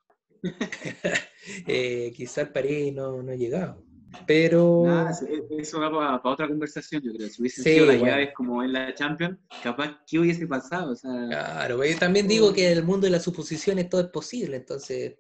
eh, 1.66 2.12
quizá 2.14 2.42
el 2.42 2.52
París 2.52 2.94
no, 2.94 3.22
no 3.22 3.34
llegaba. 3.34 3.78
Pero 4.26 4.82
Nada, 4.84 5.10
eso- 5.10 5.26
eso 5.50 5.80
va 5.80 5.90
para, 5.90 6.32
otra 6.32 6.48
conversación, 6.48 7.02
yo 7.02 7.12
creo. 7.14 7.28
Si 7.28 7.40
hubiesen 7.42 7.64
Sí, 7.64 7.74
sido 7.74 7.86
las 7.86 7.98
bueno. 7.98 8.12
llaves 8.14 8.34
como 8.34 8.62
en 8.62 8.72
la 8.72 8.94
Champions, 8.94 9.38
capaz, 9.62 9.98
¿qué 10.06 10.18
hubiese 10.18 10.46
pasado? 10.46 10.92
O 10.92 10.96
sea, 10.96 11.10
Claro, 11.28 11.84
yo 11.84 11.98
también 11.98 12.26
digo 12.28 12.52
que 12.52 12.70
en 12.70 12.78
el 12.78 12.84
mundo 12.84 13.06
de 13.06 13.10
las 13.10 13.22
suposiciones 13.22 13.88
todo 13.88 14.00
es 14.02 14.08
posible, 14.08 14.56
entonces, 14.56 15.16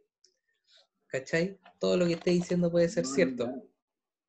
¿cachai? 1.06 1.58
Todo 1.78 1.96
lo 1.96 2.06
que 2.06 2.14
esté 2.14 2.30
diciendo 2.30 2.70
puede 2.70 2.88
ser 2.88 3.04
no, 3.04 3.10
cierto. 3.14 3.46
no, 3.46 3.62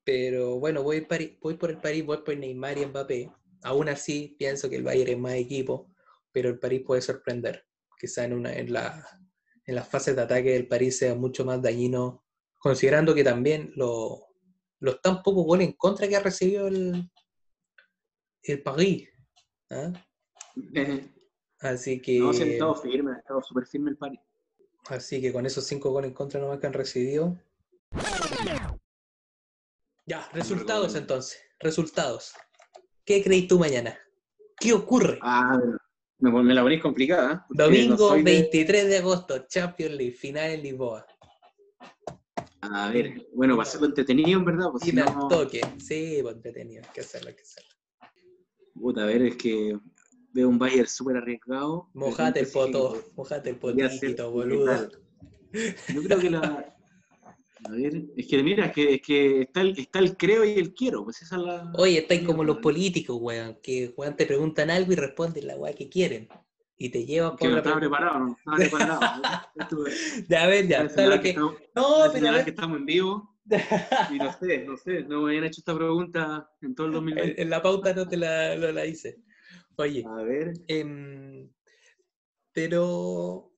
Pero 0.04 0.60
bueno, 0.60 0.84
voy, 0.84 1.02
París- 1.02 1.38
voy 1.42 1.56
por 1.56 1.72
el 1.72 1.78
París, 1.80 2.06
voy 2.06 2.18
por 2.18 2.38
Neymar 2.38 2.78
y 2.78 2.86
Mbappé. 2.86 3.32
Aún 3.64 3.90
así, 3.90 4.36
pienso 4.38 4.70
que 4.70 4.76
el 4.76 4.84
Bayern 4.84 5.10
es 5.12 5.18
más 5.18 5.34
equipo, 5.34 5.90
pero 6.32 6.50
el 6.50 6.60
París 6.60 6.84
puede 6.86 7.02
sorprender. 7.02 7.66
Quizá 8.00 8.26
en, 8.26 8.34
una, 8.34 8.54
en, 8.54 8.72
la, 8.72 9.04
en 9.66 9.74
las 9.76 9.88
fases 9.88 10.16
de 10.16 10.22
ataque 10.22 10.52
del 10.52 10.68
París 10.68 10.98
sea 11.00 11.16
mucho 11.16 11.44
más 11.46 11.62
dañino, 11.62 12.24
considerando 12.60 13.16
que 13.16 13.24
también 13.24 13.72
lo- 13.76 14.28
los 14.80 15.02
tan 15.02 15.22
pocos 15.24 15.46
goles 15.46 15.68
en 15.68 15.74
contra 15.74 16.08
que 16.08 16.16
ha 16.16 16.20
recibido 16.20 16.68
el, 16.68 17.10
el 18.44 18.62
París. 18.64 19.10
¿ah? 19.72 19.92
Así 21.60 22.02
que, 22.02 22.20
No, 22.20 22.34
se 22.34 22.44
ha 22.44 22.48
estado 22.48 22.76
firme, 22.76 23.14
ha 23.14 23.18
estado 23.20 23.42
súper 23.42 23.66
firme 23.66 23.92
el 23.92 23.98
Paris. 23.98 24.20
así 24.90 25.22
que 25.22 25.32
con 25.34 25.46
esos 25.46 25.66
cinco 25.66 25.90
goles 25.92 26.10
en 26.10 26.16
contra 26.16 26.40
nomás 26.40 26.60
que 26.60 26.68
han 26.68 26.74
recibido. 26.74 27.38
Ya, 30.06 30.30
resultados 30.34 30.96
entonces. 30.96 31.42
Resultados. 31.60 32.34
¿Qué 33.04 33.24
crees 33.24 33.48
tú 33.48 33.58
mañana? 33.58 33.98
¿Qué 34.60 34.74
ocurre? 34.74 35.18
Ah, 35.22 35.58
me, 36.20 36.32
me 36.44 36.54
la 36.54 36.62
ponéis 36.62 36.82
complicada. 36.82 37.34
¿eh? 37.34 37.46
No 37.50 37.64
Domingo 37.66 38.14
de- 38.16 38.24
23 38.24 38.88
de 38.88 38.98
agosto, 38.98 39.48
Champions 39.48 39.96
League, 39.96 40.14
final 40.16 40.52
en 40.52 40.62
Lisboa. 40.64 41.06
A 42.62 42.90
ver, 42.90 43.28
bueno, 43.34 43.56
va 43.58 43.64
a 43.64 43.66
ser 43.66 43.84
entretenido, 43.84 44.40
en 44.40 44.46
verdad. 44.46 44.70
Pues, 44.72 44.84
si 44.84 44.92
Dime 44.92 45.04
al 45.04 45.16
no, 45.16 45.28
toque. 45.28 45.62
Sí, 45.78 46.20
pues 46.22 46.36
entretenido. 46.36 46.84
Hay 46.84 46.94
que 46.94 47.02
hacerlo, 47.02 47.30
hay 47.30 47.36
que 47.36 47.42
hacerlo. 47.42 47.70
puta, 48.74 49.04
a 49.04 49.06
ver, 49.06 49.22
es 49.22 49.36
que 49.36 49.78
veo 50.34 50.50
un 50.50 50.60
Bayern 50.60 50.88
súper 50.88 51.18
arriesgado. 51.18 51.90
Mojate 51.94 52.42
el 52.42 52.48
poto, 52.48 53.04
mojate 53.16 53.52
el 53.52 53.56
potito, 53.58 54.32
boludo. 54.32 54.90
Yo 55.94 56.04
creo 56.04 56.20
que 56.20 56.30
la. 56.30 56.76
A 57.64 57.72
ver, 57.72 58.06
es 58.16 58.28
que 58.28 58.44
mira, 58.44 58.68
es 58.68 58.74
que, 58.74 58.94
es 58.96 59.02
que 59.02 59.42
está, 59.42 59.62
el, 59.62 59.80
está 59.80 60.00
el 60.00 60.18
creo 60.18 60.46
y 60.46 60.52
el 60.52 60.74
quiero, 60.74 61.04
pues 61.04 61.22
esa 61.22 61.38
es 61.38 61.42
la. 61.42 61.72
Oye, 61.78 62.00
estáis 62.00 62.24
como 62.24 62.44
los 62.44 62.58
políticos, 62.58 63.18
weón, 63.20 63.58
que 63.64 63.94
weón, 63.98 64.16
te 64.16 64.26
preguntan 64.26 64.70
algo 64.70 64.92
y 64.92 64.96
responden 64.96 65.48
la 65.48 65.56
weá 65.56 65.74
que 65.74 65.90
quieren. 65.90 66.28
Y 66.78 66.90
te 66.90 67.06
llevan 67.06 67.38
Que 67.38 67.46
por 67.46 67.48
no 67.50 67.54
la 67.56 67.58
estaba 67.62 67.80
preparado, 67.80 68.20
no 68.20 68.36
estaba 68.38 68.58
preparado. 68.58 69.22
Ya, 70.30 70.44
a 70.44 70.48
ver, 70.48 70.68
ya, 70.68 70.82
está 70.84 71.08
lo 71.08 71.22
que. 71.22 71.30
estamos- 71.30 71.56
No, 71.74 72.12
pero 72.12 72.32
ver. 72.34 72.44
que 72.44 72.50
estamos 72.50 72.78
en 72.78 72.86
vivo 72.86 73.38
y 74.12 74.18
no 74.18 74.34
sé, 74.34 74.66
no 74.66 74.76
sé, 74.76 75.04
no 75.04 75.22
me 75.22 75.30
habían 75.30 75.46
hecho 75.46 75.62
esta 75.62 75.76
pregunta 75.76 76.50
en 76.62 76.74
todo 76.76 76.88
el 76.88 76.94
En, 76.94 76.96
2020. 76.96 77.42
en 77.42 77.50
la 77.50 77.62
pauta 77.62 77.94
no 77.94 78.08
te 78.08 78.18
la, 78.18 78.56
no 78.58 78.72
la 78.72 78.86
hice. 78.86 79.22
Oye, 79.78 80.04
A 80.08 80.22
ver, 80.24 80.54
em, 80.68 81.50
pero. 82.52 83.52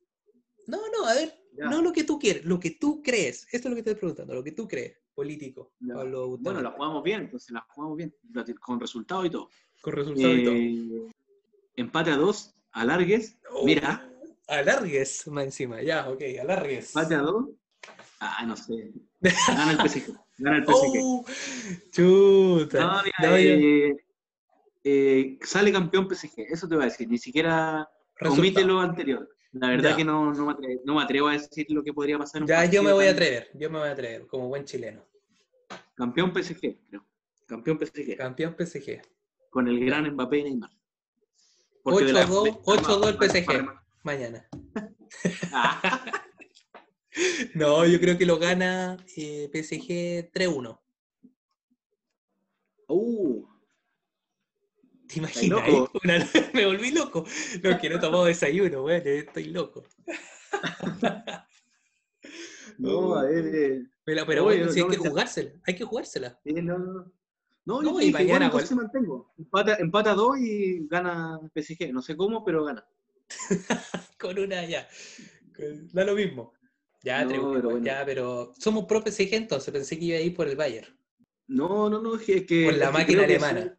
No, 0.68 0.78
no, 0.91 1.05
a 1.07 1.13
ver, 1.13 1.34
ya. 1.57 1.65
no 1.70 1.82
lo 1.82 1.93
que 1.93 2.03
tú 2.03 2.20
quieres, 2.20 2.43
lo 2.45 2.59
que 2.59 2.72
tú 2.72 3.01
crees. 3.01 3.47
Esto 3.51 3.68
es 3.68 3.70
lo 3.70 3.76
que 3.76 3.80
estoy 3.80 3.95
preguntando, 3.95 4.34
lo 4.34 4.43
que 4.43 4.51
tú 4.51 4.68
crees, 4.68 4.99
político. 5.15 5.74
Pablo 5.88 6.38
Bueno, 6.38 6.61
la 6.61 6.72
jugamos 6.72 7.03
bien, 7.03 7.22
entonces 7.22 7.51
la 7.51 7.65
jugamos 7.70 7.97
bien, 7.97 8.13
con 8.59 8.80
resultado 8.80 9.26
y 9.26 9.30
todo. 9.30 9.49
con 9.82 9.93
resultado 9.93 10.36
y 10.36 10.43
todo. 10.43 10.53
Eh, 10.55 11.11
empate 11.78 12.11
a 12.11 12.18
dos, 12.18 12.53
alargues. 12.82 13.38
Oh, 13.52 13.66
Mira, 13.66 14.04
Alargues 14.48 15.28
más 15.28 15.44
encima, 15.46 15.82
ya, 15.82 16.08
ok, 16.10 16.22
alargues. 16.42 16.96
empate 16.96 17.16
a 17.16 17.20
dos. 17.20 17.46
Ah, 18.20 18.46
no 18.46 18.56
sé. 18.56 18.92
Gana 19.20 19.72
el 19.74 19.78
PSG. 19.78 20.14
Gana 20.38 20.58
el 20.58 20.64
PSG. 20.66 20.98
Oh, 21.04 21.26
chuta. 21.92 22.80
No, 22.80 23.04
mira, 23.04 23.16
No, 23.32 23.38
yo- 23.38 23.52
eh, 23.52 23.98
eh, 24.84 25.38
sale 25.42 25.72
campeón 25.72 26.08
PSG, 26.08 26.46
eso 26.50 26.68
te 26.68 26.76
voy 26.76 26.84
a 26.84 26.88
decir. 26.88 27.10
Ni 27.10 27.18
siquiera 27.18 27.90
omite 28.22 28.64
lo 28.64 28.80
anterior. 28.80 29.28
La 29.54 29.70
verdad 29.70 29.92
Ya. 29.92 29.96
que 29.98 30.04
no, 30.06 30.34
no, 30.34 30.46
me 30.46 30.52
atrevo, 30.54 30.82
no 30.86 30.96
me 30.96 31.04
atrevo 31.04 31.28
a 31.30 31.34
decir 31.34 31.66
lo 31.70 31.84
que 31.84 31.94
podría 31.94 32.18
pasar 32.18 32.40
en 32.40 32.44
un 32.44 32.48
Ya, 32.50 32.66
yo 32.66 32.84
me 32.84 32.92
voy 32.94 33.08
a 33.08 33.12
atrever, 33.12 33.50
yo 33.54 33.70
me 33.70 33.80
voy 33.80 33.88
a 33.90 33.92
atrever, 33.94 34.28
como 34.28 34.48
buen 34.50 34.66
chileno. 34.66 35.04
Campeón 35.96 36.32
PSG, 36.34 36.78
creo. 36.90 37.06
Campeón 37.48 37.80
PSG. 37.80 38.18
Campeón 38.18 38.56
PSG. 38.58 39.02
Con 39.50 39.68
el 39.68 39.84
gran 39.84 40.10
Mbappé 40.14 40.38
y 40.40 40.44
Neymar. 40.44 40.70
Porque 41.92 42.06
de 42.06 42.14
la- 42.14 42.26
8-2, 42.28 42.44
de- 42.44 42.52
8-2 42.66 43.10
el 43.10 43.18
PSG. 43.18 43.46
para- 43.46 43.84
Mañana. 44.04 44.48
Ah, 45.52 46.04
No, 47.56 47.86
yo 47.86 48.00
creo 48.00 48.18
que 48.18 48.26
lo 48.26 48.38
gana 48.38 48.98
eh, 49.16 49.50
PSG 49.52 50.30
3-1. 50.32 50.80
Uh, 52.90 53.46
¿Te 55.08 55.20
imaginas? 55.20 55.64
Una- 56.04 56.30
me 56.54 56.66
volví 56.66 56.92
loco. 56.92 57.26
No, 57.64 57.78
que 57.80 57.90
no 57.90 57.96
he 57.96 58.00
tomado 58.00 58.26
desayuno, 58.26 58.84
weón. 58.84 59.02
Estoy 59.06 59.46
loco. 59.46 59.84
no, 62.78 63.16
a 63.16 63.24
ver. 63.24 63.46
eh, 63.56 63.82
Pero, 64.04 64.26
pero 64.26 64.46
Oye, 64.46 64.58
bueno, 64.58 64.72
hay 64.72 64.82
no, 64.82 64.90
que 64.90 64.98
no, 64.98 65.04
no. 65.04 65.10
jugársela. 65.10 65.52
Hay 65.66 65.76
que 65.76 65.84
jugársela. 65.86 66.40
eh, 66.46 66.62
no, 66.62 66.78
no. 66.78 67.12
No, 67.68 67.82
No, 67.82 67.99
y 68.01 68.11
mañana 68.13 68.45
igual- 68.45 68.63
entonces 68.63 68.78
mantengo. 68.78 69.34
Empata, 69.38 69.76
empata 69.76 70.13
dos 70.13 70.38
y 70.39 70.88
gana 70.88 71.38
PSG. 71.53 71.91
No 71.91 72.01
sé 72.01 72.15
cómo, 72.15 72.41
pero 72.45 72.63
gana. 72.63 72.86
Con 74.18 74.39
una 74.39 74.65
ya. 74.65 74.88
Da 75.91 76.05
lo 76.05 76.15
mismo. 76.15 76.53
Ya, 77.03 77.26
No, 77.26 77.51
pero 77.53 77.70
bueno. 77.72 77.86
ya, 77.86 78.03
pero 78.05 78.53
somos 78.57 78.86
pro 78.86 79.03
PSG 79.03 79.34
entonces. 79.34 79.74
Pensé 79.74 79.99
que 79.99 80.05
iba 80.05 80.18
a 80.18 80.22
ir 80.22 80.34
por 80.34 80.47
el 80.47 80.55
Bayern. 80.55 80.88
No, 81.47 81.89
no, 81.89 82.01
no, 82.01 82.15
es 82.15 82.24
que. 82.45 82.65
Por 82.65 82.78
la 82.78 82.88
es 82.88 82.93
máquina 82.93 83.20
que 83.28 83.36
alemana. 83.36 83.78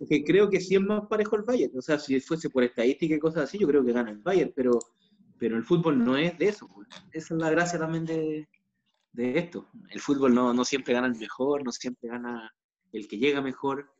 es 0.00 0.08
que 0.08 0.24
creo 0.24 0.48
que 0.48 0.60
sí 0.60 0.76
es 0.76 0.80
más 0.80 1.02
parejo 1.06 1.36
el 1.36 1.42
Bayern. 1.42 1.76
O 1.78 1.82
sea, 1.82 1.98
si 1.98 2.18
fuese 2.20 2.48
por 2.48 2.64
estadística 2.64 3.14
y 3.14 3.18
cosas 3.18 3.44
así, 3.44 3.58
yo 3.58 3.66
creo 3.68 3.84
que 3.84 3.92
gana 3.92 4.10
el 4.10 4.18
Bayern, 4.20 4.52
pero, 4.56 4.78
pero 5.38 5.58
el 5.58 5.64
fútbol 5.64 6.02
no 6.02 6.16
es 6.16 6.38
de 6.38 6.48
eso. 6.48 6.66
pues. 6.74 6.88
Esa 7.12 7.34
es 7.34 7.40
la 7.40 7.50
gracia 7.50 7.78
también 7.78 8.06
de, 8.06 8.48
de 9.12 9.38
esto. 9.38 9.68
El 9.90 10.00
fútbol 10.00 10.34
no, 10.34 10.54
no 10.54 10.64
siempre 10.64 10.94
gana 10.94 11.08
el 11.08 11.16
mejor, 11.16 11.62
no 11.62 11.72
siempre 11.72 12.08
gana 12.08 12.50
el 12.92 13.08
que 13.08 13.18
llega 13.18 13.40
mejor. 13.40 13.90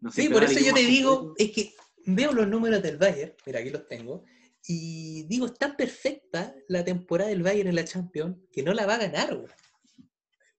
no 0.00 0.10
Sí, 0.10 0.28
por 0.28 0.44
eso 0.44 0.60
yo 0.60 0.74
te 0.74 0.80
digo, 0.80 1.34
es 1.36 1.50
que 1.50 1.74
veo 2.06 2.32
los 2.32 2.46
números 2.46 2.82
del 2.82 2.96
Bayern, 2.96 3.34
mira, 3.46 3.60
aquí 3.60 3.70
los 3.70 3.86
tengo, 3.86 4.24
y 4.66 5.24
digo, 5.24 5.46
está 5.46 5.76
perfecta 5.76 6.54
la 6.68 6.84
temporada 6.84 7.30
del 7.30 7.42
Bayern 7.42 7.68
en 7.68 7.74
la 7.74 7.84
Champions, 7.84 8.36
que 8.52 8.62
no 8.62 8.74
la 8.74 8.86
va 8.86 8.94
a 8.94 9.08
ganar, 9.08 9.34
güey. 9.34 9.52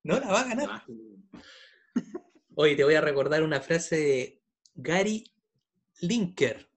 No 0.03 0.20
la 0.20 0.28
va 0.28 0.41
a 0.41 0.47
ganar. 0.47 0.84
Hoy 2.55 2.76
te 2.76 2.84
voy 2.84 2.95
a 2.95 3.01
recordar 3.01 3.43
una 3.43 3.61
frase 3.61 3.95
de 3.95 4.43
Gary 4.76 5.32
Linker, 6.01 6.70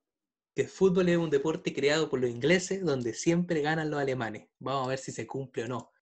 que 0.54 0.62
el 0.62 0.68
fútbol 0.68 1.08
es 1.08 1.16
un 1.16 1.30
deporte 1.30 1.72
creado 1.72 2.10
por 2.10 2.20
los 2.20 2.30
ingleses 2.30 2.84
donde 2.84 3.14
siempre 3.14 3.62
ganan 3.62 3.90
los 3.90 4.00
alemanes. 4.00 4.48
Vamos 4.58 4.86
a 4.86 4.90
ver 4.90 4.98
si 4.98 5.12
se 5.12 5.26
cumple 5.26 5.64
o 5.64 5.68
no. 5.68 5.92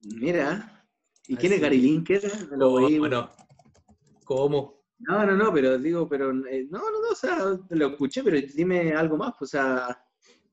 Mira, 0.00 0.88
¿y 1.26 1.36
quién 1.36 1.52
es. 1.52 1.60
Gary 1.60 1.78
Linker? 1.78 2.22
Lo 2.52 2.70
¿Cómo 2.70 2.86
oí. 2.86 2.98
no? 2.98 3.30
¿Cómo? 4.28 4.84
No, 4.98 5.24
no, 5.24 5.34
no, 5.34 5.54
pero 5.54 5.78
digo, 5.78 6.06
pero 6.06 6.30
eh, 6.48 6.66
no, 6.68 6.78
no, 6.78 7.00
no, 7.00 7.08
o 7.12 7.14
sea, 7.14 7.58
lo 7.70 7.86
escuché, 7.86 8.22
pero 8.22 8.38
dime 8.54 8.92
algo 8.92 9.16
más, 9.16 9.32
o 9.40 9.46
sea, 9.46 10.04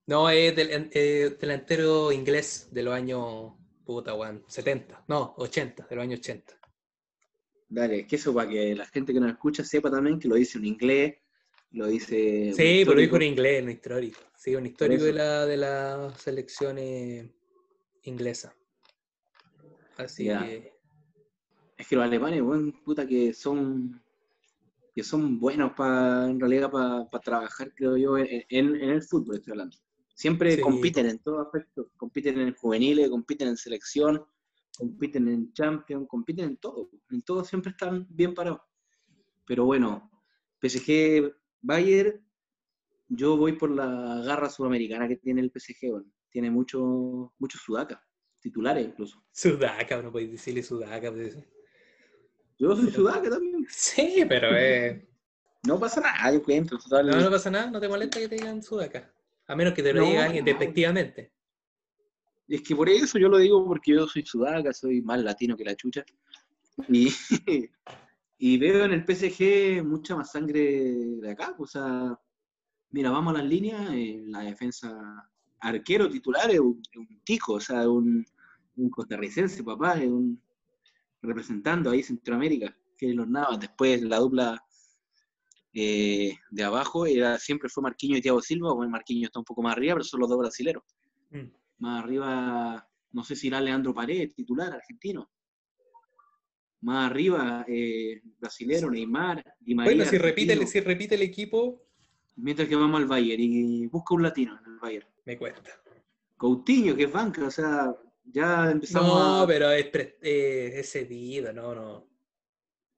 No, 0.08 0.30
es 0.30 0.56
del, 0.56 0.90
eh, 0.94 1.36
delantero 1.38 2.10
inglés 2.14 2.70
de 2.72 2.84
los 2.84 2.94
años, 2.94 3.52
puta, 3.84 4.14
weón, 4.14 4.46
70, 4.48 5.04
no, 5.10 5.34
80, 5.40 5.88
de 5.90 5.96
los 5.98 6.04
años 6.04 6.20
80. 6.22 6.58
dale, 7.68 8.00
es 8.00 8.08
que 8.08 8.16
eso 8.16 8.34
para 8.34 8.50
que 8.50 8.76
la 8.76 8.86
gente 8.86 9.12
que 9.12 9.20
nos 9.20 9.32
escucha 9.32 9.66
sepa 9.66 9.92
también 9.92 10.20
que 10.20 10.30
lo 10.30 10.36
dice 10.36 10.58
en 10.58 10.66
inglés, 10.68 11.16
lo 11.72 11.88
dice... 11.88 12.52
un 12.52 12.56
Sí, 12.56 12.84
pero 12.86 12.94
lo 12.94 13.02
dijo 13.02 13.18
en 13.18 13.24
inglés, 13.24 13.62
en 13.62 13.72
histórico. 13.72 14.22
Sí, 14.38 14.56
un 14.56 14.68
histórico 14.68 15.04
de 15.04 15.12
la, 15.12 15.46
de 15.46 15.58
la 15.58 16.14
selección 16.18 16.78
eh, 16.78 17.30
inglesa. 18.04 18.56
Así 19.98 20.30
que, 20.30 20.75
Es 21.78 21.88
que 21.88 21.96
los 21.96 22.06
alemanes, 22.06 22.42
puta, 22.84 23.06
que 23.08 23.34
son 23.34 24.02
que 24.94 25.04
son 25.04 25.40
buenos 25.40 25.74
para, 25.74 26.26
en 26.30 26.40
realidad, 26.40 26.72
para 26.72 27.10
trabajar, 27.24 27.74
creo 27.76 27.98
yo, 27.98 28.18
en, 28.18 28.28
en- 28.50 28.76
en 28.76 28.90
el 28.92 29.04
fútbol, 29.04 29.36
estoy 29.38 29.52
hablando. 29.52 29.78
Siempre 30.14 30.56
Sí. 30.56 30.62
compiten 30.62 31.06
en 31.08 31.20
todos 31.20 31.46
aspectos, 31.46 31.88
compiten 31.98 32.40
en 32.40 32.56
juveniles, 32.56 33.10
compiten 33.10 33.50
en 33.50 33.58
selección, 33.58 34.24
compiten 34.78 35.28
en 35.28 35.52
Champions, 35.54 36.08
compiten 36.08 36.46
en 36.46 36.58
todo, 36.58 36.90
en 37.12 37.22
todo 37.24 37.44
siempre 37.44 37.72
están 37.72 38.08
bien 38.10 38.34
parados. 38.34 38.62
Pero 39.46 39.66
bueno, 39.66 40.10
PSG, 40.62 41.34
Bayern, 41.62 42.26
yo 43.10 43.38
voy 43.38 43.54
por 43.54 43.72
la 43.72 44.22
garra 44.26 44.50
sudamericana 44.50 45.08
que 45.08 45.18
tiene 45.18 45.42
el 45.42 45.52
PSG, 45.52 45.92
bueno. 45.92 46.12
tiene 46.32 46.52
muchos 46.52 46.82
mucho 47.40 47.58
sudaca, 47.58 48.04
titulares 48.40 48.86
incluso. 48.88 49.24
Sudaca, 49.32 50.02
no 50.02 50.12
podéis 50.12 50.32
decirle 50.32 50.64
Sudaca. 50.64 51.12
pues. 51.12 51.38
Yo 52.58 52.76
soy 52.76 52.86
Pero- 52.86 52.95
sudaca 52.97 53.30
también. 53.30 53.66
Sí, 53.70 54.24
pero 54.28 54.49
eh, 54.58 55.08
No 55.64 55.80
pasa 55.80 55.99
nada, 55.99 56.32
yo 56.32 56.43
cuento, 56.43 56.78
total. 56.78 57.08
no, 57.08 57.20
no 57.20 57.32
pasa 57.32 57.49
nada, 57.49 57.72
no 57.72 57.80
te 57.80 57.88
molesta 57.88 58.20
que 58.20 58.28
te 58.30 58.36
digan 58.36 58.62
Sudaca. 58.62 59.12
A 59.47 59.56
menos 59.56 59.74
que 59.74 59.82
te 59.82 59.93
lo 59.93 60.01
No, 60.01 60.08
diga 60.08 60.26
alguien 60.26 60.45
no. 60.45 60.49
despectivamente. 60.51 61.32
Es 62.47 62.62
que 62.62 62.76
por 62.76 62.88
eso 62.88 63.18
yo 63.18 63.28
lo 63.30 63.39
digo 63.39 63.66
porque 63.66 63.91
yo 63.93 64.06
soy 64.08 64.24
sudaca, 64.24 64.72
soy 64.74 65.01
más 65.01 65.20
latino 65.24 65.58
que 65.58 65.64
la 65.66 65.76
chucha. 65.76 66.06
Y, 66.88 67.10
y 68.38 68.58
veo 68.60 68.86
en 68.86 68.91
el 68.91 69.03
PSG 69.06 69.84
mucha 69.84 70.16
más 70.16 70.32
sangre 70.32 70.62
de 70.62 71.32
acá. 71.32 71.56
O 71.58 71.66
sea, 71.66 72.20
mira, 72.91 73.10
vamos 73.10 73.34
a 73.34 73.39
las 73.39 73.47
líneas, 73.47 73.89
en 73.91 74.32
la 74.32 74.41
defensa 74.41 75.28
arquero 75.60 76.08
titular 76.10 76.51
es 76.51 76.60
un, 76.60 76.80
un 76.95 77.22
tico, 77.24 77.53
o 77.53 77.60
sea, 77.60 77.89
un, 77.89 78.24
un 78.76 78.89
costarricense, 78.91 79.64
papá, 79.64 79.93
es 79.99 80.08
un 80.10 80.39
representando 81.26 81.92
ahí 81.92 82.04
Centroamérica, 82.04 82.76
que 82.98 83.14
los 83.14 83.28
Navas. 83.28 83.60
Después 83.60 84.02
la 84.02 84.18
dupla 84.20 84.64
eh, 85.74 86.38
de 86.52 86.64
abajo 86.64 87.06
era, 87.06 87.38
siempre 87.38 87.70
fue 87.70 87.84
Marquinhos 87.84 88.20
y 88.20 88.22
Thiago 88.22 88.42
Silva, 88.42 88.74
bueno, 88.74 88.92
Marquinhos 88.92 89.26
está 89.26 89.40
un 89.40 89.46
poco 89.46 89.62
más 89.62 89.74
arriba, 89.74 89.96
pero 89.96 90.04
son 90.06 90.20
los 90.22 90.30
dos 90.30 90.38
brasileros. 90.40 90.84
Mm. 91.32 91.48
Más 91.80 92.04
arriba, 92.04 92.88
no 93.12 93.24
sé 93.24 93.36
si 93.36 93.48
irá 93.48 93.60
Leandro 93.60 93.94
Paredes, 93.94 94.34
titular 94.34 94.72
argentino. 94.74 95.30
Más 96.82 97.10
arriba, 97.10 97.66
eh, 97.68 98.22
brasilero, 98.40 98.90
Neymar, 98.92 99.44
Di 99.60 99.74
María. 99.76 99.96
Bueno, 99.96 100.10
si 100.10 100.18
repite, 100.18 100.54
el- 100.54 100.68
si 100.68 100.80
repite 100.80 101.16
el 101.16 101.22
equipo, 101.24 101.82
Mientras 102.38 102.68
que 102.68 102.76
vamos 102.76 103.00
al 103.00 103.06
Bayern 103.08 103.42
y 103.42 103.88
busca 103.88 104.14
un 104.14 104.22
latino 104.24 104.60
en 104.60 104.74
el 104.74 104.78
Bayern. 104.78 105.08
me 105.26 105.38
cuesta. 105.38 105.62
Coutinho, 106.36 106.94
que 106.94 107.04
es 107.06 107.12
banca, 107.14 107.46
o 107.48 107.50
sea, 107.50 107.96
ya 108.26 108.72
empezamos 108.72 109.08
No, 109.10 109.42
a... 109.44 109.48
pero 109.48 109.72
es, 109.72 109.88
eh, 109.94 110.74
es 110.76 110.92
cedido, 110.92 111.54
no, 111.54 111.74
no. 111.76 112.10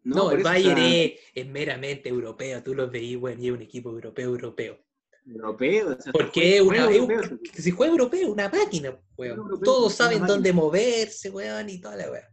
No, 0.04 0.32
el 0.32 0.42
Bayern 0.42 0.78
sea, 0.78 0.96
es, 1.04 1.14
es 1.34 1.48
meramente 1.48 2.08
europeo, 2.10 2.64
tú 2.64 2.74
los 2.74 2.90
veís, 2.90 3.18
bueno, 3.20 3.42
y 3.42 3.48
es 3.48 3.54
un 3.54 3.62
equipo 3.62 3.90
europeo, 3.90 4.30
europeo. 4.30 4.80
Europeo, 5.26 5.98
o 5.98 6.02
sea, 6.02 6.14
Porque 6.14 6.60
juega 6.62 6.86
una, 6.88 6.96
europeo, 6.96 7.32
un- 7.32 7.42
si 7.54 7.72
juega 7.72 7.92
europeo, 7.92 8.32
una 8.32 8.48
máquina, 8.48 8.98
weón. 9.18 9.38
europeo, 9.38 9.64
Todos 9.66 9.94
saben 9.96 10.26
dónde 10.26 10.54
moverse, 10.54 11.30
weón, 11.30 11.70
y 11.70 11.82
toda 11.82 11.98
la 11.98 12.10
weón. 12.10 12.24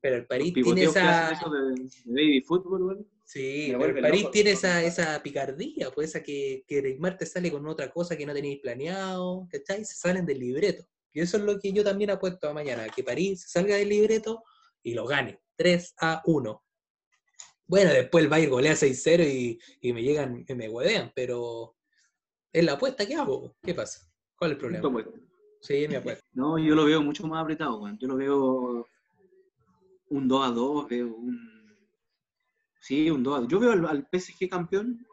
Pero 0.00 0.16
el 0.16 0.26
París 0.26 0.54
tiene 0.54 0.84
esa. 0.84 1.38
de, 1.50 1.90
baby 2.06 2.40
fútbol, 2.40 2.82
weón. 2.84 3.06
Sí, 3.26 3.68
pero 3.78 3.84
el 3.96 4.00
París 4.02 4.22
loco. 4.22 4.32
tiene 4.32 4.52
esa, 4.52 4.82
esa 4.82 5.22
picardía, 5.22 5.90
pues 5.90 6.08
esa 6.10 6.22
que, 6.22 6.64
que 6.66 6.80
Neymar 6.80 7.18
te 7.18 7.26
sale 7.26 7.50
con 7.52 7.66
otra 7.68 7.90
cosa 7.90 8.16
que 8.16 8.24
no 8.24 8.32
tenéis 8.32 8.60
planeado, 8.60 9.46
¿cachai? 9.50 9.84
Se 9.84 9.94
salen 9.94 10.24
del 10.24 10.38
libreto. 10.40 10.84
Y 11.12 11.20
eso 11.20 11.36
es 11.36 11.42
lo 11.42 11.58
que 11.58 11.72
yo 11.72 11.82
también 11.82 12.10
apuesto 12.10 12.48
a 12.48 12.54
mañana, 12.54 12.88
que 12.88 13.02
París 13.02 13.44
salga 13.48 13.76
del 13.76 13.88
libreto 13.88 14.42
y 14.82 14.94
lo 14.94 15.06
gane. 15.06 15.40
3 15.56 15.94
a 16.00 16.22
1. 16.24 16.64
Bueno, 17.66 17.90
después 17.92 18.24
el 18.24 18.30
Bayern 18.30 18.50
golea 18.50 18.72
6-0 18.72 19.26
y, 19.26 19.58
y 19.80 19.92
me 19.92 20.02
llegan 20.02 20.44
y 20.46 20.54
me 20.54 20.68
huevean, 20.68 21.12
pero 21.14 21.76
es 22.52 22.64
la 22.64 22.72
apuesta 22.72 23.06
que 23.06 23.14
hago. 23.14 23.54
¿Qué 23.62 23.74
pasa? 23.74 24.10
¿Cuál 24.36 24.52
es 24.52 24.54
el 24.54 24.60
problema? 24.60 24.90
Puesto. 24.90 25.12
Sí, 25.60 25.86
mi 25.88 25.96
apuesta. 25.96 26.24
No, 26.32 26.58
yo 26.58 26.74
lo 26.74 26.86
veo 26.86 27.02
mucho 27.02 27.26
más 27.26 27.42
apretado, 27.42 27.80
weón. 27.80 27.98
Yo 27.98 28.08
lo 28.08 28.16
veo 28.16 28.88
un 30.08 30.28
2 30.28 30.48
a 30.48 30.50
2, 30.50 30.88
veo 30.88 31.14
un. 31.14 31.78
Sí, 32.80 33.10
un 33.10 33.22
2 33.22 33.36
a 33.36 33.40
2. 33.42 33.48
Yo 33.48 33.60
veo 33.60 33.72
al, 33.72 33.86
al 33.86 34.08
PSG 34.10 34.48
campeón 34.48 35.06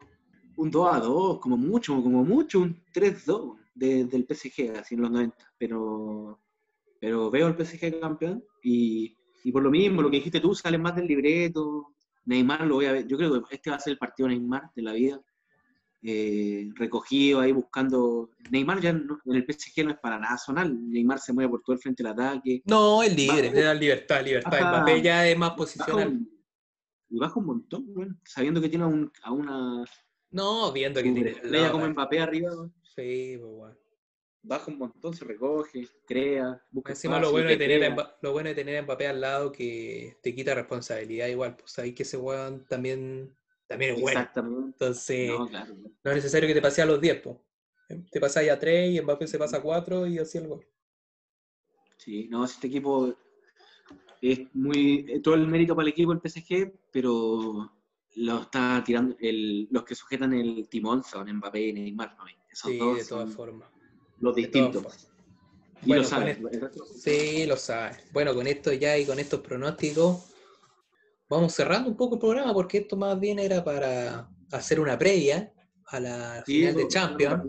un 0.56 0.70
2 0.70 0.94
a 0.94 0.98
2, 0.98 1.38
como 1.38 1.56
mucho, 1.56 2.02
como 2.02 2.24
mucho, 2.24 2.60
un 2.60 2.82
3-2 2.92 3.57
de- 3.78 4.04
del 4.04 4.26
PSG, 4.26 4.76
así 4.78 4.94
en 4.94 5.02
los 5.02 5.10
90. 5.10 5.36
Pero, 5.58 6.40
pero 7.00 7.30
veo 7.30 7.46
al 7.46 7.56
PSG 7.56 8.00
campeón 8.00 8.44
y, 8.62 9.16
y 9.44 9.52
por 9.52 9.62
lo 9.62 9.70
mismo, 9.70 10.02
lo 10.02 10.10
que 10.10 10.16
dijiste 10.18 10.40
tú, 10.40 10.54
sale 10.54 10.78
más 10.78 10.96
del 10.96 11.06
libreto. 11.06 11.94
Neymar 12.24 12.66
lo 12.66 12.74
voy 12.76 12.86
a 12.86 12.92
ver. 12.92 13.06
Yo 13.06 13.16
creo 13.16 13.42
que 13.44 13.54
este 13.54 13.70
va 13.70 13.76
a 13.76 13.80
ser 13.80 13.92
el 13.92 13.98
partido 13.98 14.28
Neymar 14.28 14.70
de 14.74 14.82
la 14.82 14.92
vida. 14.92 15.20
Eh, 16.02 16.68
recogido 16.74 17.40
ahí 17.40 17.52
buscando. 17.52 18.30
Neymar 18.50 18.80
ya 18.80 18.92
no- 18.92 19.18
en 19.24 19.34
el 19.34 19.44
PSG 19.46 19.84
no 19.84 19.90
es 19.90 19.98
para 19.98 20.18
nada 20.18 20.36
zonal. 20.38 20.76
Neymar 20.90 21.18
se 21.18 21.32
mueve 21.32 21.50
por 21.50 21.62
todo 21.62 21.74
el 21.74 21.80
frente 21.82 22.02
del 22.02 22.12
ataque. 22.12 22.62
No, 22.66 23.02
el 23.02 23.16
libre, 23.16 23.50
le 23.50 23.62
da 23.62 23.74
libertad, 23.74 24.24
libertad. 24.24 24.50
baja- 24.50 24.70
Mbappé 24.82 25.02
ya 25.02 25.26
es 25.28 25.36
más 25.38 25.52
posicional. 25.52 26.20
y 27.10 27.18
baja 27.18 27.38
un 27.40 27.46
montón, 27.46 28.20
sabiendo 28.22 28.60
que 28.60 28.68
tiene 28.68 28.84
a, 28.84 28.88
un- 28.88 29.10
a 29.22 29.32
una 29.32 29.84
No, 30.30 30.70
viendo 30.72 31.02
que 31.02 31.10
tiene. 31.10 31.34
no, 31.42 31.72
como. 31.72 31.88
Mbappé 31.88 32.20
arriba. 32.20 32.50
Sí, 32.98 33.36
pues 33.38 33.52
bueno. 33.52 33.76
Baja 34.42 34.70
un 34.72 34.78
montón, 34.78 35.14
se 35.14 35.24
recoge, 35.24 35.86
crea, 36.04 36.60
busca 36.72 36.92
Encima 36.92 37.20
lo 37.20 37.26
espacio, 37.26 37.32
bueno, 37.32 37.50
de 37.50 37.56
te 37.56 37.64
tener 37.64 37.84
a 37.84 37.94
crea. 37.94 37.96
Mba- 37.96 38.16
lo 38.22 38.32
bueno 38.32 38.48
de 38.48 38.54
tener 38.56 38.76
a 38.76 38.82
Mbappé 38.82 39.06
al 39.06 39.20
lado 39.20 39.52
que 39.52 40.16
te 40.20 40.34
quita 40.34 40.54
responsabilidad 40.54 41.28
igual, 41.28 41.56
pues 41.56 41.70
sabes 41.70 41.94
que 41.94 42.02
ese 42.02 42.16
weón 42.16 42.66
también, 42.66 43.36
también 43.68 43.94
es 43.94 44.00
bueno. 44.00 44.18
Exactamente. 44.18 44.66
Entonces, 44.72 45.28
No, 45.28 45.38
no, 45.38 45.48
claro. 45.48 45.74
es 46.04 46.14
necesario 46.14 46.48
que 46.48 46.54
te 46.54 46.62
pase 46.62 46.82
a 46.82 46.86
los 46.86 47.00
10, 47.00 47.20
pues. 47.20 47.36
Te 48.10 48.20
pasáis 48.20 48.50
a 48.50 48.58
3 48.58 48.90
y 48.94 49.00
Mbappé 49.00 49.28
se 49.28 49.38
pasa 49.38 49.58
a 49.58 49.62
4 49.62 50.06
y 50.06 50.18
así 50.18 50.38
el 50.38 50.48
gol. 50.48 50.66
Sí, 51.98 52.26
no, 52.28 52.44
este 52.44 52.66
equipo 52.66 53.14
es 54.20 54.40
muy. 54.54 55.06
eh, 55.08 55.20
Todo 55.20 55.34
el 55.34 55.46
mérito 55.46 55.74
para 55.74 55.84
el 55.86 55.92
equipo, 55.92 56.12
el 56.12 56.20
PSG, 56.20 56.72
pero 56.92 57.70
lo 58.16 58.42
está 58.42 58.82
tirando, 58.84 59.16
el, 59.20 59.68
los 59.70 59.84
que 59.84 59.94
sujetan 59.94 60.32
el 60.34 60.68
timón 60.68 61.04
son 61.04 61.30
Mbappé 61.36 61.68
y 61.68 61.72
Neymar. 61.72 62.16
¿no? 62.16 62.24
Esos 62.58 62.70
Sí, 62.72 62.78
dos 62.78 62.98
de 62.98 63.04
todas 63.04 63.34
formas. 63.34 63.68
los 64.20 64.34
distintos. 64.34 64.82
formas. 64.82 65.08
Y 65.82 65.86
Bueno, 65.86 66.02
lo 66.02 66.08
saben. 66.08 66.42
con 66.42 66.50
Sí, 66.98 67.46
lo 67.46 67.56
sabes. 67.56 67.98
Bueno, 68.12 68.34
con 68.34 68.46
esto 68.48 68.72
ya 68.72 68.98
y 68.98 69.04
con 69.06 69.20
estos 69.20 69.40
pronósticos, 69.40 70.24
vamos 71.28 71.52
cerrando 71.54 71.88
un 71.88 71.96
poco 71.96 72.16
el 72.16 72.20
programa 72.20 72.52
porque 72.52 72.78
esto 72.78 72.96
más 72.96 73.18
bien 73.20 73.38
era 73.38 73.62
para 73.62 74.28
hacer 74.50 74.80
una 74.80 74.98
previa 74.98 75.52
a 75.86 76.00
la 76.00 76.42
Sí, 76.44 76.54
final 76.60 76.74
de 76.74 76.88
Champions. 76.88 77.42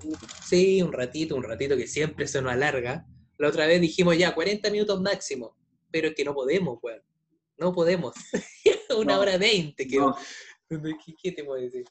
Sí, 0.46 0.82
un 0.84 0.94
ratito, 0.94 1.36
un 1.36 1.44
ratito 1.44 1.76
que 1.76 1.88
siempre 1.88 2.28
se 2.28 2.40
nos 2.42 2.52
alarga. 2.54 3.08
La 3.40 3.48
otra 3.50 3.66
vez 3.66 3.82
dijimos 3.82 4.16
ya 4.18 4.36
40 4.36 4.70
minutos 4.70 5.02
máximo, 5.02 5.58
pero 5.90 6.10
es 6.10 6.16
que 6.16 6.24
no 6.24 6.36
podemos, 6.36 6.78
weón. 6.84 7.02
No 7.58 7.74
podemos. 7.74 8.14
una 8.96 9.16
No, 9.16 9.22
hora 9.22 9.38
20. 9.40 9.88
Que, 9.88 9.98
No, 9.98 10.16
¿qué, 11.06 11.16
qué 11.22 11.32
te 11.32 11.44
puedo 11.44 11.62
decir? 11.62 11.86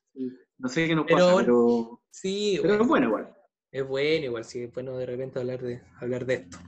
no 0.59 0.69
sé 0.69 0.87
qué 0.87 0.95
nos 0.95 1.07
Pero 1.07 1.19
pasa, 1.19 1.33
bueno, 1.33 1.47
pero, 1.47 2.03
Sí, 2.11 2.59
pero 2.61 2.73
weón. 2.75 2.83
es 2.83 2.89
bueno 2.89 3.07
igual. 3.09 3.35
Es 3.71 3.87
bueno, 3.87 4.25
igual, 4.25 4.45
sí, 4.45 4.63
es 4.63 4.73
bueno 4.73 4.97
de 4.97 5.07
repente 5.07 5.39
hablar 5.39 5.63
de, 5.63 5.83
hablar 6.01 6.25
de 6.27 6.35
esto. 6.35 6.59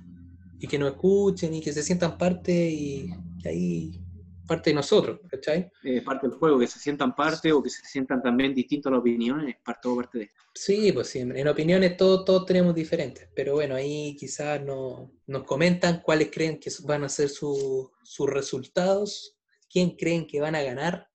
Y 0.58 0.66
que 0.68 0.78
nos 0.78 0.90
escuchen 0.90 1.54
y 1.54 1.60
que 1.62 1.72
se 1.72 1.82
sientan 1.82 2.18
parte 2.18 2.52
y, 2.52 3.10
ahí 3.44 3.98
parte 4.46 4.70
de 4.70 4.74
nosotros, 4.74 5.20
¿cachai? 5.28 5.70
Es 5.82 6.02
parte 6.02 6.26
del 6.28 6.36
juego, 6.36 6.58
que 6.58 6.66
se 6.66 6.80
sientan 6.80 7.14
parte 7.14 7.52
o 7.52 7.62
que 7.62 7.70
se 7.70 7.84
sientan 7.84 8.20
también 8.20 8.52
distintas 8.52 8.90
las 8.90 9.00
opiniones, 9.00 9.48
es 9.48 9.62
parte, 9.64 9.80
todo 9.84 9.96
parte 9.96 10.18
de 10.18 10.24
esto. 10.24 10.42
Sí, 10.54 10.90
pues 10.92 11.06
sí, 11.08 11.20
en 11.20 11.46
opiniones 11.48 11.96
todos, 11.96 12.24
todos 12.24 12.46
tenemos 12.46 12.74
diferentes, 12.74 13.28
pero 13.34 13.54
bueno, 13.54 13.76
ahí 13.76 14.16
quizás 14.18 14.60
no, 14.60 15.12
nos 15.28 15.44
comentan 15.44 16.02
cuáles 16.02 16.30
creen 16.32 16.58
que 16.58 16.70
van 16.82 17.04
a 17.04 17.08
ser 17.08 17.28
su- 17.28 17.90
sus 18.02 18.28
resultados, 18.28 19.36
quién 19.72 19.96
creen 19.96 20.26
que 20.26 20.40
van 20.40 20.56
a 20.56 20.62
ganar. 20.62 21.09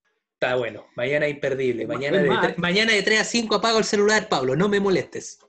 Está 0.46 0.58
bueno, 0.58 0.86
mañana 0.96 1.28
imperdible, 1.28 1.88
mañana 1.88 2.22
de, 2.22 2.30
más. 2.30 2.58
mañana 2.60 2.92
de 2.94 3.02
3 3.02 3.22
a 3.22 3.24
5 3.24 3.56
apago 3.56 3.80
el 3.80 3.84
celular, 3.84 4.30
Pablo, 4.30 4.56
no 4.56 4.70
me 4.70 4.80
molestes. 4.80 5.40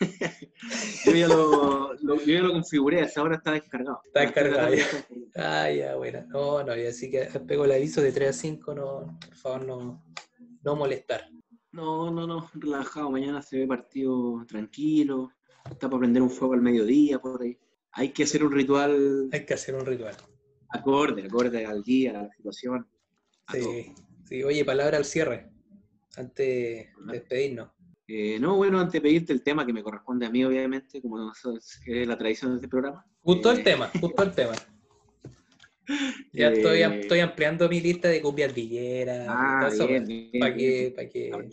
Yo 1.04 1.12
ya 1.14 1.28
lo, 1.28 1.92
lo- 2.02 2.16
yo 2.22 2.34
ya 2.34 2.40
lo 2.40 2.52
configuré, 2.52 3.02
hasta 3.02 3.20
ahora 3.20 3.36
está 3.36 3.52
descargado. 3.52 4.00
Está 4.06 4.20
descargado, 4.20 4.70
descargado. 4.70 5.06
Ah, 5.34 5.70
ya, 5.70 5.96
bueno. 5.96 6.24
No, 6.28 6.62
no, 6.64 6.74
y 6.76 6.86
así 6.86 7.10
que 7.10 7.26
pego 7.46 7.64
el 7.66 7.72
aviso 7.72 8.00
de 8.00 8.10
3 8.12 8.30
a 8.30 8.32
5, 8.32 8.74
no, 8.74 9.18
por 9.26 9.34
favor, 9.36 9.66
no, 9.66 10.04
no 10.62 10.76
molestar. 10.76 11.28
No, 11.72 12.10
no, 12.10 12.26
no, 12.26 12.50
relajado. 12.54 13.10
Mañana 13.10 13.42
se 13.42 13.58
ve 13.58 13.66
partido 13.66 14.44
tranquilo. 14.48 15.32
Está 15.70 15.90
para 15.90 16.00
prender 16.00 16.22
un 16.22 16.30
fuego 16.30 16.54
al 16.54 16.62
mediodía, 16.62 17.18
por 17.18 17.42
ahí. 17.42 17.58
Hay 17.92 18.10
que 18.10 18.22
hacer 18.22 18.42
un 18.44 18.52
ritual 18.52 19.28
Hay 19.32 19.44
que 19.44 19.54
hacer 19.54 19.74
un 19.74 19.84
ritual. 19.84 20.16
acorde, 20.70 21.24
acorde 21.26 21.66
al 21.66 21.82
día, 21.82 22.10
a 22.20 22.22
la 22.22 22.30
situación. 22.30 22.88
a 23.46 23.52
todo. 23.52 23.72
Sí. 24.28 24.42
Oye, 24.42 24.64
palabra 24.64 24.98
al 24.98 25.04
cierre, 25.06 25.48
antes 26.16 26.46
de 26.46 26.88
despedirnos. 27.12 27.70
Eh, 28.06 28.38
no, 28.40 28.56
bueno, 28.56 28.78
antes 28.78 28.94
de 28.94 29.00
pedirte 29.00 29.32
el 29.32 29.42
tema 29.42 29.64
que 29.66 29.72
me 29.72 29.82
corresponde 29.82 30.26
a 30.26 30.30
mí, 30.30 30.44
obviamente, 30.44 31.00
como 31.00 31.30
es 31.32 32.06
la 32.06 32.16
tradición 32.18 32.50
de 32.52 32.56
este 32.56 32.68
programa. 32.68 33.06
Justo 33.22 33.50
el 33.50 33.58
Eh, 33.60 33.62
tema, 33.62 33.90
justo 34.00 34.22
el 34.22 34.32
tema. 34.32 34.54
Ya 36.34 36.48
Eh, 36.48 36.52
estoy, 36.56 36.82
am- 36.82 36.92
estoy 36.92 37.20
ampliando 37.20 37.66
mi 37.68 37.80
lista 37.80 38.08
de 38.08 38.20
cumbias 38.20 38.54
villeras. 38.54 39.26
Ah, 39.30 39.70
bien, 39.86 40.04
bien, 40.06 40.30
Para 40.38 40.54
que, 40.54 40.92
para 40.94 41.08
que. 41.08 41.48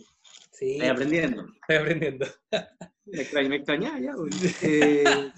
Sí, 0.52 0.72
Estoy 0.72 0.88
aprendiendo. 0.88 1.46
estoy 1.54 1.76
aprendiendo. 1.76 2.26
Me 3.06 3.22
extraña, 3.22 3.48
me 3.48 3.56
extraña 3.56 3.98
ya. 3.98 4.12
Eh, 4.62 5.32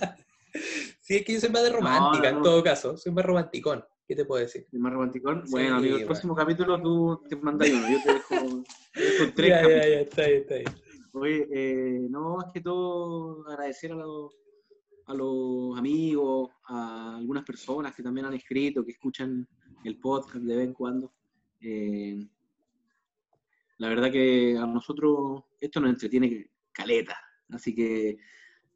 Sí, 1.00 1.16
es 1.16 1.24
que 1.24 1.34
yo 1.34 1.40
soy 1.40 1.50
más 1.50 1.62
de 1.62 1.70
romántica, 1.70 2.30
No, 2.32 2.38
en 2.38 2.42
todo 2.42 2.62
caso. 2.64 2.96
Soy 2.96 3.12
más 3.12 3.24
romanticón. 3.24 3.84
¿Qué 4.08 4.16
te 4.16 4.24
puedo 4.24 4.40
decir? 4.42 4.66
el 4.72 4.78
más 4.80 4.92
romanticón. 4.92 5.46
Sí, 5.46 5.50
Bueno, 5.52 5.76
amigo, 5.76 5.84
el 5.84 5.92
bueno. 6.00 6.06
próximo 6.06 6.34
capítulo 6.34 6.80
tú 6.80 7.22
te 7.28 7.36
mandas 7.36 7.68
uno. 7.70 7.88
Yo 7.90 8.02
te 8.02 8.12
dejo, 8.14 8.64
te 8.94 9.00
dejo 9.04 9.24
tres 9.36 9.48
Ya, 9.50 9.56
ya, 9.56 9.60
capítulos. 9.62 9.86
ya, 9.90 10.00
está 10.00 10.26
bien, 10.26 10.40
está 10.40 10.54
bien. 10.54 10.74
Oye, 11.12 11.48
eh, 11.52 12.06
no, 12.08 12.36
más 12.38 12.52
que 12.52 12.60
todo 12.62 13.46
agradecer 13.48 13.92
a 13.92 13.96
los, 13.96 14.34
a 15.06 15.14
los 15.14 15.78
amigos, 15.78 16.50
a 16.68 17.16
algunas 17.18 17.44
personas 17.44 17.94
que 17.94 18.02
también 18.02 18.26
han 18.26 18.34
escrito, 18.34 18.84
que 18.84 18.92
escuchan 18.92 19.46
el 19.84 19.98
podcast 19.98 20.36
de 20.44 20.56
vez 20.56 20.66
en 20.66 20.72
cuando. 20.72 21.12
Eh, 21.60 22.26
la 23.78 23.88
verdad 23.88 24.10
que 24.10 24.56
a 24.58 24.66
nosotros 24.66 25.44
esto 25.60 25.80
nos 25.80 25.90
entretiene 25.90 26.50
caleta. 26.72 27.16
Así 27.50 27.74
que 27.74 28.16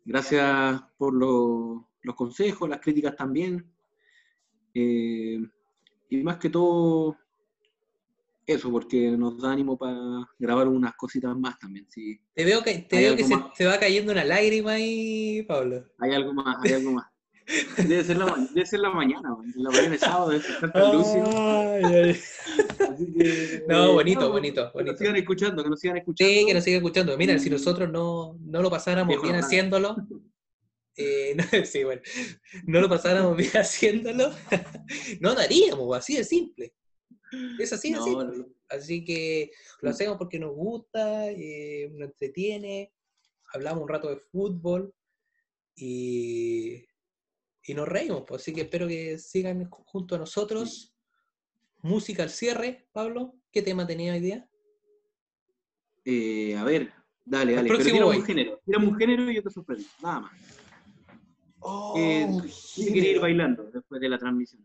gracias 0.04 0.80
por 0.98 1.14
lo- 1.14 1.88
los 2.02 2.14
consejos, 2.16 2.68
las 2.68 2.80
críticas 2.80 3.16
también. 3.16 3.66
Eh, 4.74 5.38
y 6.10 6.16
más 6.22 6.36
que 6.38 6.50
todo, 6.50 7.16
eso, 8.46 8.70
porque 8.70 9.10
nos 9.12 9.40
da 9.40 9.52
ánimo 9.52 9.76
para 9.78 9.96
grabar 10.38 10.66
unas 10.68 10.94
cositas 10.94 11.36
más 11.36 11.58
también. 11.58 11.86
Si 11.88 12.18
Te 12.34 12.44
veo 12.44 12.62
que, 12.62 12.78
te 12.80 12.96
veo 12.98 13.16
que 13.16 13.24
se 13.24 13.36
te 13.56 13.64
va 13.66 13.78
cayendo 13.78 14.12
una 14.12 14.24
lágrima 14.24 14.72
ahí, 14.72 15.42
Pablo. 15.46 15.84
hay 15.98 16.12
algo 16.12 16.32
más, 16.34 16.56
hay 16.64 16.72
algo 16.72 16.92
más. 16.92 17.06
Debe 17.76 18.04
ser 18.04 18.16
la, 18.18 18.48
debe 18.54 18.66
ser 18.66 18.80
la 18.80 18.90
mañana, 18.90 19.36
la 19.56 19.70
mañana 19.70 19.90
de 19.90 19.98
sábado, 19.98 20.30
debe 20.30 20.44
estar 20.46 20.72
tan 20.72 20.92
lúcido. 20.96 21.24
Que, 21.24 22.16
No, 23.68 23.90
eh, 23.90 23.92
bonito, 23.92 24.20
no, 24.20 24.30
bonito, 24.30 24.66
Que 24.72 24.78
bonito. 24.78 24.92
nos 24.92 24.98
sigan 24.98 25.16
escuchando, 25.16 25.62
que 25.64 25.70
nos 25.70 25.80
sigan 25.80 25.96
escuchando. 25.98 26.32
Sí, 26.32 26.46
que 26.46 26.54
nos 26.54 26.64
siga 26.64 26.76
escuchando. 26.78 27.16
Mira, 27.16 27.38
si 27.38 27.48
Mm. 27.48 27.52
nosotros 27.52 27.90
no, 27.90 28.36
no 28.40 28.62
lo 28.62 28.70
pasáramos 28.70 29.20
bien 29.22 29.34
haciéndolo, 29.36 29.96
eh, 30.96 31.34
no, 31.60 31.64
sí, 31.64 31.84
bueno, 31.84 32.02
no 32.66 32.80
lo 32.80 32.88
pasáramos 32.88 33.36
bien 33.36 33.50
haciéndolo, 33.56 34.30
no 35.20 35.34
lo 35.34 35.38
haríamos, 35.40 35.96
así 35.96 36.16
de 36.16 36.24
simple. 36.24 36.74
Es 37.58 37.72
así 37.72 37.90
de 37.92 37.96
No, 37.96 38.04
simple. 38.04 38.38
no. 38.38 38.46
Así 38.68 39.04
que 39.04 39.50
lo 39.80 39.90
hacemos 39.90 40.16
porque 40.18 40.38
nos 40.38 40.54
gusta, 40.54 41.30
eh, 41.30 41.88
nos 41.92 42.08
entretiene, 42.08 42.92
hablamos 43.52 43.82
un 43.82 43.88
rato 43.88 44.08
de 44.10 44.16
fútbol 44.18 44.94
y, 45.74 46.84
y 47.64 47.74
nos 47.74 47.88
reímos. 47.88 48.24
pues. 48.26 48.42
Así 48.42 48.52
que 48.52 48.62
espero 48.62 48.86
que 48.88 49.18
sigan 49.18 49.68
ju- 49.70 49.82
junto 49.86 50.14
a 50.14 50.18
nosotros. 50.18 50.94
Música 51.82 52.22
al 52.22 52.30
cierre, 52.30 52.86
Pablo. 52.92 53.34
¿Qué 53.50 53.60
tema 53.62 53.86
tenía 53.86 54.12
hoy 54.12 54.20
día? 54.20 54.48
Eh, 56.04 56.54
a 56.56 56.64
ver, 56.64 56.92
dale, 57.24 57.52
El 57.52 57.56
dale. 57.56 57.68
Pero 57.68 57.78
próximo 57.82 58.06
voy. 58.06 58.16
un 58.18 58.24
género. 58.24 58.60
Tírame 58.64 58.86
un 58.88 58.96
género 58.96 59.30
y 59.30 59.34
yo 59.36 59.42
te 59.42 59.50
sorprendo. 59.50 59.84
Nada 60.02 60.20
más. 60.20 60.32
Oh, 61.64 61.94
Eh, 61.96 62.28
Sí, 62.50 62.86
quería 62.92 63.10
ir 63.12 63.20
bailando 63.20 63.64
después 63.72 64.00
de 64.00 64.08
la 64.08 64.18
transmisión. 64.18 64.62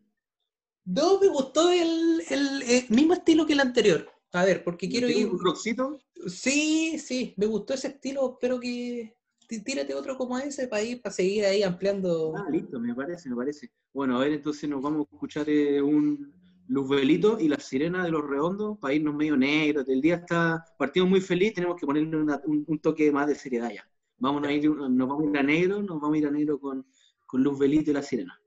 No, 0.85 1.19
me 1.19 1.27
gustó 1.27 1.69
el, 1.69 2.21
el, 2.29 2.61
eh, 2.63 2.85
mismo 2.89 3.13
estilo 3.13 3.45
que 3.45 3.53
el 3.53 3.59
anterior. 3.59 4.09
A 4.31 4.45
ver, 4.45 4.63
porque 4.63 4.89
quiero 4.89 5.07
¿Tienes 5.07 5.25
ir. 5.25 5.29
un 5.31 5.39
rockcito? 5.39 5.99
Sí, 6.27 6.97
sí, 6.99 7.33
me 7.37 7.45
gustó 7.45 7.73
ese 7.73 7.89
estilo. 7.89 8.31
Espero 8.33 8.59
que 8.59 9.15
tí- 9.47 9.61
tírate 9.63 9.93
otro 9.93 10.17
como 10.17 10.37
ese 10.37 10.67
para 10.67 10.83
ir, 10.83 11.01
para 11.01 11.13
seguir 11.13 11.45
ahí 11.45 11.63
ampliando. 11.63 12.33
Ah, 12.35 12.49
listo, 12.49 12.79
me 12.79 12.93
parece, 12.95 13.29
me 13.29 13.35
parece. 13.35 13.69
Bueno, 13.93 14.17
a 14.17 14.19
ver, 14.21 14.33
entonces 14.33 14.69
nos 14.69 14.81
vamos 14.81 15.07
a 15.11 15.13
escuchar 15.15 15.49
eh, 15.49 15.81
un 15.81 16.33
Luzbelito 16.69 17.39
y 17.39 17.47
la 17.47 17.59
sirena 17.59 18.03
de 18.03 18.11
los 18.11 18.23
redondos 18.25 18.77
para 18.79 18.93
irnos 18.93 19.15
medio 19.15 19.37
negros. 19.37 19.87
El 19.87 20.01
día 20.01 20.15
está, 20.15 20.63
partimos 20.77 21.09
muy 21.09 21.21
feliz, 21.21 21.53
tenemos 21.53 21.77
que 21.79 21.85
ponerle 21.85 22.17
una- 22.17 22.41
un, 22.45 22.63
un 22.67 22.79
toque 22.79 23.11
más 23.11 23.27
de 23.27 23.35
seriedad 23.35 23.71
ya. 23.71 23.87
Vamos 24.19 24.43
a 24.47 24.51
ir, 24.51 24.69
nos 24.69 25.07
vamos 25.07 25.25
a 25.27 25.29
ir 25.29 25.37
a 25.37 25.43
negro, 25.43 25.81
nos 25.81 26.01
vamos 26.01 26.15
a 26.15 26.17
ir 26.17 26.27
a 26.27 26.31
negro 26.31 26.59
con, 26.59 26.85
con 27.25 27.43
Luzbelito 27.43 27.91
y 27.91 27.93
la 27.93 28.01
sirena. 28.01 28.39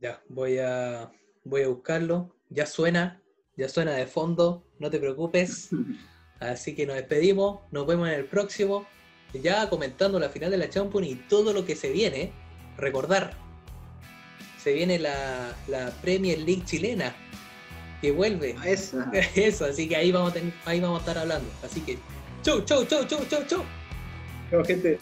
Ya, 0.00 0.22
voy 0.28 0.58
a, 0.58 1.10
voy 1.44 1.62
a 1.62 1.68
buscarlo. 1.68 2.34
Ya 2.50 2.66
suena, 2.66 3.22
ya 3.56 3.68
suena 3.68 3.92
de 3.92 4.06
fondo, 4.06 4.64
no 4.78 4.90
te 4.90 4.98
preocupes. 4.98 5.70
Así 6.40 6.74
que 6.74 6.86
nos 6.86 6.96
despedimos, 6.96 7.60
nos 7.70 7.86
vemos 7.86 8.08
en 8.08 8.14
el 8.14 8.26
próximo. 8.26 8.86
Ya 9.32 9.68
comentando 9.68 10.18
la 10.18 10.28
final 10.28 10.50
de 10.50 10.56
la 10.58 10.68
Champions 10.68 11.08
y 11.08 11.14
todo 11.28 11.52
lo 11.52 11.64
que 11.64 11.76
se 11.76 11.90
viene. 11.90 12.32
Recordar, 12.76 13.34
se 14.58 14.72
viene 14.72 14.98
la, 14.98 15.54
la 15.68 15.90
Premier 16.02 16.38
League 16.38 16.64
chilena, 16.64 17.14
que 18.00 18.10
vuelve. 18.12 18.54
A 18.58 18.68
esa. 18.68 19.10
Eso, 19.34 19.64
así 19.64 19.88
que 19.88 19.96
ahí 19.96 20.12
vamos 20.12 20.30
a, 20.30 20.34
tener- 20.34 20.52
ahí 20.64 20.80
vamos 20.80 20.98
a 20.98 21.00
estar 21.00 21.18
hablando. 21.18 21.48
Así 21.62 21.80
que, 21.80 21.98
chau, 22.42 22.60
chau, 22.64 22.84
chau, 22.84 23.04
chau, 23.06 23.24
chau, 23.28 23.44
chau. 23.46 23.62
Chao, 24.50 24.64
gente. 24.64 24.98